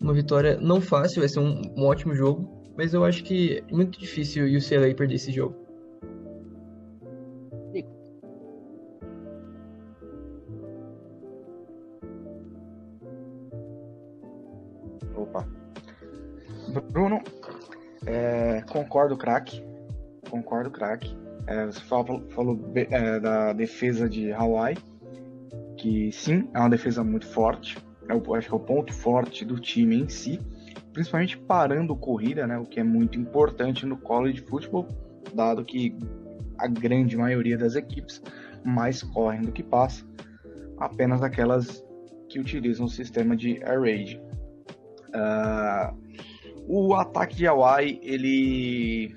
uma 0.00 0.12
vitória 0.12 0.58
não 0.60 0.80
fácil, 0.80 1.20
vai 1.20 1.28
ser 1.28 1.40
um, 1.40 1.62
um 1.76 1.84
ótimo 1.86 2.14
jogo, 2.14 2.72
mas 2.76 2.92
eu 2.92 3.04
acho 3.04 3.22
que 3.24 3.62
é 3.68 3.74
muito 3.74 3.98
difícil 3.98 4.44
o 4.44 4.56
UCLA 4.56 4.94
perder 4.94 5.14
esse 5.14 5.32
jogo. 5.32 5.63
Bruno, 16.80 17.20
é, 18.06 18.62
concordo, 18.70 19.16
craque. 19.16 19.62
Concordo, 20.28 20.70
craque. 20.70 21.16
É, 21.46 21.66
você 21.66 21.80
falou, 21.80 22.22
falou 22.30 22.58
é, 22.74 23.20
da 23.20 23.52
defesa 23.52 24.08
de 24.08 24.32
Hawaii, 24.32 24.78
que 25.76 26.10
sim, 26.12 26.48
é 26.54 26.58
uma 26.58 26.70
defesa 26.70 27.04
muito 27.04 27.26
forte. 27.26 27.76
Eu 28.08 28.34
acho 28.34 28.48
que 28.48 28.54
é 28.54 28.56
o 28.56 28.60
ponto 28.60 28.92
forte 28.92 29.44
do 29.44 29.58
time 29.58 29.96
em 29.96 30.08
si 30.08 30.40
principalmente 30.94 31.36
parando 31.36 31.94
corrida, 31.96 32.46
né, 32.46 32.56
o 32.56 32.64
que 32.64 32.78
é 32.78 32.84
muito 32.84 33.18
importante 33.18 33.84
no 33.84 33.98
college 33.98 34.40
football, 34.42 34.86
dado 35.34 35.64
que 35.64 35.98
a 36.56 36.68
grande 36.68 37.16
maioria 37.16 37.58
das 37.58 37.74
equipes 37.74 38.22
mais 38.64 39.02
correm 39.02 39.42
do 39.42 39.50
que 39.50 39.62
passa, 39.62 40.06
apenas 40.78 41.20
aquelas 41.20 41.84
que 42.28 42.38
utilizam 42.38 42.86
o 42.86 42.88
sistema 42.88 43.36
de 43.36 43.60
air 43.64 43.80
raid. 43.80 44.22
Uh, 45.08 46.03
o 46.66 46.94
ataque 46.94 47.36
de 47.36 47.46
Hawaii, 47.46 48.00
ele 48.02 49.16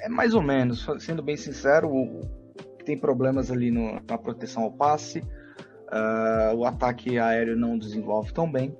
é 0.00 0.08
mais 0.08 0.34
ou 0.34 0.42
menos, 0.42 0.86
sendo 1.00 1.22
bem 1.22 1.36
sincero, 1.36 1.90
tem 2.84 2.98
problemas 2.98 3.50
ali 3.50 3.70
no, 3.70 3.94
na 4.08 4.18
proteção 4.18 4.64
ao 4.64 4.72
passe, 4.72 5.20
uh, 5.20 6.54
o 6.54 6.64
ataque 6.64 7.18
aéreo 7.18 7.56
não 7.56 7.78
desenvolve 7.78 8.32
tão 8.32 8.50
bem, 8.50 8.76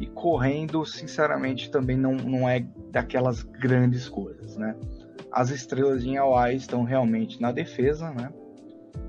e 0.00 0.06
correndo, 0.06 0.84
sinceramente, 0.84 1.70
também 1.70 1.96
não, 1.96 2.12
não 2.12 2.48
é 2.48 2.66
daquelas 2.90 3.42
grandes 3.42 4.08
coisas, 4.08 4.56
né? 4.56 4.74
As 5.30 5.50
estrelas 5.50 6.02
de 6.02 6.16
Hawaii 6.16 6.56
estão 6.56 6.82
realmente 6.82 7.40
na 7.40 7.52
defesa, 7.52 8.10
né? 8.10 8.32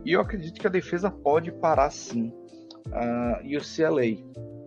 E 0.04 0.12
eu 0.12 0.22
acredito 0.22 0.60
que 0.60 0.68
a 0.68 0.70
defesa 0.70 1.10
pode 1.10 1.52
parar 1.52 1.90
sim. 1.90 2.32
Uh, 2.88 3.44
e 3.44 3.58
o 3.58 3.62
CLA, 3.62 4.16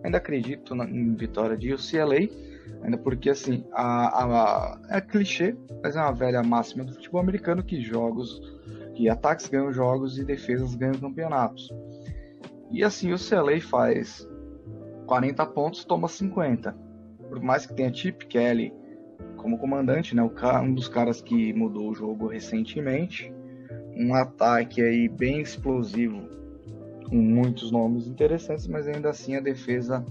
ainda 0.03 0.17
acredito 0.17 0.75
na, 0.75 0.85
em 0.85 1.13
vitória 1.15 1.57
de 1.57 1.73
UCLA, 1.73 2.29
ainda 2.83 2.97
porque 2.97 3.29
assim, 3.29 3.65
a, 3.73 4.23
a, 4.23 4.79
é 4.89 5.01
clichê, 5.01 5.55
mas 5.83 5.95
é 5.95 6.01
uma 6.01 6.13
velha 6.13 6.41
máxima 6.43 6.83
do 6.83 6.93
futebol 6.93 7.21
americano 7.21 7.63
que 7.63 7.81
jogos, 7.81 8.41
que 8.95 9.09
ataques 9.09 9.47
ganham 9.47 9.71
jogos 9.71 10.17
e 10.17 10.25
defesas 10.25 10.75
ganham 10.75 10.95
campeonatos. 10.95 11.69
E 12.71 12.83
assim, 12.83 13.11
o 13.11 13.17
CLA 13.17 13.59
faz 13.59 14.27
40 15.07 15.45
pontos, 15.47 15.83
toma 15.83 16.07
50. 16.07 16.75
Por 17.27 17.41
mais 17.41 17.65
que 17.65 17.73
tenha 17.73 17.93
Chip 17.93 18.27
Kelly 18.27 18.73
como 19.37 19.57
comandante, 19.57 20.15
né, 20.15 20.21
um 20.21 20.73
dos 20.73 20.87
caras 20.87 21.21
que 21.21 21.53
mudou 21.53 21.89
o 21.89 21.95
jogo 21.95 22.27
recentemente, 22.27 23.33
um 23.95 24.13
ataque 24.13 24.81
aí 24.81 25.07
bem 25.07 25.41
explosivo, 25.41 26.38
com 27.09 27.15
muitos 27.15 27.71
nomes 27.71 28.07
interessantes, 28.07 28.67
mas 28.67 28.87
ainda 28.87 29.09
assim 29.09 29.35
a 29.35 29.39
defesa 29.39 30.05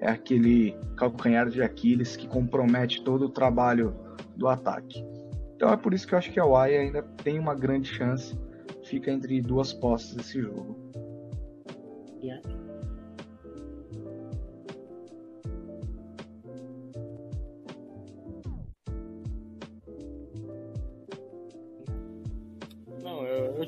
é 0.00 0.08
aquele 0.08 0.76
calcanhar 0.96 1.48
de 1.48 1.62
Aquiles 1.62 2.16
que 2.16 2.26
compromete 2.26 3.02
todo 3.02 3.26
o 3.26 3.28
trabalho 3.28 3.94
do 4.36 4.48
ataque. 4.48 5.04
Então 5.56 5.72
é 5.72 5.76
por 5.76 5.94
isso 5.94 6.06
que 6.06 6.14
eu 6.14 6.18
acho 6.18 6.32
que 6.32 6.40
a 6.40 6.42
Hawaii 6.42 6.76
ainda 6.76 7.02
tem 7.02 7.38
uma 7.38 7.54
grande 7.54 7.88
chance, 7.88 8.36
fica 8.84 9.10
entre 9.10 9.40
duas 9.40 9.72
postas 9.72 10.26
esse 10.26 10.40
jogo. 10.40 10.76
Yeah. 12.22 12.42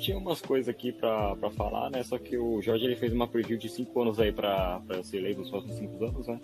Tinha 0.07 0.19
umas 0.19 0.41
coisas 0.41 0.69
aqui 0.69 0.93
pra, 0.93 1.35
pra 1.35 1.51
falar, 1.51 1.91
né? 1.91 2.01
Só 2.05 2.17
que 2.17 2.39
o 2.39 2.63
Jorge 2.63 2.85
ele 2.85 2.95
fez 2.95 3.13
uma 3.13 3.27
preview 3.27 3.59
de 3.59 3.69
5 3.69 4.01
anos 4.01 4.21
aí 4.21 4.31
pra, 4.31 4.81
pra 4.87 5.03
ser 5.03 5.17
eleito 5.17 5.41
nos 5.41 5.51
próximos 5.51 5.77
5 5.77 6.05
anos, 6.05 6.29
né? 6.29 6.41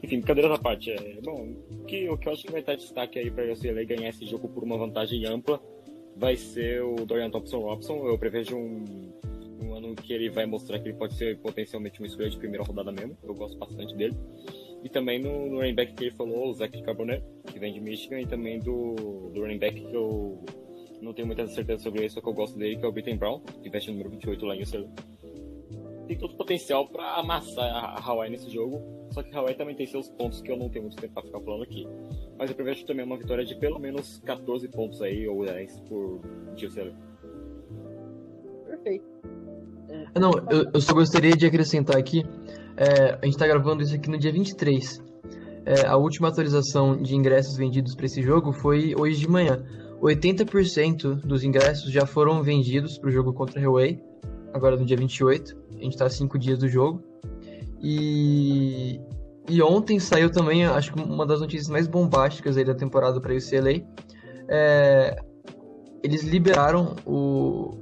Enfim, 0.00 0.18
brincadeira 0.18 0.48
da 0.48 0.58
parte. 0.58 0.92
É, 0.92 1.20
bom, 1.20 1.56
o 1.70 1.84
que, 1.84 2.08
o 2.08 2.16
que 2.16 2.28
eu 2.28 2.32
acho 2.32 2.44
que 2.44 2.52
vai 2.52 2.60
estar 2.60 2.76
destaque 2.76 3.18
aí 3.18 3.28
pra 3.28 3.52
UCLA 3.52 3.84
ganhar 3.84 4.10
esse 4.10 4.24
jogo 4.26 4.48
por 4.48 4.62
uma 4.62 4.78
vantagem 4.78 5.26
ampla 5.26 5.60
vai 6.16 6.36
ser 6.36 6.82
o 6.82 6.94
Dorian 7.04 7.30
Thompson 7.30 7.58
Robson. 7.58 8.06
Eu 8.06 8.16
prevejo 8.16 8.56
um, 8.56 9.12
um 9.60 9.74
ano 9.74 9.96
que 9.96 10.12
ele 10.12 10.30
vai 10.30 10.46
mostrar 10.46 10.78
que 10.78 10.88
ele 10.88 10.96
pode 10.96 11.14
ser 11.14 11.36
potencialmente 11.38 11.98
uma 11.98 12.06
escolha 12.06 12.30
de 12.30 12.38
primeira 12.38 12.64
rodada 12.64 12.92
mesmo. 12.92 13.18
Eu 13.24 13.34
gosto 13.34 13.58
bastante 13.58 13.92
dele. 13.96 14.16
E 14.84 14.88
também 14.88 15.18
no, 15.18 15.48
no 15.48 15.56
running 15.56 15.74
back 15.74 15.94
que 15.94 16.04
ele 16.04 16.14
falou, 16.14 16.48
o 16.48 16.54
Zach 16.54 16.80
Carbonet, 16.82 17.24
que 17.52 17.58
vem 17.58 17.72
de 17.72 17.80
Michigan, 17.80 18.20
e 18.20 18.26
também 18.26 18.60
do, 18.60 18.94
do 19.34 19.40
running 19.40 19.58
back 19.58 19.80
que 19.80 19.94
eu 19.94 20.42
não 21.00 21.12
tenho 21.12 21.26
muita 21.26 21.46
certeza 21.46 21.82
sobre 21.82 22.04
isso, 22.04 22.16
só 22.16 22.20
que 22.20 22.28
eu 22.28 22.34
gosto 22.34 22.58
dele, 22.58 22.76
que 22.76 22.84
é 22.84 22.88
o 22.88 22.92
Britton 22.92 23.16
Brown, 23.16 23.40
que 23.62 23.70
veste 23.70 23.90
o 23.90 23.92
número 23.92 24.10
28 24.10 24.46
lá 24.46 24.56
em 24.56 24.62
UCLA. 24.62 24.88
Tem 26.06 26.18
todo 26.18 26.32
o 26.32 26.36
potencial 26.36 26.88
para 26.88 27.14
amassar 27.14 27.64
a 27.64 28.00
Hawaii 28.04 28.30
nesse 28.30 28.50
jogo, 28.50 28.82
só 29.12 29.22
que 29.22 29.34
a 29.34 29.38
Hawaii 29.38 29.54
também 29.54 29.74
tem 29.76 29.86
seus 29.86 30.08
pontos 30.10 30.40
que 30.40 30.50
eu 30.50 30.56
não 30.56 30.68
tenho 30.68 30.84
muito 30.84 31.00
tempo 31.00 31.14
para 31.14 31.22
ficar 31.22 31.40
falando 31.40 31.62
aqui. 31.62 31.86
Mas 32.38 32.50
eu 32.50 32.56
prevejo 32.56 32.84
também 32.84 33.04
uma 33.04 33.16
vitória 33.16 33.44
de 33.44 33.54
pelo 33.54 33.78
menos 33.78 34.18
14 34.24 34.68
pontos 34.68 35.00
aí, 35.02 35.26
ou 35.28 35.44
10 35.44 35.80
por 35.82 36.20
UCLA. 36.52 36.94
Perfeito. 38.66 39.04
É, 40.14 40.18
não, 40.18 40.30
eu, 40.50 40.70
eu, 40.72 40.80
só 40.80 40.94
gostaria 40.94 41.36
de 41.36 41.46
acrescentar 41.46 41.96
aqui, 41.96 42.24
é, 42.76 43.18
a 43.20 43.24
gente 43.24 43.34
está 43.34 43.46
gravando 43.46 43.82
isso 43.82 43.94
aqui 43.94 44.08
no 44.08 44.18
dia 44.18 44.32
23. 44.32 45.02
É, 45.64 45.86
a 45.86 45.96
última 45.96 46.28
atualização 46.28 47.00
de 47.00 47.14
ingressos 47.14 47.56
vendidos 47.56 47.94
para 47.94 48.06
esse 48.06 48.22
jogo 48.22 48.52
foi 48.52 48.94
hoje 48.98 49.20
de 49.20 49.28
manhã. 49.28 49.64
80% 50.00 51.16
dos 51.26 51.44
ingressos 51.44 51.92
já 51.92 52.06
foram 52.06 52.42
vendidos 52.42 52.96
para 52.98 53.08
o 53.08 53.12
jogo 53.12 53.32
contra 53.32 53.60
a 53.60 53.62
Huawei, 53.62 54.02
agora 54.52 54.76
no 54.76 54.84
dia 54.84 54.96
28. 54.96 55.56
A 55.70 55.82
gente 55.82 55.92
está 55.92 56.06
a 56.06 56.10
5 56.10 56.38
dias 56.38 56.58
do 56.58 56.68
jogo. 56.68 57.02
E, 57.82 59.00
e 59.48 59.62
ontem 59.62 59.98
saiu 59.98 60.30
também, 60.30 60.64
acho 60.64 60.92
que 60.92 61.02
uma 61.02 61.26
das 61.26 61.40
notícias 61.40 61.68
mais 61.68 61.86
bombásticas 61.86 62.56
da 62.56 62.74
temporada 62.74 63.20
para 63.20 63.32
a 63.32 63.36
UCLA. 63.36 63.86
É, 64.48 65.16
eles 66.02 66.22
liberaram 66.22 66.96
o, 67.06 67.76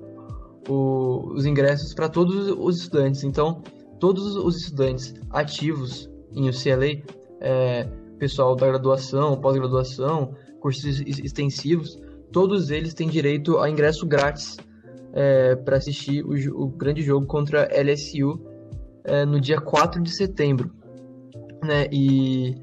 o, 0.68 1.32
os 1.34 1.46
ingressos 1.46 1.94
para 1.94 2.08
todos 2.08 2.48
os 2.50 2.80
estudantes. 2.80 3.22
Então, 3.22 3.62
todos 4.00 4.36
os 4.36 4.56
estudantes 4.56 5.14
ativos 5.30 6.10
em 6.32 6.48
UCLA, 6.48 7.02
é, 7.40 7.84
pessoal 8.18 8.56
da 8.56 8.66
graduação, 8.66 9.40
pós-graduação, 9.40 10.34
cursos 10.60 11.00
extensivos, 11.00 11.98
todos 12.32 12.70
eles 12.70 12.94
têm 12.94 13.08
direito 13.08 13.58
a 13.58 13.68
ingresso 13.68 14.06
grátis 14.06 14.56
é, 15.12 15.56
para 15.56 15.76
assistir 15.76 16.24
o, 16.24 16.64
o, 16.64 16.68
grande 16.68 17.02
jogo 17.02 17.26
contra 17.26 17.68
LSU 17.72 18.40
é, 19.04 19.24
no 19.24 19.40
dia 19.40 19.60
4 19.60 20.02
de 20.02 20.10
setembro. 20.14 20.70
Né? 21.64 21.88
E 21.90 22.54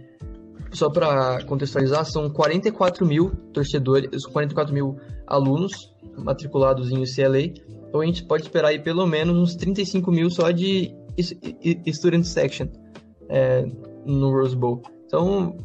só 0.72 0.90
para 0.90 1.44
contextualizar, 1.46 2.06
são 2.06 2.30
44 2.30 3.06
mil 3.06 3.32
torcedores, 3.54 4.26
44 4.26 4.74
mil 4.74 4.98
alunos 5.28 5.94
matriculados 6.18 6.92
em 6.92 7.02
UCLA 7.02 7.54
Então 7.88 8.02
a 8.02 8.06
gente 8.06 8.24
pode 8.24 8.44
esperar 8.44 8.70
aí 8.70 8.80
pelo 8.80 9.06
menos 9.06 9.38
uns 9.38 9.56
35 9.56 10.12
mil 10.12 10.30
só 10.30 10.52
de 10.52 10.94
Student 11.92 12.26
Section 12.26 12.68
é, 13.30 13.66
no 14.06 14.32
Rose 14.32 14.56
Bowl. 14.56 14.82
Então, 15.06 15.58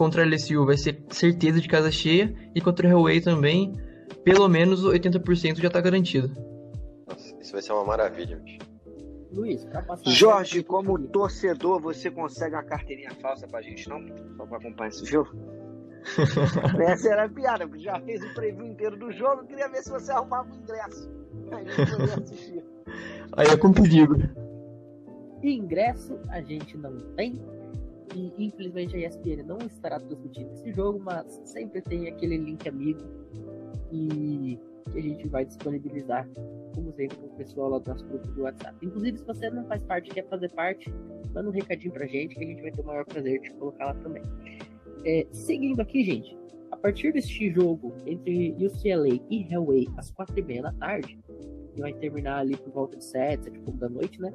contra 0.00 0.22
a 0.22 0.26
LSU 0.26 0.64
vai 0.64 0.78
ser 0.78 1.04
certeza 1.10 1.60
de 1.60 1.68
casa 1.68 1.92
cheia 1.92 2.34
e 2.54 2.60
contra 2.62 2.88
o 2.88 2.90
Hellway 2.90 3.20
também, 3.20 3.78
pelo 4.24 4.48
menos 4.48 4.82
80% 4.82 5.60
já 5.60 5.66
está 5.66 5.78
garantido. 5.78 6.34
Nossa, 7.06 7.36
isso 7.38 7.52
vai 7.52 7.60
ser 7.60 7.74
uma 7.74 7.84
maravilha, 7.84 8.38
bicho. 8.38 8.60
Luiz, 9.30 9.62
pra 9.66 9.82
passar. 9.82 10.10
Jorge, 10.10 10.62
como 10.62 10.98
torcedor, 11.08 11.82
você 11.82 12.10
consegue 12.10 12.54
uma 12.54 12.62
carteirinha 12.62 13.10
falsa 13.20 13.46
pra 13.46 13.60
gente, 13.60 13.90
não? 13.90 14.00
Só 14.38 14.46
pra 14.46 14.56
acompanhar 14.56 14.88
esse 14.88 15.04
jogo? 15.04 15.32
Essa 16.80 17.10
era 17.10 17.26
a 17.26 17.28
piada, 17.28 17.68
porque 17.68 17.84
já 17.84 18.00
fez 18.00 18.24
o 18.24 18.34
preview 18.34 18.64
inteiro 18.68 18.96
do 18.96 19.12
jogo. 19.12 19.42
Eu 19.42 19.46
queria 19.48 19.68
ver 19.68 19.82
se 19.82 19.90
você 19.90 20.10
arrumava 20.12 20.50
o 20.50 20.56
ingresso. 20.56 21.10
A 21.52 21.62
gente 21.62 22.22
assistir. 22.22 22.64
Aí 23.36 23.48
é 23.48 23.56
com 23.58 23.70
perigo. 23.70 24.16
Ingresso 25.42 26.18
a 26.30 26.40
gente 26.40 26.76
não 26.78 26.96
tem. 27.16 27.38
E 28.14 28.32
infelizmente 28.46 28.96
a 28.96 29.06
ESPN 29.06 29.44
não 29.46 29.58
estará 29.58 30.00
transmitindo 30.00 30.52
esse 30.52 30.72
jogo, 30.72 31.00
mas 31.00 31.40
sempre 31.44 31.80
tem 31.82 32.08
aquele 32.08 32.36
link 32.36 32.68
amigo 32.68 33.00
e 33.92 34.58
que 34.90 34.98
a 34.98 35.02
gente 35.02 35.28
vai 35.28 35.44
disponibilizar, 35.44 36.28
como 36.74 36.92
sempre, 36.92 37.16
com 37.16 37.26
o 37.26 37.36
pessoal 37.36 37.70
lá 37.70 37.78
do 37.78 37.90
nosso 37.90 38.04
grupo 38.06 38.26
do 38.28 38.42
WhatsApp. 38.42 38.74
Inclusive, 38.84 39.18
se 39.18 39.24
você 39.24 39.50
não 39.50 39.64
faz 39.66 39.82
parte 39.84 40.10
quer 40.10 40.26
fazer 40.28 40.50
parte, 40.52 40.92
manda 41.32 41.48
um 41.48 41.52
recadinho 41.52 41.92
pra 41.92 42.06
gente 42.06 42.34
que 42.34 42.44
a 42.44 42.46
gente 42.46 42.62
vai 42.62 42.72
ter 42.72 42.80
o 42.80 42.84
maior 42.84 43.04
prazer 43.04 43.40
de 43.40 43.50
colocar 43.52 43.86
lá 43.86 43.94
também. 43.94 44.22
É, 45.04 45.26
seguindo 45.30 45.80
aqui, 45.80 46.02
gente, 46.04 46.36
a 46.70 46.76
partir 46.76 47.12
deste 47.12 47.50
jogo 47.50 47.94
entre 48.06 48.52
UCLA 48.52 49.20
e 49.30 49.46
Hellway 49.50 49.88
às 49.96 50.10
quatro 50.10 50.38
e 50.38 50.42
meia 50.42 50.62
da 50.62 50.72
tarde, 50.72 51.18
que 51.74 51.80
vai 51.80 51.92
terminar 51.94 52.38
ali 52.38 52.56
por 52.56 52.72
volta 52.72 52.96
de 52.96 53.04
sete, 53.04 53.44
sete 53.44 53.56
e 53.56 53.60
pouco 53.60 53.78
da 53.78 53.88
noite, 53.88 54.20
né? 54.20 54.32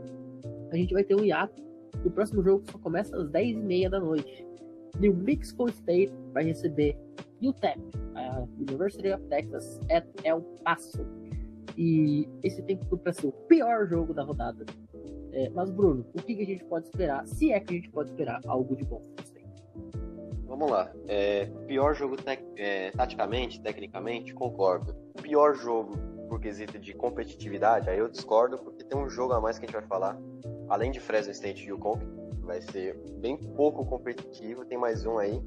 A 0.71 0.75
gente 0.75 0.93
vai 0.93 1.03
ter 1.03 1.15
um 1.15 1.23
hiato. 1.23 1.63
O 2.05 2.11
próximo 2.11 2.43
jogo 2.43 2.63
só 2.71 2.77
começa 2.77 3.17
às 3.17 3.27
dez 3.29 3.57
e 3.57 3.59
meia 3.59 3.89
da 3.89 3.99
noite. 3.99 4.45
New 4.99 5.15
Mexico 5.15 5.67
State 5.69 6.13
vai 6.31 6.43
receber 6.43 6.95
UTEP, 7.41 7.81
a 8.13 8.45
University 8.59 9.11
of 9.11 9.23
Texas 9.25 9.79
at 9.91 10.05
El 10.23 10.41
Paso. 10.63 11.05
E 11.75 12.29
esse 12.43 12.61
tem 12.61 12.77
tudo 12.77 12.99
para 12.99 13.11
ser 13.11 13.27
o 13.27 13.31
pior 13.31 13.87
jogo 13.87 14.13
da 14.13 14.23
rodada. 14.23 14.65
É, 15.33 15.49
mas, 15.49 15.69
Bruno, 15.71 16.05
o 16.13 16.21
que, 16.21 16.35
que, 16.35 16.43
a 16.43 16.45
gente 16.45 16.63
pode 16.65 16.85
esperar? 16.85 17.25
Se 17.27 17.51
é 17.51 17.59
que 17.59 17.73
a 17.73 17.75
gente 17.75 17.89
pode 17.89 18.11
esperar 18.11 18.39
algo 18.47 18.75
de 18.75 18.85
bom. 18.85 19.01
Vamos 20.45 20.71
lá. 20.71 20.89
É, 21.07 21.47
pior 21.67 21.93
jogo 21.95 22.15
é, 22.55 22.91
taticamente, 22.91 23.59
tecnicamente, 23.61 24.33
concordo. 24.33 24.95
Pior 25.21 25.55
jogo 25.55 25.97
por 26.29 26.39
quesito 26.39 26.79
de 26.79 26.93
competitividade, 26.93 27.89
aí 27.89 27.99
eu 27.99 28.07
discordo, 28.07 28.57
porque 28.57 28.83
tem 28.83 28.97
um 28.97 29.09
jogo 29.09 29.33
a 29.33 29.41
mais 29.41 29.59
que 29.59 29.65
a 29.65 29.67
gente 29.67 29.75
vai 29.75 29.87
falar. 29.87 30.17
Além 30.69 30.91
de 30.91 30.99
Fresno 30.99 31.31
State 31.31 31.63
e 31.63 31.69
Yukon, 31.69 31.99
vai 32.41 32.61
ser 32.61 32.95
bem 33.19 33.37
pouco 33.37 33.85
competitivo, 33.85 34.65
tem 34.65 34.77
mais 34.77 35.05
um 35.05 35.17
aí 35.17 35.41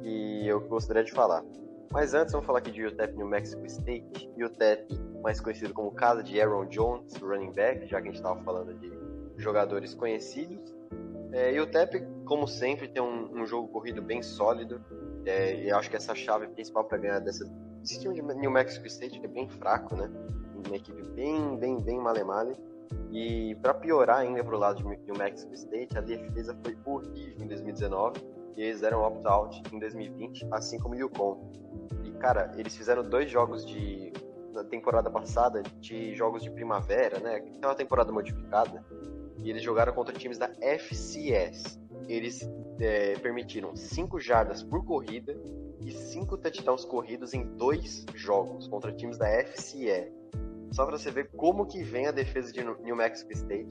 que 0.00 0.46
eu 0.46 0.60
gostaria 0.60 1.04
de 1.04 1.12
falar. 1.12 1.44
Mas 1.92 2.14
antes, 2.14 2.32
vamos 2.32 2.46
falar 2.46 2.60
aqui 2.60 2.70
de 2.70 2.84
UTEP 2.86 3.16
New 3.16 3.26
Mexico 3.26 3.66
State. 3.66 4.30
UTEP, 4.36 4.98
mais 5.22 5.40
conhecido 5.40 5.74
como 5.74 5.90
casa 5.92 6.22
de 6.22 6.40
Aaron 6.40 6.66
Jones, 6.66 7.14
running 7.16 7.52
back, 7.52 7.86
já 7.86 8.00
que 8.00 8.08
a 8.08 8.10
gente 8.10 8.16
estava 8.16 8.42
falando 8.42 8.72
de 8.74 8.90
jogadores 9.36 9.94
conhecidos. 9.94 10.74
É, 11.32 11.60
UTEP, 11.60 12.02
como 12.24 12.48
sempre, 12.48 12.88
tem 12.88 13.02
um, 13.02 13.42
um 13.42 13.46
jogo 13.46 13.68
corrido 13.68 14.00
bem 14.00 14.22
sólido. 14.22 14.82
É, 15.26 15.64
e 15.64 15.70
acho 15.70 15.90
que 15.90 15.96
essa 15.96 16.14
chave 16.14 16.46
principal 16.48 16.84
para 16.84 16.98
ganhar 16.98 17.18
dessa, 17.18 17.44
desse 17.80 18.00
time 18.00 18.14
de 18.14 18.22
New 18.22 18.50
Mexico 18.50 18.86
State, 18.86 19.20
que 19.20 19.26
é 19.26 19.28
bem 19.28 19.48
fraco, 19.48 19.94
né? 19.94 20.10
Uma 20.66 20.76
equipe 20.76 21.02
bem, 21.10 21.56
bem, 21.58 21.80
bem 21.80 21.98
male-male. 21.98 22.56
E 23.10 23.54
para 23.56 23.74
piorar 23.74 24.18
ainda 24.18 24.42
pro 24.42 24.56
lado 24.56 24.76
de 24.78 24.84
New 24.84 25.18
Mexico 25.18 25.52
State, 25.54 25.98
a 25.98 26.00
defesa 26.00 26.56
foi 26.62 26.76
horrível 26.84 27.44
em 27.44 27.46
2019 27.46 28.20
e 28.56 28.62
eles 28.62 28.80
deram 28.80 29.02
opt-out 29.02 29.62
em 29.72 29.78
2020, 29.78 30.46
assim 30.50 30.78
como 30.78 30.94
o 30.94 30.98
Yukon. 30.98 31.50
E 32.04 32.10
cara, 32.12 32.52
eles 32.56 32.76
fizeram 32.76 33.02
dois 33.02 33.30
jogos 33.30 33.66
de 33.66 34.12
na 34.52 34.62
temporada 34.64 35.10
passada 35.10 35.62
de 35.80 36.14
jogos 36.14 36.42
de 36.42 36.50
primavera, 36.50 37.18
né? 37.18 37.40
Que 37.40 37.58
é 37.62 37.66
uma 37.66 37.74
temporada 37.74 38.12
modificada. 38.12 38.84
E 39.38 39.50
eles 39.50 39.62
jogaram 39.62 39.92
contra 39.92 40.14
times 40.14 40.38
da 40.38 40.50
FCS. 40.60 41.80
Eles 42.06 42.48
é, 42.78 43.14
permitiram 43.18 43.74
5 43.74 44.20
jardas 44.20 44.62
por 44.62 44.84
corrida 44.84 45.36
e 45.80 45.90
5 45.90 46.36
touchdowns 46.38 46.84
corridos 46.84 47.34
em 47.34 47.44
dois 47.56 48.04
jogos 48.14 48.68
contra 48.68 48.92
times 48.92 49.18
da 49.18 49.28
FCS. 49.28 50.21
Só 50.72 50.86
para 50.86 50.96
você 50.96 51.10
ver 51.10 51.30
como 51.36 51.66
que 51.66 51.82
vem 51.82 52.06
a 52.06 52.10
defesa 52.10 52.52
de 52.52 52.64
New 52.64 52.96
Mexico 52.96 53.32
State 53.32 53.68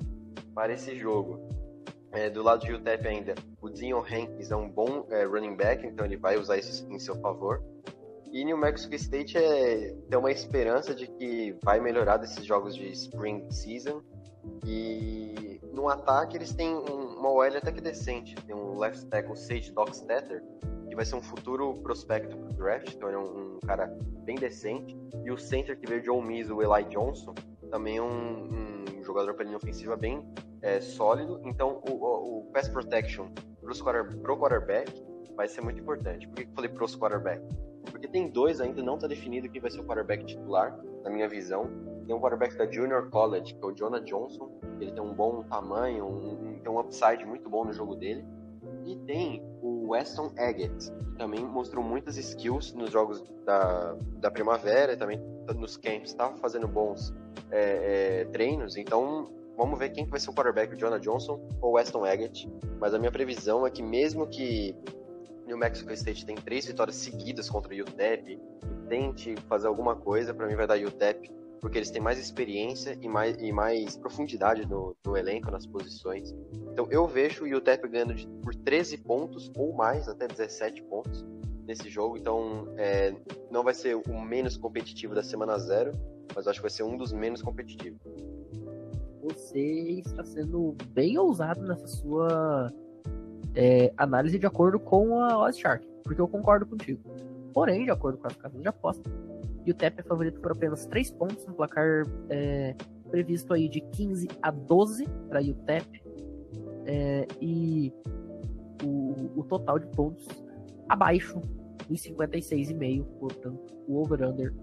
para 0.54 0.74
esse 0.74 0.95
jogo. 0.95 1.39
É, 2.12 2.30
do 2.30 2.43
lado 2.43 2.66
de 2.66 2.74
UTEP 2.74 3.08
ainda, 3.08 3.36
o 3.62 3.70
Dion 3.70 4.02
Hankins 4.02 4.52
é 4.52 4.56
um 4.56 4.70
bom 4.70 5.08
é, 5.10 5.24
running 5.24 5.56
back, 5.56 5.86
então 5.88 6.06
ele 6.06 6.18
vai 6.18 6.38
usar 6.38 6.58
isso 6.58 6.86
em 6.91 6.99
seu 6.99 7.16
favor. 7.22 7.64
E 8.32 8.45
New 8.45 8.58
Mexico 8.58 8.93
State 8.95 9.38
é, 9.38 9.95
tem 10.10 10.20
uma 10.20 10.32
esperança 10.32 10.93
de 10.93 11.08
que 11.08 11.56
vai 11.64 11.80
melhorar 11.80 12.18
desses 12.18 12.45
jogos 12.45 12.76
de 12.76 12.89
Spring 12.91 13.49
Season. 13.49 14.02
E 14.66 15.60
no 15.74 15.89
ataque 15.89 16.38
eles 16.38 16.54
têm 16.54 16.74
um, 16.74 17.18
uma 17.18 17.30
OL 17.30 17.43
até 17.43 17.72
que 17.72 17.82
decente. 17.82 18.36
Tem 18.45 18.56
um 18.56 18.78
left 18.78 19.06
tackle 19.08 19.36
Sage 19.36 19.72
Dockstetter, 19.72 20.43
que 20.92 20.96
vai 20.96 21.06
ser 21.06 21.16
um 21.16 21.22
futuro 21.22 21.76
prospecto 21.76 22.36
pro 22.36 22.54
draft, 22.54 22.94
então 22.94 23.08
ele 23.08 23.16
é 23.16 23.20
um, 23.22 23.56
um, 23.56 23.60
cara 23.66 23.88
bem 24.26 24.36
decente. 24.36 25.00
E 25.24 25.32
o 25.32 25.38
center 25.38 25.80
que 25.80 25.88
veio 25.88 26.02
de 26.02 26.10
Ole 26.10 26.28
Miss, 26.28 26.50
o 26.50 26.62
Eli 26.62 26.84
Johnson, 26.89 27.34
também 27.70 27.96
é 27.96 28.02
um, 28.02 28.50
um 29.00 29.02
jogador 29.02 29.34
para 29.34 29.46
linha 29.46 29.56
ofensiva 29.56 29.96
bem 29.96 30.22
é, 30.62 30.82
sólido. 30.82 31.39
Então 31.46 31.82
o, 31.88 31.94
o, 31.94 32.39
o 32.39 32.52
pass 32.52 32.68
protection 32.68 33.30
pros 33.62 33.82
quarter, 33.82 34.18
pro 34.18 34.38
quarterback 34.38 34.92
vai 35.34 35.48
ser 35.48 35.62
muito 35.62 35.80
importante. 35.80 36.28
Por 36.28 36.36
que 36.36 36.44
eu 36.44 36.54
falei 36.54 36.70
pros 36.70 36.94
quarterback? 36.94 37.42
Porque 37.89 38.10
tem 38.10 38.30
dois 38.30 38.60
ainda, 38.60 38.84
não 38.84 38.96
está 38.96 39.08
definido 39.08 39.48
quem 39.48 39.62
vai 39.62 39.72
ser 39.72 39.80
o 39.80 39.86
quarterback 39.86 40.26
titular, 40.26 40.78
na 41.06 41.10
minha 41.10 41.30
visão. 41.30 41.72
Tem 42.06 42.14
um 42.14 42.20
quarterback 42.20 42.58
da 42.58 42.70
Junior 42.70 43.10
College, 43.10 43.56
que 43.56 43.64
é 43.64 43.66
o 43.66 43.72
Jonah 43.72 44.02
Johnson. 44.02 44.60
Ele 44.82 44.92
tem 44.92 45.02
um 45.02 45.14
bom 45.14 45.42
tamanho, 45.44 46.06
um, 46.06 46.60
tem 46.60 46.70
um 46.70 46.80
upside 46.80 47.26
muito 47.26 47.50
bom 47.50 47.64
no 47.64 47.72
jogo 47.72 47.96
dele. 47.96 48.26
E 48.86 48.96
tem 49.06 49.44
o 49.62 49.90
Weston 49.90 50.32
Eggett, 50.38 50.92
que 50.92 51.16
também 51.18 51.46
mostrou 51.46 51.84
muitas 51.84 52.18
skills 52.18 52.74
nos 52.74 52.92
jogos 52.92 53.24
da, 53.46 53.96
da 54.18 54.32
primavera 54.32 54.98
também 54.98 55.20
nos 55.56 55.78
camps, 55.78 56.12
estava 56.12 56.36
fazendo 56.38 56.68
bons 56.68 57.14
é, 57.52 58.22
é, 58.22 58.26
treinos. 58.26 58.78
Então, 58.78 59.30
vamos 59.58 59.78
ver 59.78 59.90
quem 59.90 60.06
vai 60.06 60.20
ser 60.20 60.30
o 60.30 60.34
quarterback, 60.34 60.74
o 60.74 60.78
Jonah 60.78 61.00
Johnson 61.00 61.40
ou 61.62 61.74
Weston 61.74 62.06
Eggett. 62.06 62.50
Mas 62.80 62.94
a 62.94 63.00
minha 63.00 63.12
previsão 63.12 63.66
é 63.66 63.70
que 63.70 63.84
mesmo 63.84 64.28
que 64.28 64.76
New 65.46 65.58
Mexico 65.58 65.92
State 65.94 66.26
tem 66.26 66.36
três 66.36 66.66
vitórias 66.66 66.96
seguidas 66.96 67.50
contra 67.50 67.74
o 67.74 67.80
UTEP 67.82 68.34
e 68.34 68.88
tente 68.88 69.36
fazer 69.48 69.68
alguma 69.68 69.96
coisa, 69.96 70.34
para 70.34 70.48
mim 70.48 70.56
vai 70.56 70.66
dar 70.66 70.78
UTEP 70.78 71.41
porque 71.62 71.78
eles 71.78 71.91
têm 71.91 72.01
mais 72.01 72.18
experiência 72.18 72.97
e 72.99 73.07
mais, 73.07 73.38
e 73.39 73.51
mais 73.51 73.95
profundidade 73.95 74.66
no, 74.68 74.95
no 75.05 75.16
elenco, 75.16 75.51
nas 75.51 75.66
posições. 75.68 76.36
Então 76.74 76.88
eu 76.89 77.07
vejo 77.07 77.45
o 77.45 77.55
UTEP 77.55 77.88
ganhando 77.88 78.16
de, 78.16 78.28
por 78.41 78.55
13 78.55 78.97
pontos 78.97 79.51
ou 79.55 79.72
mais, 79.72 80.09
até 80.09 80.28
17 80.28 80.82
pontos 80.84 81.24
nesse 81.68 81.88
jogo. 81.88 82.18
Então 82.18 82.68
é, 82.78 83.14
não 83.51 83.64
vai 83.64 83.76
ser 83.76 83.95
o 83.95 84.20
menos 84.20 84.57
competitivo 84.57 85.14
da 85.14 85.22
semana 85.22 85.59
zero, 85.59 85.91
mas 86.36 86.47
acho 86.47 86.59
que 86.59 86.64
vai 86.64 86.72
ser 86.72 86.84
um 86.84 86.97
dos 86.97 87.14
menos 87.14 87.43
competitivos. 87.43 88.01
Você 89.22 90.01
está 90.05 90.26
sendo 90.26 90.76
bem 90.88 91.16
ousado 91.20 91.62
nessa 91.62 91.86
sua 91.86 92.74
é, 93.53 93.93
análise 93.95 94.39
de 94.39 94.47
acordo 94.47 94.80
com 94.80 95.22
a 95.22 95.38
Oz 95.38 95.59
Shark, 95.59 95.88
porque 96.03 96.20
eu 96.20 96.28
concordo 96.28 96.66
contigo. 96.66 97.03
Porém, 97.53 97.84
de 97.84 97.91
acordo 97.91 98.18
com 98.18 98.26
as 98.26 98.36
casas 98.36 98.59
de 98.59 98.68
aposta, 98.68 99.07
e 99.66 99.72
o 99.72 99.74
TEP 99.74 99.99
é 99.99 100.03
favorito 100.03 100.39
por 100.39 100.51
apenas 100.51 100.86
3 100.86 101.12
pontos, 101.12 101.47
um 101.47 101.53
placar 101.53 102.03
é, 102.30 102.76
previsto 103.09 103.53
aí 103.53 103.68
de 103.68 103.82
15 103.82 104.28
a 104.41 104.51
12 104.51 105.05
para 105.30 105.41
o 105.41 105.49
UTEP. 105.49 106.01
É, 106.86 107.28
e 107.39 107.93
o, 108.84 109.39
o, 109.39 109.43
total 109.43 109.78
de 109.78 109.88
pontos 109.95 110.28
abaixo 110.89 111.39
em 111.89 111.93
56,5, 111.93 113.05
portanto, 113.20 113.74
o 113.88 114.01
over-under 114.01 114.53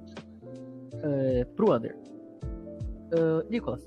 é, 1.03 1.45
pro 1.45 1.73
under. 1.73 1.97
Uh, 3.13 3.49
Nicolas. 3.49 3.87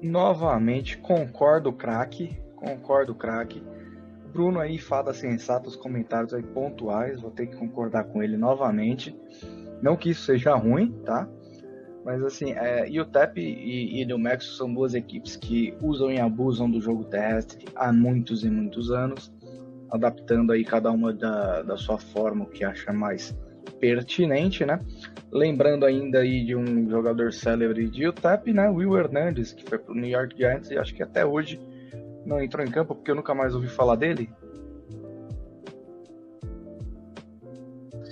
Novamente, 0.00 0.96
concordo, 0.98 1.72
craque. 1.72 2.40
Concordo, 2.56 3.14
craque. 3.14 3.62
Bruno 4.32 4.60
aí 4.60 4.78
fala 4.78 5.12
sensatos 5.12 5.74
comentários 5.74 6.32
aí 6.32 6.42
pontuais, 6.42 7.20
vou 7.20 7.30
ter 7.30 7.46
que 7.46 7.56
concordar 7.56 8.04
com 8.04 8.22
ele 8.22 8.36
novamente. 8.36 9.18
Não 9.82 9.96
que 9.96 10.10
isso 10.10 10.22
seja 10.22 10.54
ruim, 10.54 10.92
tá? 11.04 11.28
Mas 12.04 12.22
assim, 12.22 12.52
é, 12.52 12.88
e, 12.88 14.00
e 14.00 14.04
New 14.06 14.18
Mexico 14.18 14.54
são 14.54 14.72
duas 14.72 14.94
equipes 14.94 15.36
que 15.36 15.74
usam 15.82 16.10
e 16.10 16.18
abusam 16.18 16.70
do 16.70 16.80
jogo 16.80 17.04
terrestre 17.04 17.66
há 17.76 17.92
muitos 17.92 18.44
e 18.44 18.50
muitos 18.50 18.90
anos, 18.90 19.32
adaptando 19.90 20.52
aí 20.52 20.64
cada 20.64 20.90
uma 20.90 21.12
da, 21.12 21.62
da 21.62 21.76
sua 21.76 21.98
forma, 21.98 22.44
o 22.44 22.48
que 22.48 22.64
acha 22.64 22.92
mais 22.92 23.36
pertinente, 23.78 24.64
né? 24.64 24.80
Lembrando 25.30 25.84
ainda 25.84 26.20
aí 26.20 26.44
de 26.44 26.56
um 26.56 26.88
jogador 26.88 27.32
célebre 27.32 27.88
de 27.88 28.08
UTEP, 28.08 28.52
né? 28.52 28.68
Will 28.70 28.96
Hernandez, 28.96 29.52
que 29.52 29.68
foi 29.68 29.78
pro 29.78 29.94
New 29.94 30.08
York 30.08 30.36
Giants 30.36 30.70
e 30.70 30.78
acho 30.78 30.94
que 30.94 31.02
até 31.02 31.24
hoje 31.26 31.60
não 32.24 32.42
entrou 32.42 32.64
em 32.64 32.70
campo 32.70 32.94
porque 32.94 33.10
eu 33.10 33.14
nunca 33.14 33.34
mais 33.34 33.54
ouvi 33.54 33.68
falar 33.68 33.96
dele. 33.96 34.30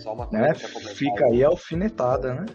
Só 0.06 0.12
uma 0.14 0.26
coisa 0.28 0.54
pra 0.54 0.68
comentar 0.70 0.94
Fica 0.94 1.26
aí 1.26 1.42
a 1.42 1.48
alfinetada, 1.48 2.32
né? 2.34 2.46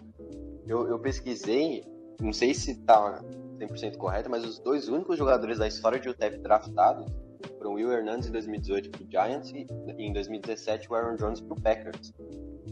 Eu, 0.66 0.88
eu 0.88 0.98
pesquisei, 0.98 1.84
não 2.18 2.32
sei 2.32 2.54
se 2.54 2.80
tá 2.84 3.20
100% 3.58 3.98
correto, 3.98 4.30
mas 4.30 4.42
os 4.42 4.58
dois 4.58 4.88
únicos 4.88 5.18
jogadores 5.18 5.58
da 5.58 5.68
história 5.68 6.00
de 6.00 6.08
UTEP 6.08 6.38
draftados 6.38 7.12
foram 7.58 7.74
Will 7.74 7.92
Hernandez 7.92 8.26
em 8.26 8.32
2018 8.32 8.90
pro 8.90 9.06
Giants 9.10 9.50
e 9.50 9.66
em 9.98 10.12
2017 10.14 10.90
o 10.90 10.94
Aaron 10.94 11.16
Jones 11.16 11.42
pro 11.42 11.54
Packers. 11.60 12.14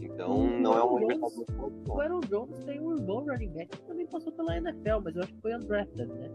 Então 0.01 0.31
Hum, 0.39 0.61
não 0.61 0.73
é 0.75 0.83
universidade 0.83 1.35
Jones- 1.35 1.47
muito 1.55 1.75
O 1.75 1.83
boa. 1.85 2.03
Aaron 2.03 2.19
Jones 2.21 2.63
tem 2.65 2.79
um 2.79 2.95
irmão 2.97 3.23
running 3.25 3.49
back 3.49 3.77
que 3.77 3.83
também 3.85 4.07
passou 4.07 4.31
pela 4.33 4.57
NFL, 4.57 4.99
mas 5.03 5.15
eu 5.15 5.21
acho 5.21 5.33
que 5.33 5.41
foi 5.41 5.55
undrafted, 5.55 6.07
né? 6.11 6.31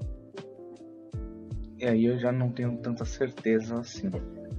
E 1.78 1.84
aí 1.84 2.04
eu 2.04 2.16
já 2.16 2.30
não 2.30 2.50
tenho 2.52 2.76
tanta 2.78 3.04
certeza 3.04 3.80
assim. 3.80 4.08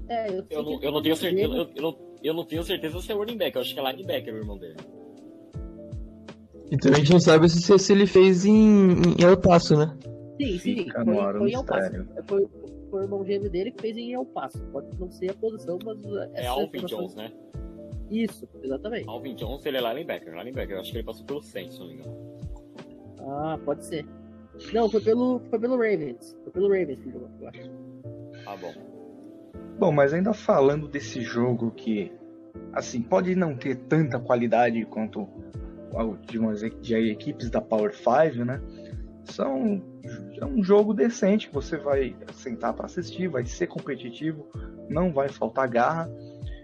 É, 0.09 0.29
eu, 0.37 0.43
Eu 0.49 0.63
não, 0.63 0.81
eu 0.83 0.91
não 0.91 1.01
tenho 1.01 1.15
certeza. 1.15 1.53
Eu, 1.53 1.69
eu 1.75 1.81
não, 1.81 2.06
eu 2.23 2.33
não 2.33 2.45
tenho 2.45 2.63
certeza 2.63 2.99
se 3.01 3.11
é 3.11 3.15
running 3.15 3.37
back. 3.37 3.55
Eu 3.55 3.61
acho 3.61 3.73
que 3.73 3.79
é 3.79 3.91
linebacker 3.91 4.33
o 4.33 4.37
irmão 4.37 4.57
dele. 4.57 4.77
Então 6.71 6.91
a 6.91 6.95
gente 6.95 7.11
não 7.11 7.19
sabe 7.19 7.47
se, 7.49 7.79
se 7.79 7.93
ele 7.93 8.05
fez 8.05 8.45
em, 8.45 8.91
em 8.91 9.23
El 9.23 9.37
Paso, 9.37 9.77
né? 9.77 9.97
Sim, 10.39 10.59
sim, 10.59 10.75
Fica 10.83 11.03
foi, 11.05 11.13
no 11.15 11.37
foi 11.39 11.53
El 11.53 11.63
Paso. 11.63 11.81
mistério. 11.81 12.07
Foi, 12.27 12.47
foi 12.89 12.99
o 12.99 13.03
irmão 13.03 13.25
gêmeo 13.25 13.49
dele 13.49 13.71
que 13.71 13.81
fez 13.81 13.97
em 13.97 14.13
El 14.13 14.25
Paso. 14.25 14.59
Pode 14.71 14.87
não 14.99 15.09
ser 15.09 15.31
a 15.31 15.33
posição, 15.35 15.79
mas. 15.85 15.97
É 16.33 16.41
essa 16.41 16.49
Alvin 16.51 16.65
informação- 16.65 16.99
Jones, 16.99 17.15
né? 17.15 17.31
Isso, 18.11 18.47
exatamente. 18.61 19.07
Alvin 19.09 19.35
Jones, 19.35 19.65
ele 19.65 19.77
é 19.77 19.81
linebacker. 19.81 20.33
Linebacker. 20.37 20.75
Eu 20.75 20.81
acho 20.81 20.91
que 20.91 20.97
ele 20.97 21.05
passou 21.05 21.25
pelo 21.25 21.41
Saints, 21.41 21.73
se 21.75 21.79
não 21.79 21.87
me 21.87 21.93
engano. 21.95 22.17
Ah, 23.19 23.59
pode 23.65 23.85
ser. 23.85 24.05
Não, 24.73 24.89
foi 24.89 25.01
pelo, 25.01 25.39
foi 25.49 25.59
pelo 25.59 25.75
Ravens. 25.75 26.37
Foi 26.43 26.51
pelo 26.51 26.67
Ravens 26.69 26.99
que 26.99 27.11
jogou, 27.11 27.29
eu 27.41 27.47
acho. 27.49 27.71
Ah, 28.45 28.55
bom. 28.57 28.73
Bom, 29.77 29.91
mas 29.91 30.13
ainda 30.13 30.33
falando 30.33 30.87
desse 30.87 31.21
jogo 31.21 31.71
que, 31.71 32.11
assim, 32.73 33.01
pode 33.01 33.35
não 33.35 33.55
ter 33.55 33.75
tanta 33.75 34.19
qualidade 34.19 34.83
quanto 34.85 35.27
de, 36.27 36.39
umas, 36.39 36.61
de 36.81 36.95
equipes 37.11 37.49
da 37.49 37.61
Power 37.61 37.93
5, 37.93 38.43
né? 38.43 38.61
São 39.25 39.81
é 40.39 40.45
um 40.45 40.63
jogo 40.63 40.93
decente 40.93 41.49
você 41.51 41.77
vai 41.77 42.15
sentar 42.33 42.73
para 42.73 42.85
assistir, 42.85 43.27
vai 43.27 43.45
ser 43.45 43.67
competitivo, 43.67 44.47
não 44.89 45.11
vai 45.11 45.29
faltar 45.29 45.67
garra. 45.67 46.09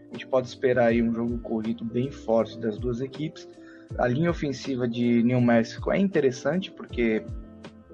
A 0.09 0.13
gente 0.13 0.27
pode 0.27 0.47
esperar 0.47 0.87
aí 0.87 1.01
um 1.01 1.13
jogo 1.13 1.37
corrido 1.39 1.83
bem 1.83 2.11
forte 2.11 2.59
das 2.59 2.77
duas 2.77 3.01
equipes. 3.01 3.47
A 3.97 4.07
linha 4.07 4.31
ofensiva 4.31 4.87
de 4.87 5.23
New 5.23 5.41
Mexico 5.41 5.91
é 5.91 5.99
interessante 5.99 6.71
porque 6.71 7.23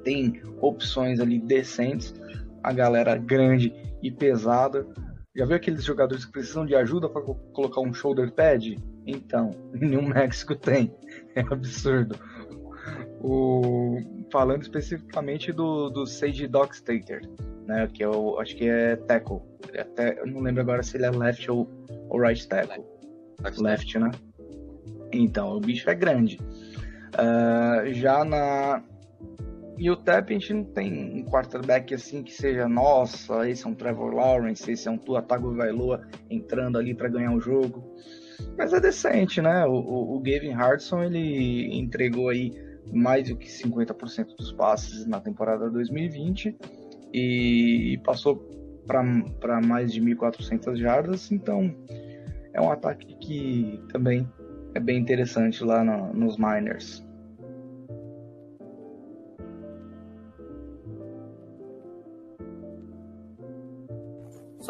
tem 0.04 0.42
opções 0.62 1.20
ali 1.20 1.40
decentes. 1.40 2.14
A 2.62 2.74
galera 2.74 3.16
grande 3.18 3.74
e 4.04 4.12
pesada. 4.12 4.86
Já 5.40 5.46
viu 5.46 5.56
aqueles 5.56 5.86
jogadores 5.86 6.26
que 6.26 6.34
precisam 6.34 6.66
de 6.66 6.76
ajuda 6.76 7.08
para 7.08 7.22
colocar 7.22 7.80
um 7.80 7.94
shoulder 7.94 8.30
pad? 8.30 8.78
Então, 9.08 9.52
New 9.72 10.02
Mexico 10.02 10.54
tem. 10.54 10.94
É 11.34 11.40
absurdo. 11.40 12.20
O, 13.22 14.02
falando 14.30 14.64
especificamente 14.64 15.54
do, 15.54 15.90
do 15.92 16.06
Sage 16.06 16.46
Dockstater, 16.46 17.22
né? 17.66 17.88
Que 17.88 18.04
eu 18.04 18.38
acho 18.38 18.54
que 18.58 18.68
é 18.68 18.98
tackle. 18.98 19.40
É 19.72 19.80
até, 19.80 20.20
eu 20.20 20.28
não 20.28 20.42
lembro 20.42 20.60
agora 20.60 20.84
se 20.84 20.98
ele 20.98 21.06
é 21.06 21.10
left 21.10 21.50
ou, 21.50 21.70
ou 22.10 22.20
right 22.20 22.46
tackle. 22.46 22.84
Left, 23.60 23.98
né? 23.98 24.12
Então, 25.14 25.56
o 25.56 25.62
bicho 25.62 25.90
é 25.90 25.96
grande. 25.96 26.38
Ah, 27.18 27.84
já 27.94 28.26
na. 28.26 28.84
E 29.80 29.90
o 29.90 29.96
TEP 29.96 30.32
a 30.36 30.40
gente 30.40 30.54
não 30.54 30.66
tem 30.66 31.22
um 31.22 31.24
quarterback 31.24 31.94
assim 31.94 32.22
que 32.22 32.34
seja, 32.34 32.68
nossa, 32.68 33.50
esse 33.50 33.66
é 33.66 33.70
um 33.70 33.74
Trevor 33.74 34.14
Lawrence, 34.14 34.70
esse 34.70 34.90
é 34.90 34.92
um 34.92 34.98
Tua 34.98 35.22
Tagovailoa 35.22 36.06
entrando 36.30 36.78
ali 36.78 36.94
para 36.94 37.08
ganhar 37.08 37.32
o 37.34 37.40
jogo. 37.40 37.96
Mas 38.58 38.74
é 38.74 38.80
decente, 38.82 39.42
né? 39.42 39.66
O, 39.66 39.72
o, 39.72 40.18
o 40.18 40.20
Gavin 40.20 40.52
Hardson 40.52 41.02
ele 41.04 41.74
entregou 41.78 42.28
aí 42.28 42.54
mais 42.92 43.30
do 43.30 43.38
que 43.38 43.48
50% 43.48 44.36
dos 44.38 44.52
passes 44.52 45.06
na 45.06 45.22
temporada 45.22 45.70
2020 45.70 46.58
e 47.14 48.00
passou 48.04 48.36
para 48.86 49.62
mais 49.62 49.94
de 49.94 50.02
1.400 50.02 50.76
jardas, 50.76 51.32
então 51.32 51.74
é 52.54 52.60
um 52.60 52.72
ataque 52.72 53.16
que 53.20 53.80
também 53.94 54.28
é 54.74 54.80
bem 54.80 54.98
interessante 54.98 55.64
lá 55.64 55.84
no- 55.84 56.12
nos 56.14 56.38
Miners. 56.38 57.08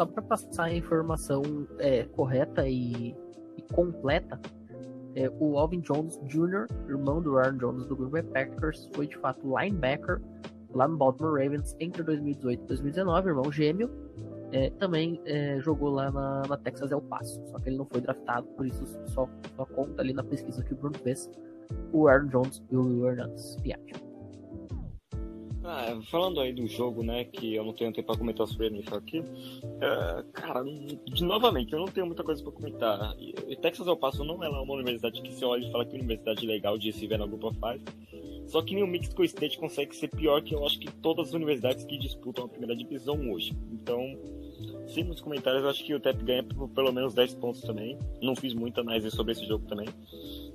Só 0.00 0.06
para 0.06 0.22
passar 0.22 0.64
a 0.64 0.74
informação 0.74 1.42
é, 1.78 2.04
correta 2.04 2.66
e, 2.66 3.14
e 3.54 3.62
completa, 3.74 4.40
é, 5.14 5.30
o 5.38 5.58
Alvin 5.58 5.80
Jones 5.80 6.18
Jr., 6.24 6.66
irmão 6.88 7.20
do 7.20 7.36
Aaron 7.36 7.58
Jones 7.58 7.84
do 7.84 7.94
Green 7.94 8.08
Bay 8.08 8.22
Packers, 8.22 8.88
foi 8.94 9.06
de 9.06 9.18
fato 9.18 9.46
linebacker 9.46 10.22
lá 10.72 10.88
no 10.88 10.96
Baltimore 10.96 11.32
Ravens 11.32 11.76
entre 11.80 12.02
2018 12.02 12.62
e 12.62 12.66
2019, 12.66 13.28
irmão 13.28 13.52
gêmeo. 13.52 13.90
É, 14.52 14.70
também 14.70 15.20
é, 15.26 15.60
jogou 15.60 15.90
lá 15.90 16.10
na, 16.10 16.44
na 16.48 16.56
Texas 16.56 16.90
El 16.90 17.02
Paso, 17.02 17.38
só 17.48 17.58
que 17.58 17.68
ele 17.68 17.76
não 17.76 17.84
foi 17.84 18.00
draftado, 18.00 18.46
por 18.56 18.66
isso 18.66 18.86
só, 19.08 19.28
só 19.54 19.66
conta 19.66 20.00
ali 20.00 20.14
na 20.14 20.24
pesquisa 20.24 20.64
que 20.64 20.72
o 20.72 20.76
Bruno 20.78 20.96
fez 21.00 21.30
o 21.92 22.08
Aaron 22.08 22.28
Jones 22.28 22.62
e 22.70 22.74
o 22.74 22.86
Will 22.86 23.06
Hernandez. 23.06 23.58
Ah, 25.72 25.96
falando 26.10 26.40
aí 26.40 26.52
do 26.52 26.66
jogo, 26.66 27.04
né, 27.04 27.22
que 27.22 27.54
eu 27.54 27.64
não 27.64 27.72
tenho 27.72 27.92
tempo 27.92 28.08
pra 28.08 28.16
comentar 28.16 28.44
sobre 28.48 28.66
ele 28.66 28.84
aqui, 28.90 29.22
é, 29.80 30.24
cara, 30.32 30.64
de, 30.64 31.22
novamente, 31.22 31.72
eu 31.72 31.78
não 31.78 31.86
tenho 31.86 32.06
muita 32.06 32.24
coisa 32.24 32.42
pra 32.42 32.50
comentar. 32.50 33.14
E, 33.20 33.54
Texas 33.54 33.86
El 33.86 33.96
Paso 33.96 34.24
não 34.24 34.42
é 34.42 34.48
lá 34.48 34.60
uma 34.62 34.74
universidade 34.74 35.22
que 35.22 35.32
você 35.32 35.44
olha 35.44 35.64
e 35.64 35.70
fala 35.70 35.84
que 35.84 35.92
é 35.92 35.94
uma 35.94 36.02
universidade 36.02 36.44
legal 36.44 36.76
de 36.76 36.92
se 36.92 37.06
ver 37.06 37.20
na 37.20 37.26
Grupo 37.26 37.52
5, 37.54 38.48
só 38.48 38.60
que 38.62 38.74
nem 38.74 38.82
o 38.82 38.86
Mexico 38.88 39.22
State 39.22 39.56
consegue 39.58 39.94
ser 39.94 40.08
pior 40.08 40.42
que 40.42 40.56
eu 40.56 40.66
acho 40.66 40.76
que 40.76 40.90
todas 40.90 41.28
as 41.28 41.34
universidades 41.34 41.84
que 41.84 41.96
disputam 41.96 42.46
a 42.46 42.48
primeira 42.48 42.74
divisão 42.74 43.30
hoje. 43.30 43.56
Então, 43.70 44.18
sem 44.88 45.04
muitos 45.04 45.22
comentários, 45.22 45.62
eu 45.62 45.70
acho 45.70 45.84
que 45.84 45.94
o 45.94 46.00
TEP 46.00 46.24
ganha 46.24 46.42
por 46.42 46.68
pelo 46.70 46.90
menos 46.92 47.14
10 47.14 47.34
pontos 47.34 47.60
também. 47.60 47.96
Não 48.20 48.34
fiz 48.34 48.54
muita 48.54 48.80
análise 48.80 49.08
sobre 49.12 49.34
esse 49.34 49.46
jogo 49.46 49.68
também. 49.68 49.86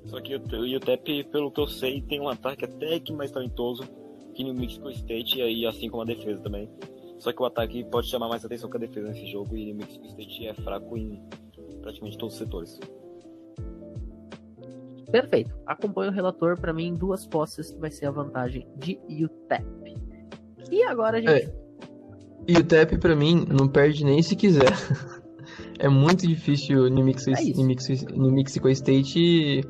Só 0.07 0.19
que 0.19 0.35
o, 0.35 0.41
o 0.41 0.79
TEP, 0.81 1.23
pelo 1.31 1.49
que 1.49 1.61
eu 1.61 1.67
sei, 1.67 2.01
tem 2.01 2.19
um 2.19 2.27
ataque 2.27 2.65
até 2.65 2.99
que 2.99 3.13
mais 3.13 3.31
talentoso 3.31 3.87
que 4.35 4.43
no 4.43 4.53
Mexico 4.53 4.89
State, 4.89 5.39
e 5.39 5.41
aí, 5.41 5.65
assim 5.65 5.89
como 5.89 6.03
a 6.03 6.05
defesa 6.05 6.39
também. 6.41 6.69
Só 7.17 7.31
que 7.31 7.41
o 7.41 7.45
ataque 7.45 7.83
pode 7.85 8.07
chamar 8.07 8.27
mais 8.27 8.43
atenção 8.45 8.69
que 8.69 8.77
a 8.77 8.79
defesa 8.79 9.07
nesse 9.07 9.25
jogo, 9.27 9.55
e 9.55 9.71
o 9.71 9.75
Mexico 9.75 10.05
State 10.05 10.47
é 10.47 10.53
fraco 10.53 10.97
em 10.97 11.19
praticamente 11.81 12.17
todos 12.17 12.33
os 12.35 12.39
setores. 12.39 12.79
Perfeito. 15.11 15.55
Acompanho 15.65 16.11
o 16.11 16.13
relator, 16.13 16.59
para 16.59 16.73
mim, 16.73 16.93
duas 16.93 17.25
posses 17.25 17.73
vai 17.79 17.89
ser 17.89 18.07
a 18.07 18.11
vantagem 18.11 18.67
de 18.77 18.99
UTEP. 19.23 19.65
E 20.71 20.83
agora 20.83 21.17
a 21.17 21.21
gente. 21.21 21.53
E 22.47 22.57
o 22.57 22.63
TEP, 22.63 22.97
pra 22.97 23.15
mim, 23.15 23.45
não 23.49 23.67
perde 23.67 24.03
nem 24.03 24.21
se 24.21 24.35
quiser. 24.35 24.71
é 25.79 25.87
muito 25.87 26.27
difícil 26.27 26.89
no 26.89 27.03
Mexico, 27.03 27.37
É 27.39 27.53
no 27.55 27.63
Mexico, 27.63 28.13
no 28.13 28.31
Mexico 28.31 28.69
State 28.69 29.61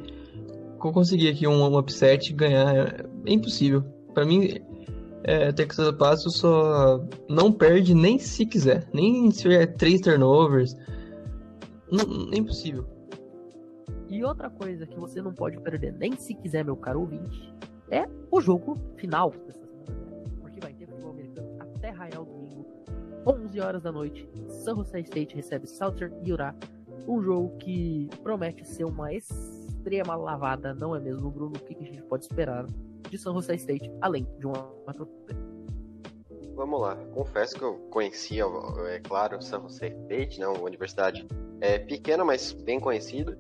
co- 0.80 0.92
conseguir 0.92 1.30
aqui 1.30 1.48
um, 1.48 1.64
um 1.64 1.78
upset 1.78 2.32
e 2.32 2.34
ganhar. 2.34 2.76
É, 2.76 3.06
é 3.28 3.34
impossível. 3.34 3.84
Pra 4.16 4.26
mim, 4.26 4.48
é, 5.26 5.52
Texas 5.52 5.92
Passo 5.98 6.30
só 6.30 7.06
não 7.30 7.52
perde 7.52 7.94
nem 7.94 8.18
se 8.18 8.46
quiser. 8.46 8.88
Nem 8.94 9.30
se 9.30 9.42
tiver 9.42 9.68
três 9.76 10.00
turnovers. 10.00 10.76
Não, 11.92 12.32
é 12.34 12.38
impossível. 12.38 12.86
E 14.08 14.24
outra 14.24 14.50
coisa 14.50 14.88
que 14.88 14.98
você 14.98 15.22
não 15.22 15.34
pode 15.34 15.60
perder, 15.60 15.94
nem 15.94 16.16
se 16.16 16.34
quiser, 16.34 16.64
meu 16.64 16.78
caro 16.78 17.02
ouvinte, 17.02 17.54
é 17.92 18.08
o 18.32 18.40
jogo 18.40 18.76
final 18.96 19.32
dessa 19.32 19.66
semana. 19.66 20.24
Porque 20.40 20.60
vai 20.62 20.74
ter 20.74 20.88
futebol 20.88 21.12
americano 21.12 21.50
até 21.60 21.90
raiar 21.90 22.22
o 22.22 22.26
domingo, 22.26 22.66
11 23.28 23.60
horas 23.60 23.84
da 23.84 23.92
noite. 23.92 24.30
San 24.48 24.76
Jose 24.76 24.98
State 25.02 25.36
recebe 25.36 25.68
Southern 25.68 26.16
Utah. 26.24 26.56
Um 27.06 27.22
jogo 27.22 27.58
que 27.58 28.10
promete 28.24 28.66
ser 28.66 28.86
uma 28.86 29.14
extrema 29.14 30.16
lavada, 30.16 30.74
não 30.74 30.96
é 30.96 31.00
mesmo, 31.00 31.30
Bruno? 31.30 31.56
O 31.58 31.60
que 31.60 31.76
a 31.76 31.86
gente 31.86 32.02
pode 32.04 32.24
esperar 32.24 32.66
de 33.10 33.18
San 33.18 33.34
Jose 33.34 33.54
State, 33.56 33.92
além 34.02 34.28
de 34.40 34.48
uma? 34.48 34.74
Vamos 36.56 36.82
lá. 36.82 36.96
Confesso 37.14 37.56
que 37.56 37.64
eu 37.64 37.76
conhecia, 37.90 38.46
é 38.88 39.00
claro, 39.00 39.42
San 39.42 39.62
Jose 39.62 39.86
State, 39.86 40.40
né, 40.40 40.48
uma 40.48 40.62
universidade 40.64 41.28
é, 41.60 41.78
pequena, 41.78 42.24
mas 42.24 42.54
bem 42.54 42.80
conhecida. 42.80 43.38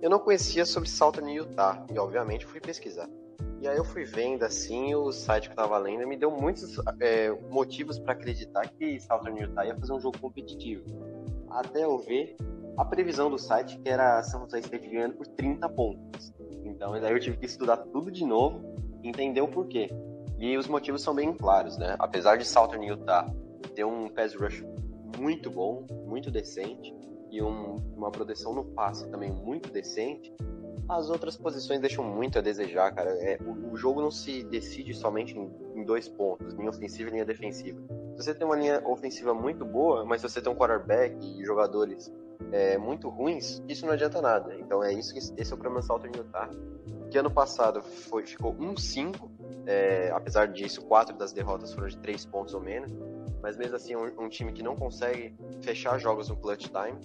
Eu 0.00 0.10
não 0.10 0.18
conhecia 0.18 0.64
sobre 0.64 0.88
Southern 0.88 1.32
Utah 1.32 1.84
e, 1.92 1.98
obviamente, 1.98 2.46
fui 2.46 2.60
pesquisar. 2.60 3.08
E 3.60 3.68
aí 3.68 3.76
eu 3.76 3.84
fui 3.84 4.04
vendo, 4.04 4.42
assim, 4.42 4.94
o 4.94 5.10
site 5.10 5.48
que 5.48 5.52
eu 5.52 5.56
tava 5.56 5.78
lendo 5.78 6.06
me 6.06 6.16
deu 6.16 6.30
muitos 6.30 6.76
é, 7.00 7.30
motivos 7.50 7.98
para 7.98 8.12
acreditar 8.12 8.68
que 8.68 9.00
Southern 9.00 9.40
Utah 9.40 9.64
ia 9.64 9.74
fazer 9.74 9.92
um 9.92 10.00
jogo 10.00 10.18
competitivo. 10.18 10.84
Até 11.48 11.84
eu 11.84 11.96
ver 11.96 12.36
a 12.76 12.84
previsão 12.84 13.30
do 13.30 13.38
site 13.38 13.78
que 13.78 13.88
era 13.88 14.22
San 14.22 14.40
Jose 14.40 14.58
State 14.58 14.86
ganhando 14.88 15.14
por 15.14 15.26
30 15.26 15.66
pontos. 15.70 16.32
Então, 16.64 16.92
daí 17.00 17.12
eu 17.12 17.20
tive 17.20 17.36
que 17.38 17.46
estudar 17.46 17.78
tudo 17.78 18.10
de 18.10 18.26
novo, 18.26 18.60
entender 19.04 19.40
o 19.40 19.48
porquê. 19.48 19.90
E 20.38 20.56
os 20.56 20.66
motivos 20.66 21.02
são 21.02 21.14
bem 21.14 21.32
claros, 21.32 21.78
né? 21.78 21.96
Apesar 21.98 22.36
de 22.36 22.44
Southern 22.46 22.86
Utah 22.86 23.30
ter 23.74 23.84
um 23.84 24.08
pass 24.08 24.34
rush 24.34 24.64
muito 25.18 25.50
bom, 25.50 25.86
muito 26.06 26.30
decente, 26.30 26.94
e 27.30 27.42
um, 27.42 27.76
uma 27.96 28.10
proteção 28.10 28.54
no 28.54 28.64
passe 28.64 29.08
também 29.10 29.30
muito 29.30 29.70
decente, 29.72 30.32
as 30.88 31.10
outras 31.10 31.36
posições 31.36 31.80
deixam 31.80 32.04
muito 32.04 32.38
a 32.38 32.42
desejar, 32.42 32.92
cara. 32.94 33.10
É, 33.10 33.38
o, 33.42 33.72
o, 33.72 33.76
jogo 33.76 34.00
não 34.00 34.10
se 34.10 34.44
decide 34.44 34.94
somente 34.94 35.36
em, 35.36 35.50
em, 35.74 35.84
dois 35.84 36.08
pontos, 36.08 36.54
linha 36.54 36.70
ofensiva 36.70 37.10
e 37.10 37.12
linha 37.12 37.24
defensiva. 37.24 37.80
Se 38.16 38.24
você 38.24 38.34
tem 38.34 38.46
uma 38.46 38.56
linha 38.56 38.80
ofensiva 38.86 39.34
muito 39.34 39.64
boa, 39.64 40.04
mas 40.04 40.20
se 40.20 40.28
você 40.28 40.40
tem 40.40 40.52
um 40.52 40.54
quarterback 40.54 41.16
e 41.20 41.44
jogadores 41.44 42.12
é, 42.52 42.78
muito 42.78 43.08
ruins, 43.08 43.62
isso 43.68 43.84
não 43.86 43.94
adianta 43.94 44.20
nada. 44.20 44.54
Então 44.56 44.84
é 44.84 44.92
isso 44.92 45.12
que 45.12 45.18
esse 45.18 45.32
é 45.52 45.54
o 45.54 45.58
problema 45.58 45.80
do 45.80 45.86
Southern 45.86 46.16
Utah. 46.16 46.50
Que 47.14 47.18
ano 47.18 47.30
passado 47.30 47.80
foi, 47.80 48.26
ficou 48.26 48.52
1-5, 48.56 49.30
é, 49.68 50.10
apesar 50.10 50.48
disso, 50.48 50.82
quatro 50.82 51.16
das 51.16 51.32
derrotas 51.32 51.72
foram 51.72 51.86
de 51.86 51.96
três 51.98 52.26
pontos 52.26 52.54
ou 52.54 52.60
menos. 52.60 52.92
Mas 53.40 53.56
mesmo 53.56 53.76
assim, 53.76 53.94
um, 53.94 54.24
um 54.24 54.28
time 54.28 54.52
que 54.52 54.64
não 54.64 54.74
consegue 54.74 55.32
fechar 55.62 55.96
jogos 55.96 56.28
no 56.28 56.36
clutch 56.36 56.66
time. 56.66 56.98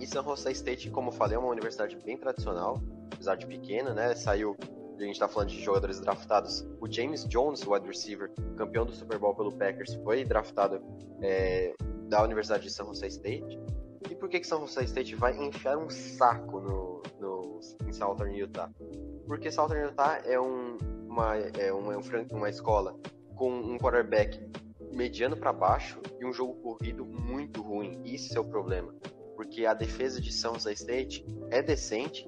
E 0.00 0.06
San 0.06 0.22
Jose 0.22 0.50
State, 0.52 0.88
como 0.88 1.12
falei, 1.12 1.36
é 1.36 1.38
uma 1.38 1.50
universidade 1.50 1.94
bem 1.94 2.16
tradicional, 2.16 2.82
apesar 3.12 3.34
de 3.34 3.46
pequena, 3.46 3.92
né? 3.92 4.14
Saiu, 4.14 4.56
a 4.96 5.02
gente 5.02 5.12
está 5.12 5.28
falando 5.28 5.50
de 5.50 5.60
jogadores 5.60 6.00
draftados. 6.00 6.66
O 6.80 6.90
James 6.90 7.26
Jones, 7.28 7.66
wide 7.66 7.86
receiver, 7.86 8.32
campeão 8.56 8.86
do 8.86 8.92
Super 8.92 9.18
Bowl 9.18 9.34
pelo 9.34 9.52
Packers, 9.52 9.92
foi 9.96 10.24
draftado 10.24 10.82
é, 11.20 11.74
da 12.08 12.22
Universidade 12.22 12.62
de 12.62 12.70
San 12.70 12.86
Jose 12.86 13.08
State. 13.08 13.60
E 14.10 14.14
por 14.14 14.28
que, 14.28 14.40
que 14.40 14.46
San 14.46 14.60
Jose 14.60 14.84
State 14.84 15.14
vai 15.14 15.36
enfiar 15.36 15.76
um 15.76 15.90
saco 15.90 16.60
no, 16.60 17.02
no, 17.20 17.60
em 17.86 17.92
Southern 17.92 18.34
Utah? 18.34 18.70
Porque 19.26 19.50
Southern 19.50 19.90
Utah 19.90 20.20
é, 20.24 20.40
um, 20.40 20.78
uma, 21.08 21.36
é 21.36 21.72
uma, 21.72 21.96
uma 22.30 22.50
escola 22.50 22.98
com 23.34 23.50
um 23.50 23.78
quarterback 23.78 24.40
mediano 24.92 25.36
para 25.36 25.52
baixo 25.52 26.00
e 26.20 26.24
um 26.24 26.32
jogo 26.32 26.54
corrido 26.54 27.04
muito 27.04 27.62
ruim. 27.62 28.00
Isso 28.04 28.36
é 28.36 28.40
o 28.40 28.44
problema 28.44 28.92
porque 29.42 29.66
a 29.66 29.74
defesa 29.74 30.20
de 30.20 30.32
São 30.32 30.54
Jose 30.54 30.72
State 30.74 31.26
é 31.50 31.60
decente 31.60 32.26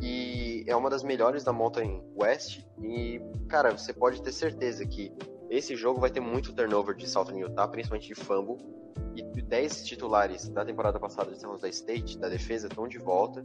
e 0.00 0.64
é 0.66 0.74
uma 0.74 0.90
das 0.90 1.04
melhores 1.04 1.44
da 1.44 1.52
Mountain 1.52 2.02
West. 2.16 2.64
E, 2.82 3.20
cara, 3.48 3.70
você 3.70 3.92
pode 3.92 4.20
ter 4.22 4.32
certeza 4.32 4.84
que 4.84 5.12
esse 5.48 5.76
jogo 5.76 6.00
vai 6.00 6.10
ter 6.10 6.20
muito 6.20 6.52
turnover 6.52 6.96
de 6.96 7.08
Southern 7.08 7.40
Utah, 7.40 7.68
principalmente 7.68 8.08
de 8.08 8.14
fumble. 8.14 8.56
E 9.14 9.22
10 9.48 9.84
titulares 9.84 10.48
da 10.48 10.64
temporada 10.64 11.00
passada 11.00 11.32
de 11.32 11.40
São 11.40 11.52
Jose 11.52 11.68
State, 11.70 12.18
da 12.18 12.28
defesa, 12.28 12.68
estão 12.68 12.86
de 12.86 12.98
volta. 12.98 13.42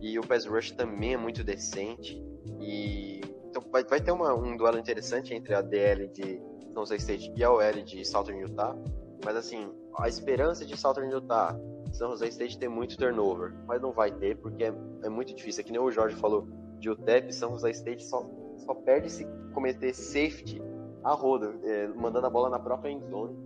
E 0.00 0.18
o 0.18 0.26
pass 0.26 0.46
rush 0.46 0.70
também 0.70 1.14
é 1.14 1.16
muito 1.16 1.44
decente. 1.44 2.22
E 2.60 3.20
então 3.48 3.62
vai, 3.70 3.84
vai 3.84 4.00
ter 4.00 4.12
uma, 4.12 4.32
um 4.32 4.56
duelo 4.56 4.78
interessante 4.78 5.34
entre 5.34 5.54
a 5.54 5.60
DL 5.60 6.08
de 6.08 6.40
São 6.72 6.86
Jose 6.86 6.96
State 6.96 7.32
e 7.36 7.44
a 7.44 7.52
OL 7.52 7.82
de 7.84 8.04
Southern 8.04 8.40
Utah. 8.40 8.76
Mas 9.24 9.36
assim, 9.36 9.70
a 9.98 10.08
esperança 10.08 10.64
de 10.64 10.76
Southern 10.76 11.12
Utah 11.12 11.58
são 11.92 12.10
José 12.10 12.28
State 12.28 12.58
tem 12.58 12.68
muito 12.68 12.96
turnover, 12.96 13.52
mas 13.66 13.80
não 13.80 13.92
vai 13.92 14.10
ter 14.10 14.36
porque 14.36 14.64
é, 14.64 14.72
é 15.02 15.08
muito 15.08 15.34
difícil. 15.34 15.62
É 15.62 15.64
que 15.64 15.72
nem 15.72 15.80
o 15.80 15.90
Jorge 15.90 16.16
falou 16.16 16.48
de 16.78 16.88
UTEP, 16.88 17.32
São 17.34 17.52
José 17.52 17.70
State 17.70 18.04
só, 18.04 18.24
só 18.58 18.74
perde 18.74 19.10
se 19.10 19.26
cometer 19.52 19.92
safety 19.92 20.62
a 21.02 21.12
roda, 21.12 21.54
é, 21.64 21.88
mandando 21.88 22.26
a 22.26 22.30
bola 22.30 22.48
na 22.48 22.58
própria 22.58 22.90
endzone, 22.90 23.36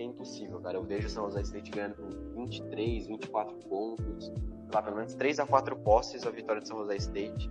porque 0.00 0.02
é 0.02 0.04
impossível, 0.04 0.60
cara. 0.60 0.78
Eu 0.78 0.82
vejo 0.82 1.08
São 1.08 1.24
José 1.24 1.42
State 1.42 1.70
ganhando 1.70 1.96
com 1.96 2.44
23, 2.46 3.06
24 3.06 3.56
pontos, 3.68 4.32
lá, 4.72 4.82
pelo 4.82 4.96
menos 4.96 5.14
3 5.14 5.40
a 5.40 5.46
4 5.46 5.76
posses 5.76 6.26
a 6.26 6.30
vitória 6.30 6.62
de 6.62 6.68
São 6.68 6.78
José 6.78 6.96
State. 6.96 7.50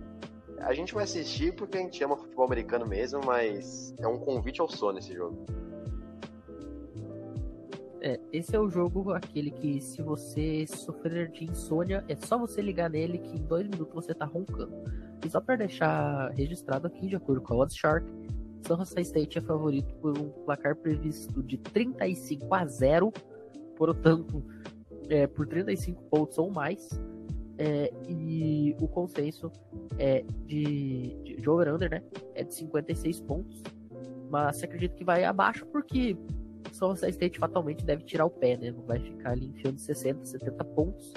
A 0.58 0.74
gente 0.74 0.92
vai 0.92 1.04
assistir 1.04 1.54
porque 1.54 1.78
a 1.78 1.80
gente 1.80 2.02
ama 2.02 2.16
futebol 2.16 2.44
americano 2.44 2.86
mesmo, 2.86 3.20
mas 3.24 3.94
é 3.98 4.06
um 4.06 4.18
convite 4.18 4.60
ao 4.60 4.68
sono 4.68 4.98
esse 4.98 5.14
jogo. 5.14 5.46
É, 8.02 8.18
esse 8.32 8.56
é 8.56 8.58
o 8.58 8.68
jogo 8.68 9.12
aquele 9.12 9.50
que 9.50 9.80
se 9.80 10.02
você 10.02 10.66
sofrer 10.66 11.30
de 11.30 11.44
insônia, 11.44 12.02
é 12.08 12.16
só 12.16 12.38
você 12.38 12.62
ligar 12.62 12.88
nele 12.88 13.18
que 13.18 13.36
em 13.36 13.44
dois 13.44 13.68
minutos 13.68 13.94
você 13.94 14.14
tá 14.14 14.24
roncando. 14.24 14.72
E 15.24 15.28
só 15.28 15.40
para 15.40 15.56
deixar 15.56 16.30
registrado 16.30 16.86
aqui, 16.86 17.08
de 17.08 17.16
acordo 17.16 17.42
com 17.42 17.54
a 17.54 17.58
Odds 17.58 17.76
Shark, 17.76 18.06
San 18.70 18.76
Jose 18.76 19.00
State 19.00 19.38
é 19.38 19.40
favorito 19.40 19.92
por 19.96 20.16
um 20.16 20.30
placar 20.44 20.76
previsto 20.76 21.42
de 21.42 21.58
35 21.58 22.54
a 22.54 22.64
0, 22.64 23.12
portanto, 23.76 24.44
é, 25.08 25.26
por 25.26 25.46
35 25.46 26.02
pontos 26.04 26.38
ou 26.38 26.52
mais. 26.52 26.88
É, 27.58 27.92
e 28.08 28.74
o 28.80 28.86
consenso 28.86 29.50
é 29.98 30.24
de, 30.46 31.16
de, 31.24 31.36
de 31.36 31.50
over-under, 31.50 31.90
né? 31.90 32.02
É 32.34 32.44
de 32.44 32.54
56 32.54 33.20
pontos. 33.22 33.62
Mas 34.30 34.56
você 34.56 34.66
acredita 34.66 34.94
que 34.94 35.04
vai 35.04 35.24
abaixo 35.24 35.66
porque 35.66 36.16
Jose 36.72 37.08
State 37.10 37.40
fatalmente 37.40 37.84
deve 37.84 38.04
tirar 38.04 38.26
o 38.26 38.30
pé, 38.30 38.56
né? 38.56 38.70
Não 38.70 38.84
vai 38.84 39.00
ficar 39.00 39.32
ali 39.32 39.46
enfiando 39.46 39.78
60, 39.78 40.24
70 40.24 40.64
pontos, 40.64 41.12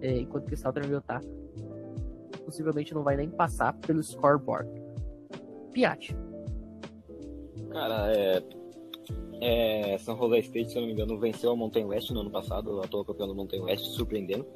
é, 0.00 0.20
enquanto 0.20 0.46
que 0.46 0.54
o 0.54 0.56
Southern 0.56 0.90
Utah 0.90 1.20
possivelmente 2.46 2.94
não 2.94 3.02
vai 3.02 3.14
nem 3.14 3.28
passar 3.28 3.74
pelo 3.74 4.02
scoreboard. 4.02 4.70
Piat. 5.70 6.16
Cara, 7.70 8.12
é, 8.12 8.42
é, 9.40 9.98
São 9.98 10.16
Jose 10.16 10.40
State, 10.40 10.70
se 10.70 10.76
eu 10.76 10.80
não 10.80 10.88
me 10.88 10.94
engano, 10.94 11.18
venceu 11.18 11.50
a 11.50 11.56
Mountain 11.56 11.86
West 11.86 12.10
no 12.10 12.20
ano 12.20 12.30
passado, 12.30 12.80
a 12.80 12.84
atual 12.84 13.04
campeão 13.04 13.28
do 13.28 13.34
Mountain 13.34 13.62
West, 13.62 13.84
surpreendendo. 13.96 14.46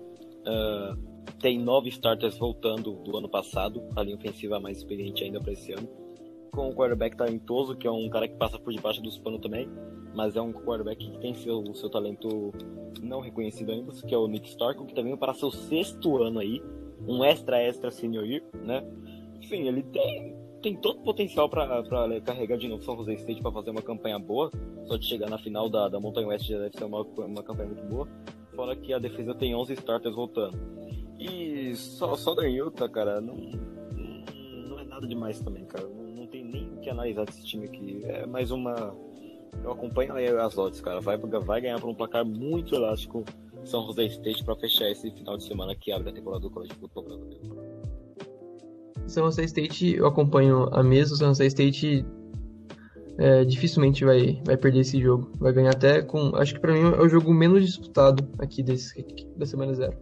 Uh, 0.43 0.97
tem 1.41 1.59
nove 1.59 1.89
starters 1.91 2.37
voltando 2.37 2.95
do 3.05 3.17
ano 3.17 3.29
passado, 3.29 3.83
a 3.95 4.03
linha 4.03 4.17
ofensiva 4.17 4.59
mais 4.59 4.79
experiente 4.79 5.23
ainda 5.23 5.41
para 5.41 5.53
esse 5.53 5.73
ano. 5.73 5.89
Com 6.51 6.69
o 6.69 6.75
quarterback 6.75 7.17
talentoso, 7.17 7.77
que 7.77 7.87
é 7.87 7.91
um 7.91 8.09
cara 8.11 8.29
que 8.29 8.37
passa 8.37 8.59
por 8.59 8.73
debaixo 8.73 9.01
dos 9.01 9.19
panos 9.19 9.41
também 9.41 9.69
mas 10.15 10.37
é 10.37 10.41
um 10.41 10.53
quarterback 10.53 11.11
que 11.11 11.19
tem 11.19 11.35
seu, 11.35 11.75
seu 11.75 11.89
talento 11.89 12.53
não 13.03 13.21
reconhecido 13.21 13.73
ainda, 13.73 13.93
que 13.93 14.15
é 14.15 14.19
o 14.19 14.27
Nick 14.27 14.49
Stark, 14.49 14.85
que 14.87 14.95
também 14.95 15.17
para 15.17 15.35
seu 15.35 15.51
sexto 15.51 16.23
ano 16.23 16.39
aí, 16.39 16.63
um 17.07 17.25
extra 17.25 17.61
extra 17.61 17.91
senior 17.91 18.25
year, 18.25 18.43
né? 18.55 18.85
Enfim, 19.41 19.67
ele 19.67 19.83
tem, 19.83 20.37
tem 20.63 20.77
todo 20.77 21.01
o 21.01 21.03
potencial 21.03 21.49
para 21.49 21.83
carregar 22.25 22.57
de 22.57 22.69
novo 22.69 22.83
São 22.83 22.97
Jose 22.97 23.15
State 23.15 23.43
para 23.43 23.51
fazer 23.53 23.71
uma 23.71 23.83
campanha 23.83 24.19
boa, 24.19 24.51
só 24.87 24.97
de 24.97 25.05
chegar 25.07 25.29
na 25.29 25.39
final 25.39 25.69
da, 25.69 25.89
da 25.89 25.99
Montanha 25.99 26.29
West 26.29 26.47
já 26.47 26.59
deve 26.59 26.77
ser 26.77 26.85
uma, 26.85 27.03
uma 27.03 27.43
campanha 27.43 27.69
muito 27.69 27.85
boa, 27.85 28.09
fora 28.55 28.77
que 28.77 28.93
a 28.93 28.99
defesa 28.99 29.35
tem 29.35 29.55
11 29.55 29.73
starters 29.75 30.15
voltando. 30.15 30.57
E 31.19 31.75
só, 31.75 32.17
só 32.17 32.35
da 32.35 32.45
Utah, 32.45 32.89
cara, 32.89 33.21
não, 33.21 33.37
não, 33.37 34.79
é 34.79 34.85
nada 34.85 35.07
demais 35.07 35.41
também, 35.41 35.65
cara. 35.65 35.87
Não, 35.87 36.05
não 36.05 36.27
tem 36.27 36.45
nem 36.45 36.69
o 36.73 36.81
que 36.81 36.89
analisar 36.89 37.25
desse 37.25 37.45
time 37.45 37.67
aqui. 37.67 38.01
É 38.05 38.27
mais 38.27 38.51
uma 38.51 38.95
eu 39.63 39.73
acompanho 39.73 40.15
as 40.41 40.59
odds, 40.59 40.81
cara. 40.81 41.01
Vai, 41.01 41.17
vai 41.17 41.61
ganhar 41.61 41.81
por 41.81 41.89
um 41.89 41.95
placar 41.95 42.25
muito 42.25 42.75
elástico 42.75 43.25
São 43.65 43.87
José 43.87 44.07
State 44.07 44.45
para 44.45 44.57
fechar 44.57 44.91
esse 44.91 45.11
final 45.11 45.37
de 45.37 45.45
semana 45.45 45.75
que 45.75 45.93
abre 45.93 46.11
a 46.11 46.13
temporada 46.13 46.41
do 46.43 46.51
College 46.51 46.75
Football 46.75 47.05
Brasileiro. 47.05 47.72
São 49.07 49.25
José 49.25 49.45
State, 49.45 49.95
eu 49.97 50.07
acompanho 50.07 50.69
a 50.73 50.83
mesa. 50.83 51.17
São 51.17 51.29
José 51.29 51.47
State 51.47 52.05
é, 53.19 53.45
dificilmente 53.45 54.05
vai, 54.05 54.41
vai 54.45 54.57
perder 54.57 54.81
esse 54.81 55.01
jogo. 55.01 55.31
Vai 55.39 55.53
ganhar 55.53 55.71
até 55.71 56.03
com. 56.03 56.35
Acho 56.37 56.55
que 56.55 56.61
para 56.61 56.73
mim 56.73 56.81
é 56.81 57.01
o 57.01 57.09
jogo 57.09 57.33
menos 57.33 57.65
disputado 57.65 58.29
aqui 58.39 58.63
desse, 58.63 59.05
da 59.37 59.47
semana 59.47 59.75
zero. 59.75 59.97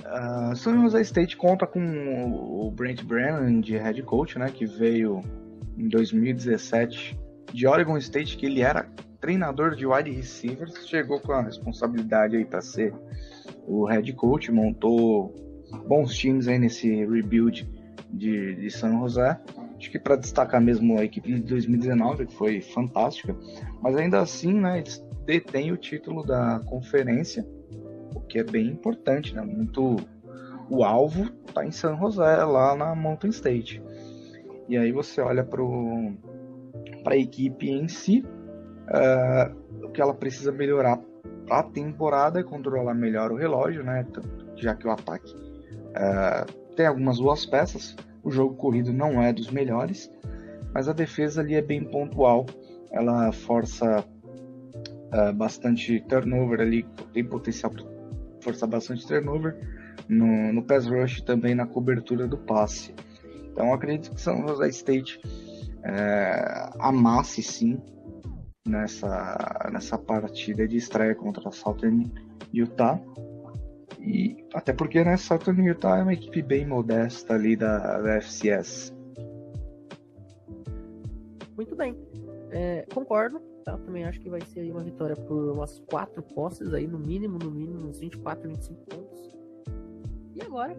Uh, 0.00 0.56
São 0.56 0.80
José 0.82 1.00
State 1.02 1.36
conta 1.36 1.66
com 1.66 1.80
o 1.80 2.70
Brent 2.70 3.04
Brennan 3.04 3.60
de 3.60 3.76
head 3.76 4.02
coach, 4.02 4.38
né, 4.38 4.50
que 4.50 4.66
veio 4.66 5.20
em 5.78 5.88
2017 5.88 7.18
de 7.52 7.66
Oregon 7.66 7.96
State, 7.96 8.36
que 8.36 8.46
ele 8.46 8.60
era 8.60 8.88
treinador 9.20 9.76
de 9.76 9.86
wide 9.86 10.10
receivers, 10.10 10.88
chegou 10.88 11.20
com 11.20 11.32
a 11.32 11.42
responsabilidade 11.42 12.36
aí 12.36 12.44
para 12.44 12.60
ser 12.60 12.92
o 13.66 13.84
head 13.84 14.12
coach, 14.14 14.50
montou 14.50 15.34
bons 15.86 16.14
times 16.16 16.48
aí 16.48 16.58
nesse 16.58 16.88
rebuild 17.04 17.68
de, 18.12 18.54
de 18.56 18.70
San 18.70 18.98
José. 18.98 19.38
Acho 19.76 19.90
que 19.90 19.98
para 19.98 20.16
destacar 20.16 20.60
mesmo 20.60 20.98
a 20.98 21.04
equipe 21.04 21.32
de 21.32 21.40
2019, 21.40 22.26
que 22.26 22.34
foi 22.34 22.60
fantástica, 22.60 23.34
mas 23.80 23.96
ainda 23.96 24.20
assim, 24.20 24.52
né, 24.52 24.78
eles 24.78 25.02
detêm 25.24 25.72
o 25.72 25.76
título 25.76 26.24
da 26.24 26.60
conferência, 26.66 27.46
o 28.14 28.20
que 28.20 28.38
é 28.38 28.44
bem 28.44 28.66
importante, 28.66 29.34
né? 29.34 29.42
Muito 29.42 29.96
o 30.68 30.84
alvo 30.84 31.30
tá 31.52 31.64
em 31.64 31.72
San 31.72 31.96
José, 31.96 32.44
lá 32.44 32.76
na 32.76 32.94
Mountain 32.94 33.30
State. 33.30 33.82
E 34.68 34.76
aí 34.76 34.92
você 34.92 35.20
olha 35.20 35.44
para 35.44 35.62
a 37.06 37.16
equipe 37.16 37.68
em 37.68 37.88
si. 37.88 38.24
Uh, 38.88 39.86
o 39.86 39.90
que 39.90 40.00
ela 40.00 40.14
precisa 40.14 40.52
melhorar 40.52 41.00
para 41.46 41.60
a 41.60 41.62
temporada 41.62 42.38
é 42.38 42.42
controlar 42.42 42.94
melhor 42.94 43.32
o 43.32 43.36
relógio, 43.36 43.82
né? 43.82 44.06
Já 44.56 44.74
que 44.74 44.86
o 44.86 44.90
ataque 44.90 45.34
uh, 45.90 46.74
tem 46.74 46.86
algumas 46.86 47.20
boas 47.20 47.44
peças, 47.46 47.96
o 48.22 48.30
jogo 48.30 48.54
corrido 48.56 48.92
não 48.92 49.22
é 49.22 49.32
dos 49.32 49.50
melhores, 49.50 50.10
mas 50.72 50.88
a 50.88 50.92
defesa 50.92 51.40
ali 51.40 51.54
é 51.54 51.62
bem 51.62 51.84
pontual. 51.84 52.46
Ela 52.92 53.32
força 53.32 54.04
uh, 54.04 55.32
bastante 55.34 56.00
turnover 56.08 56.60
ali, 56.60 56.86
tem 57.12 57.24
potencial 57.24 57.72
para 57.72 57.84
forçar 58.40 58.68
bastante 58.68 59.06
turnover 59.06 59.56
no, 60.08 60.52
no 60.52 60.62
pass 60.62 60.86
rush 60.86 61.22
também 61.22 61.54
na 61.54 61.66
cobertura 61.66 62.26
do 62.26 62.36
passe. 62.36 62.94
Então 63.52 63.72
acredito 63.72 64.14
que 64.14 64.20
São 64.20 64.46
José 64.46 64.68
State 64.68 65.20
é, 65.82 66.70
amasse 66.78 67.42
sim 67.42 67.80
nessa, 68.66 69.68
nessa 69.72 69.98
partida 69.98 70.66
de 70.66 70.76
estreia 70.76 71.14
contra 71.14 71.48
a 71.48 71.52
Southern 71.52 72.10
Utah. 72.52 73.00
E 74.00 74.44
até 74.54 74.72
porque 74.72 75.04
né, 75.04 75.16
Southern 75.16 75.62
Utah 75.66 75.98
é 75.98 76.02
uma 76.02 76.12
equipe 76.12 76.42
bem 76.42 76.66
modesta 76.66 77.34
ali 77.34 77.56
da, 77.56 78.00
da 78.00 78.16
FCS. 78.16 78.94
Muito 81.56 81.76
bem. 81.76 81.94
É, 82.50 82.86
concordo. 82.92 83.40
Tá? 83.64 83.76
Também 83.76 84.04
acho 84.04 84.18
que 84.20 84.30
vai 84.30 84.40
ser 84.40 84.70
uma 84.70 84.82
vitória 84.82 85.14
por 85.14 85.52
umas 85.52 85.78
quatro 85.80 86.22
posses 86.22 86.72
aí, 86.72 86.86
no 86.86 86.98
mínimo, 86.98 87.38
no 87.38 87.50
mínimo, 87.50 87.88
uns 87.88 88.00
24, 88.00 88.48
25 88.48 88.80
pontos. 88.86 89.36
E 90.34 90.42
agora, 90.42 90.74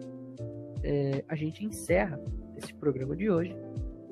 é, 0.82 1.24
a 1.28 1.36
gente 1.36 1.64
encerra 1.64 2.20
esse 2.56 2.74
programa 2.74 3.16
de 3.16 3.30
hoje. 3.30 3.56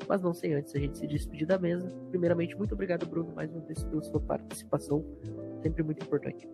Mas 0.09 0.23
não 0.23 0.33
sei 0.33 0.55
antes 0.55 0.75
a 0.75 0.79
gente 0.79 0.99
se 0.99 1.07
despedir 1.07 1.47
da 1.47 1.59
mesa. 1.59 1.89
Primeiramente, 2.11 2.57
muito 2.57 2.75
obrigado, 2.75 3.07
Bruno, 3.07 3.33
mais 3.35 3.53
uma 3.53 3.61
vez 3.61 3.83
pela 3.85 4.03
sua 4.03 4.21
participação. 4.21 5.05
Sempre 5.63 5.83
muito 5.83 6.05
importante. 6.05 6.49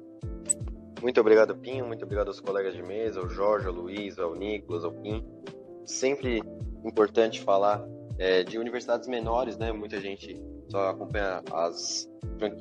Muito 1.03 1.21
obrigado, 1.21 1.55
Pinho. 1.57 1.87
Muito 1.87 2.05
obrigado 2.05 2.29
aos 2.29 2.41
colegas 2.41 2.75
de 2.75 2.83
mesa, 2.83 3.21
ao 3.21 3.29
Jorge, 3.29 3.67
ao 3.67 3.73
Luiz, 3.73 4.19
ao 4.19 4.35
Nicolas, 4.35 4.85
ao 4.85 4.93
Pinho. 4.93 5.25
Sempre 5.85 6.43
importante 6.85 7.41
falar 7.43 7.87
é, 8.19 8.43
de 8.43 8.59
universidades 8.59 9.07
menores, 9.07 9.57
né? 9.57 9.73
Muita 9.73 10.01
gente 10.01 10.41
só 10.69 10.91
acompanha 10.91 11.43
as, 11.53 12.09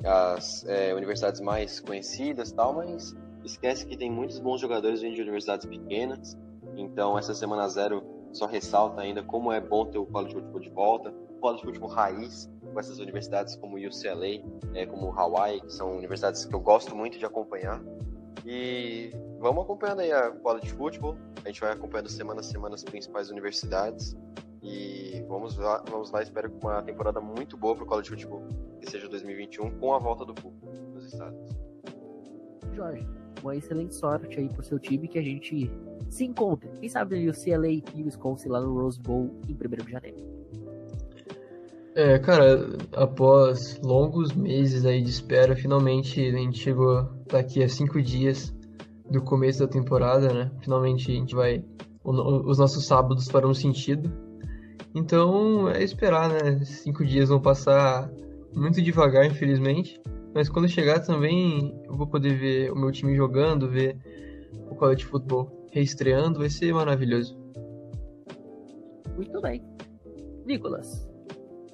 as 0.04 0.64
é, 0.66 0.94
universidades 0.94 1.40
mais 1.40 1.80
conhecidas 1.80 2.52
tal, 2.52 2.74
mas 2.74 3.14
esquece 3.44 3.86
que 3.86 3.96
tem 3.96 4.10
muitos 4.10 4.38
bons 4.38 4.60
jogadores 4.60 5.00
vindo 5.00 5.14
de 5.14 5.22
universidades 5.22 5.66
pequenas. 5.66 6.36
Então, 6.76 7.18
essa 7.18 7.34
semana 7.34 7.68
zero 7.68 8.02
só 8.32 8.46
ressalta 8.46 9.00
ainda 9.00 9.22
como 9.22 9.50
é 9.50 9.60
bom 9.60 9.86
ter 9.86 9.98
o 9.98 10.06
college 10.06 10.34
football 10.34 10.60
de 10.60 10.70
volta, 10.70 11.10
o 11.10 11.40
college 11.40 11.64
football 11.64 11.88
raiz, 11.88 12.50
com 12.72 12.78
essas 12.78 12.98
universidades 12.98 13.56
como 13.56 13.76
UCLA, 13.76 14.44
é, 14.74 14.84
como 14.84 15.10
Hawaii, 15.18 15.60
que 15.62 15.72
são 15.72 15.96
universidades 15.96 16.44
que 16.44 16.54
eu 16.54 16.60
gosto 16.60 16.94
muito 16.94 17.18
de 17.18 17.24
acompanhar. 17.24 17.82
E 18.46 19.10
vamos 19.40 19.64
acompanhando 19.64 20.00
aí 20.00 20.12
a 20.12 20.30
college 20.30 20.70
football, 20.70 21.16
a 21.44 21.48
gente 21.48 21.60
vai 21.60 21.72
acompanhando 21.72 22.08
semana 22.08 22.40
a 22.40 22.44
semana 22.44 22.74
as 22.76 22.84
principais 22.84 23.28
universidades. 23.28 24.16
E 24.62 25.24
vamos 25.28 25.56
lá, 25.58 25.82
vamos 25.90 26.10
lá, 26.10 26.22
espero 26.22 26.50
que 26.50 26.64
uma 26.64 26.82
temporada 26.82 27.20
muito 27.20 27.56
boa 27.56 27.74
para 27.74 27.84
o 27.84 27.86
college 27.86 28.10
football, 28.10 28.42
que 28.80 28.90
seja 28.90 29.08
2021, 29.08 29.78
com 29.78 29.94
a 29.94 29.98
volta 29.98 30.24
do 30.24 30.34
público 30.34 30.66
nos 30.94 31.06
estados. 31.06 31.38
Jorge, 32.72 33.06
uma 33.42 33.56
excelente 33.56 33.94
sorte 33.94 34.38
aí 34.38 34.48
pro 34.48 34.62
seu 34.62 34.78
time 34.78 35.08
que 35.08 35.18
a 35.18 35.22
gente 35.22 35.70
se 36.08 36.24
encontre. 36.24 36.68
Quem 36.80 36.88
sabe 36.88 37.28
o 37.28 37.32
CLA 37.32 37.68
e 37.68 38.02
o 38.02 38.04
Wisconsin 38.04 38.48
lá 38.48 38.60
no 38.60 38.74
Rose 38.74 39.00
Bowl 39.00 39.30
em 39.48 39.54
1 39.54 39.84
de 39.84 39.90
janeiro. 39.92 40.35
É, 41.96 42.18
cara, 42.18 42.76
após 42.92 43.80
longos 43.82 44.34
meses 44.34 44.84
aí 44.84 45.00
de 45.00 45.08
espera, 45.08 45.56
finalmente 45.56 46.20
a 46.20 46.30
gente 46.30 46.58
chegou 46.58 47.08
daqui 47.26 47.62
a 47.62 47.68
cinco 47.70 48.02
dias 48.02 48.54
do 49.10 49.22
começo 49.22 49.60
da 49.60 49.66
temporada, 49.66 50.30
né? 50.30 50.50
Finalmente 50.60 51.10
a 51.10 51.14
gente 51.14 51.34
vai. 51.34 51.64
Os 52.04 52.58
nossos 52.58 52.84
sábados 52.84 53.28
farão 53.28 53.54
sentido. 53.54 54.12
Então 54.94 55.70
é 55.70 55.82
esperar, 55.82 56.28
né? 56.28 56.62
Cinco 56.66 57.02
dias 57.02 57.30
vão 57.30 57.40
passar 57.40 58.10
muito 58.54 58.82
devagar, 58.82 59.24
infelizmente. 59.24 59.98
Mas 60.34 60.50
quando 60.50 60.68
chegar 60.68 61.00
também 61.00 61.80
eu 61.86 61.96
vou 61.96 62.06
poder 62.06 62.38
ver 62.38 62.72
o 62.72 62.76
meu 62.76 62.92
time 62.92 63.16
jogando, 63.16 63.70
ver 63.70 63.96
o 64.70 64.74
college 64.74 65.06
football 65.06 65.66
reestreando, 65.72 66.40
vai 66.40 66.50
ser 66.50 66.74
maravilhoso. 66.74 67.38
Muito 69.16 69.40
bem. 69.40 69.64
Nicolas, 70.44 71.05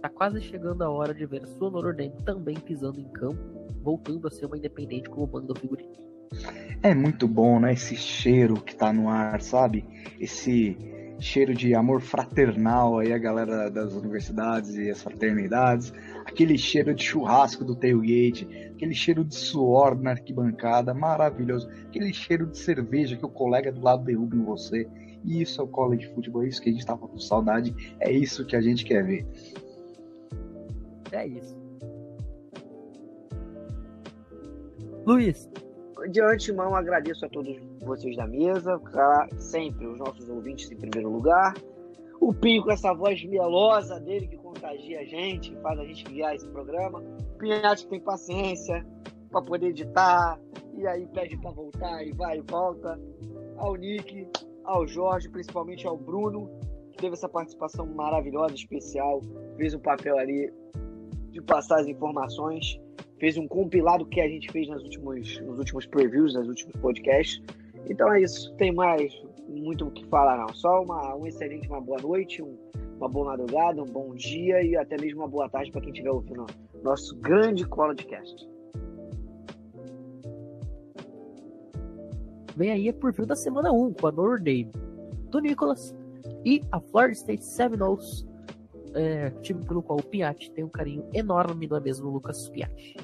tá 0.02 0.08
quase 0.08 0.40
chegando 0.40 0.82
a 0.82 0.90
hora 0.90 1.14
de 1.14 1.24
ver 1.24 1.44
a 1.44 1.46
sua 1.46 1.70
Notre 1.70 2.10
também 2.24 2.56
pisando 2.56 3.00
em 3.00 3.08
campo, 3.12 3.38
voltando 3.82 4.26
a 4.26 4.30
ser 4.30 4.46
uma 4.46 4.58
independente 4.58 5.08
como 5.08 5.28
banda 5.28 5.54
figurino. 5.54 5.92
É 6.82 6.92
muito 6.92 7.28
bom, 7.28 7.60
né? 7.60 7.72
Esse 7.72 7.94
cheiro 7.94 8.60
que 8.60 8.74
tá 8.74 8.92
no 8.92 9.08
ar, 9.08 9.40
sabe? 9.40 9.84
Esse 10.18 10.76
cheiro 11.20 11.54
de 11.54 11.72
amor 11.72 12.00
fraternal 12.00 12.98
aí 12.98 13.12
a 13.12 13.18
galera 13.18 13.70
das 13.70 13.92
universidades 13.92 14.74
e 14.74 14.90
as 14.90 15.00
fraternidades, 15.00 15.92
aquele 16.26 16.58
cheiro 16.58 16.92
de 16.92 17.04
churrasco 17.04 17.64
do 17.64 17.76
tailgate, 17.76 18.72
aquele 18.74 18.94
cheiro 18.94 19.24
de 19.24 19.36
suor 19.36 19.96
na 19.96 20.10
arquibancada, 20.10 20.92
maravilhoso, 20.92 21.68
aquele 21.86 22.12
cheiro 22.12 22.46
de 22.46 22.58
cerveja 22.58 23.16
que 23.16 23.24
o 23.24 23.28
colega 23.28 23.70
do 23.70 23.80
lado 23.80 24.04
derruba 24.04 24.34
em 24.34 24.42
você. 24.42 24.88
E 25.24 25.40
isso 25.40 25.60
é 25.60 25.64
o 25.64 25.68
college 25.68 26.12
football, 26.12 26.42
é 26.42 26.48
isso 26.48 26.60
que 26.60 26.70
a 26.70 26.72
gente 26.72 26.84
tava 26.84 27.06
com 27.06 27.16
saudade, 27.16 27.72
é 28.00 28.10
isso 28.10 28.44
que 28.44 28.56
a 28.56 28.60
gente 28.60 28.84
quer 28.84 29.04
ver. 29.04 29.24
É 31.12 31.26
isso. 31.26 31.56
Luiz. 35.06 35.48
De 36.10 36.20
antemão, 36.20 36.74
agradeço 36.74 37.24
a 37.24 37.28
todos 37.28 37.56
vocês 37.80 38.16
da 38.16 38.26
mesa, 38.26 38.80
sempre 39.38 39.86
os 39.86 39.98
nossos 39.98 40.28
ouvintes 40.28 40.70
em 40.70 40.76
primeiro 40.76 41.10
lugar. 41.10 41.54
O 42.20 42.32
Pinho 42.32 42.64
com 42.64 42.72
essa 42.72 42.92
voz 42.92 43.22
melosa 43.24 44.00
dele 44.00 44.26
que 44.26 44.36
contagia 44.36 45.00
a 45.00 45.04
gente, 45.04 45.54
faz 45.56 45.78
a 45.78 45.84
gente 45.84 46.04
guiar 46.04 46.34
esse 46.34 46.48
programa. 46.48 47.00
O 47.00 47.38
Pinhate 47.38 47.86
tem 47.86 48.00
paciência 48.00 48.84
para 49.30 49.42
poder 49.42 49.68
editar, 49.68 50.40
e 50.74 50.86
aí 50.86 51.06
pede 51.06 51.36
para 51.36 51.50
voltar 51.50 52.04
e 52.04 52.12
vai 52.12 52.38
e 52.38 52.42
volta. 52.42 52.98
Ao 53.56 53.74
Nick, 53.76 54.28
ao 54.64 54.86
Jorge, 54.86 55.28
principalmente 55.28 55.86
ao 55.86 55.96
Bruno, 55.96 56.50
que 56.92 56.98
teve 56.98 57.14
essa 57.14 57.28
participação 57.28 57.86
maravilhosa, 57.86 58.54
especial, 58.54 59.20
fez 59.56 59.74
um 59.74 59.80
papel 59.80 60.18
ali 60.18 60.52
de 61.32 61.40
passar 61.40 61.80
as 61.80 61.86
informações, 61.88 62.78
fez 63.18 63.36
um 63.36 63.48
compilado 63.48 64.04
que 64.06 64.20
a 64.20 64.28
gente 64.28 64.50
fez 64.52 64.68
nas 64.68 64.82
últimos, 64.82 65.40
nos 65.40 65.58
últimos 65.58 65.86
previews, 65.86 66.34
nos 66.34 66.48
últimos 66.48 66.76
podcasts. 66.76 67.42
Então 67.88 68.12
é 68.12 68.20
isso, 68.20 68.54
tem 68.56 68.72
mais 68.72 69.12
muito 69.48 69.86
o 69.86 69.90
que 69.90 70.06
falar 70.06 70.38
não. 70.38 70.54
Só 70.54 70.82
uma, 70.82 71.16
um 71.16 71.26
excelente, 71.26 71.66
uma 71.68 71.80
boa 71.80 72.00
noite, 72.00 72.42
um, 72.42 72.56
uma 72.98 73.08
boa 73.08 73.26
madrugada, 73.26 73.82
um 73.82 73.86
bom 73.86 74.14
dia 74.14 74.62
e 74.62 74.76
até 74.76 74.96
mesmo 75.00 75.20
uma 75.20 75.28
boa 75.28 75.48
tarde 75.48 75.72
para 75.72 75.80
quem 75.80 75.90
estiver 75.90 76.10
ouvindo 76.10 76.46
nosso 76.82 77.16
grande 77.16 77.66
podcast. 77.66 78.48
Vem 82.56 82.70
aí 82.70 82.88
a 82.88 82.92
preview 82.92 83.24
da 83.24 83.34
semana 83.34 83.72
1 83.72 83.94
com 83.94 84.06
a 84.06 84.12
Notre 84.12 84.42
Dame 84.44 84.72
do 85.30 85.40
Nicholas 85.40 85.96
e 86.44 86.60
a 86.70 86.78
Florida 86.78 87.14
State 87.14 87.44
Seminoles 87.44 88.26
é, 88.94 89.30
time 89.42 89.64
pelo 89.64 89.82
qual 89.82 89.98
o 89.98 90.02
Piatti 90.02 90.50
tem 90.50 90.64
um 90.64 90.68
carinho 90.68 91.04
enorme, 91.12 91.66
não 91.66 91.76
é 91.76 91.80
mesmo, 91.80 92.10
Lucas 92.10 92.48
Piatti? 92.48 92.96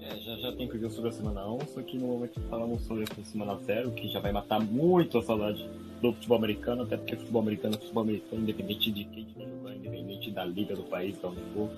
É, 0.00 0.16
já, 0.16 0.36
já 0.36 0.52
tem 0.52 0.68
preview 0.68 0.90
sobre 0.90 1.10
a 1.10 1.12
semana 1.12 1.50
1, 1.50 1.60
só 1.60 1.82
que 1.82 1.96
no 1.98 2.08
momento 2.08 2.40
falamos 2.50 2.82
sobre 2.82 3.04
a 3.04 3.24
semana 3.24 3.56
0, 3.56 3.92
que 3.92 4.08
já 4.08 4.20
vai 4.20 4.32
matar 4.32 4.60
muito 4.60 5.18
a 5.18 5.22
saudade 5.22 5.68
do 6.02 6.12
futebol 6.12 6.36
americano, 6.36 6.82
até 6.82 6.96
porque 6.96 7.16
futebol 7.16 7.40
americano 7.40 7.74
é 7.74 7.78
futebol 7.78 8.02
americano, 8.02 8.42
independente 8.42 8.92
de 8.92 9.04
quem 9.04 9.22
estiver 9.22 9.48
jogando, 9.48 9.76
independente 9.76 10.30
da 10.30 10.44
liga 10.44 10.76
do 10.76 10.82
país, 10.84 11.18
da 11.20 11.28
onde 11.28 11.40
for. 11.54 11.70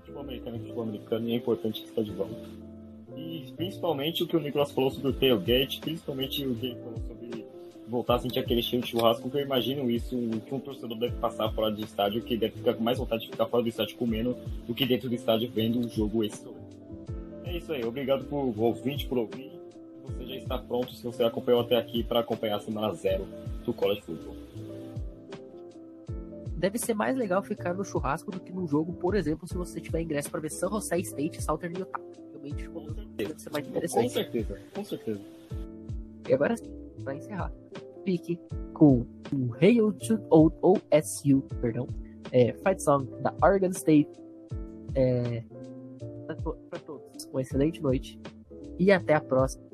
Futebol 0.00 0.22
americano 0.22 0.56
é 0.56 0.58
futebol 0.60 0.82
americano 0.84 1.28
e 1.28 1.32
é 1.32 1.36
importante 1.36 1.82
que 1.82 1.88
está 1.88 2.02
de 2.02 2.12
volta. 2.12 2.48
E 3.16 3.52
principalmente 3.56 4.22
o 4.22 4.26
que 4.26 4.36
o 4.36 4.40
Nicolas 4.40 4.70
falou 4.72 4.90
sobre 4.90 5.08
o 5.08 5.12
tailgate, 5.12 5.80
principalmente 5.80 6.46
o 6.46 6.54
que 6.54 6.66
ele 6.66 6.76
falou 6.76 7.00
sobre 7.06 7.45
voltar 7.88 8.16
a 8.16 8.18
sentir 8.18 8.38
aquele 8.40 8.62
cheiro 8.62 8.84
de 8.84 8.90
churrasco, 8.90 9.22
porque 9.22 9.38
eu 9.38 9.42
imagino 9.42 9.90
isso, 9.90 10.16
que 10.46 10.54
um 10.54 10.60
torcedor 10.60 10.98
deve 10.98 11.16
passar 11.16 11.50
fora 11.52 11.70
do 11.70 11.82
estádio, 11.82 12.22
que 12.22 12.36
deve 12.36 12.56
ficar 12.56 12.74
com 12.74 12.82
mais 12.82 12.98
vontade 12.98 13.22
de 13.22 13.30
ficar 13.30 13.46
fora 13.46 13.62
do 13.62 13.68
estádio 13.68 13.96
comendo 13.96 14.36
do 14.66 14.74
que 14.74 14.84
dentro 14.84 15.08
do 15.08 15.14
estádio 15.14 15.50
vendo 15.52 15.78
um 15.78 15.88
jogo 15.88 16.24
esse. 16.24 16.44
É 17.44 17.56
isso 17.56 17.72
aí, 17.72 17.84
obrigado 17.84 18.24
por 18.24 18.52
ouvinte, 18.58 19.06
por 19.06 19.18
ouvir. 19.18 19.52
Você 20.04 20.26
já 20.26 20.36
está 20.36 20.58
pronto, 20.58 20.92
se 20.92 21.02
você 21.02 21.24
acompanhou 21.24 21.60
até 21.60 21.76
aqui, 21.76 22.02
para 22.02 22.20
acompanhar 22.20 22.56
a 22.56 22.60
semana 22.60 22.92
zero 22.94 23.26
do 23.64 23.72
College 23.72 24.02
Football. 24.02 24.36
Deve 26.56 26.78
ser 26.78 26.94
mais 26.94 27.16
legal 27.16 27.42
ficar 27.42 27.74
no 27.74 27.84
churrasco 27.84 28.30
do 28.30 28.40
que 28.40 28.52
no 28.52 28.66
jogo, 28.66 28.92
por 28.94 29.14
exemplo, 29.14 29.46
se 29.46 29.54
você 29.54 29.80
tiver 29.80 30.00
ingresso 30.00 30.30
para 30.30 30.40
ver 30.40 30.50
San 30.50 30.68
Jose 30.68 30.98
State 31.00 31.38
e 31.38 31.42
Southern 31.42 31.78
Utah. 31.78 32.00
Realmente, 32.30 32.68
deve 33.16 33.38
ser 33.38 33.50
mais 33.50 33.68
interessante. 33.68 34.04
Com 34.04 34.10
certeza, 34.10 34.60
com 34.74 34.84
certeza. 34.84 35.20
E 36.28 36.34
agora 36.34 36.56
sim, 36.56 36.85
para 37.02 37.14
encerrar, 37.14 37.52
fique 38.04 38.38
com 38.72 39.06
o 39.32 39.54
Hail 39.60 39.92
to 39.92 40.20
OSU, 40.30 41.42
perdão, 41.60 41.88
é, 42.32 42.52
Fight 42.52 42.82
Song 42.82 43.06
da 43.22 43.34
Oregon 43.42 43.70
State. 43.70 44.10
É, 44.94 45.42
para 46.26 46.80
todos, 46.80 47.24
uma 47.30 47.40
excelente 47.40 47.82
noite 47.82 48.18
e 48.78 48.90
até 48.90 49.14
a 49.14 49.20
próxima. 49.20 49.64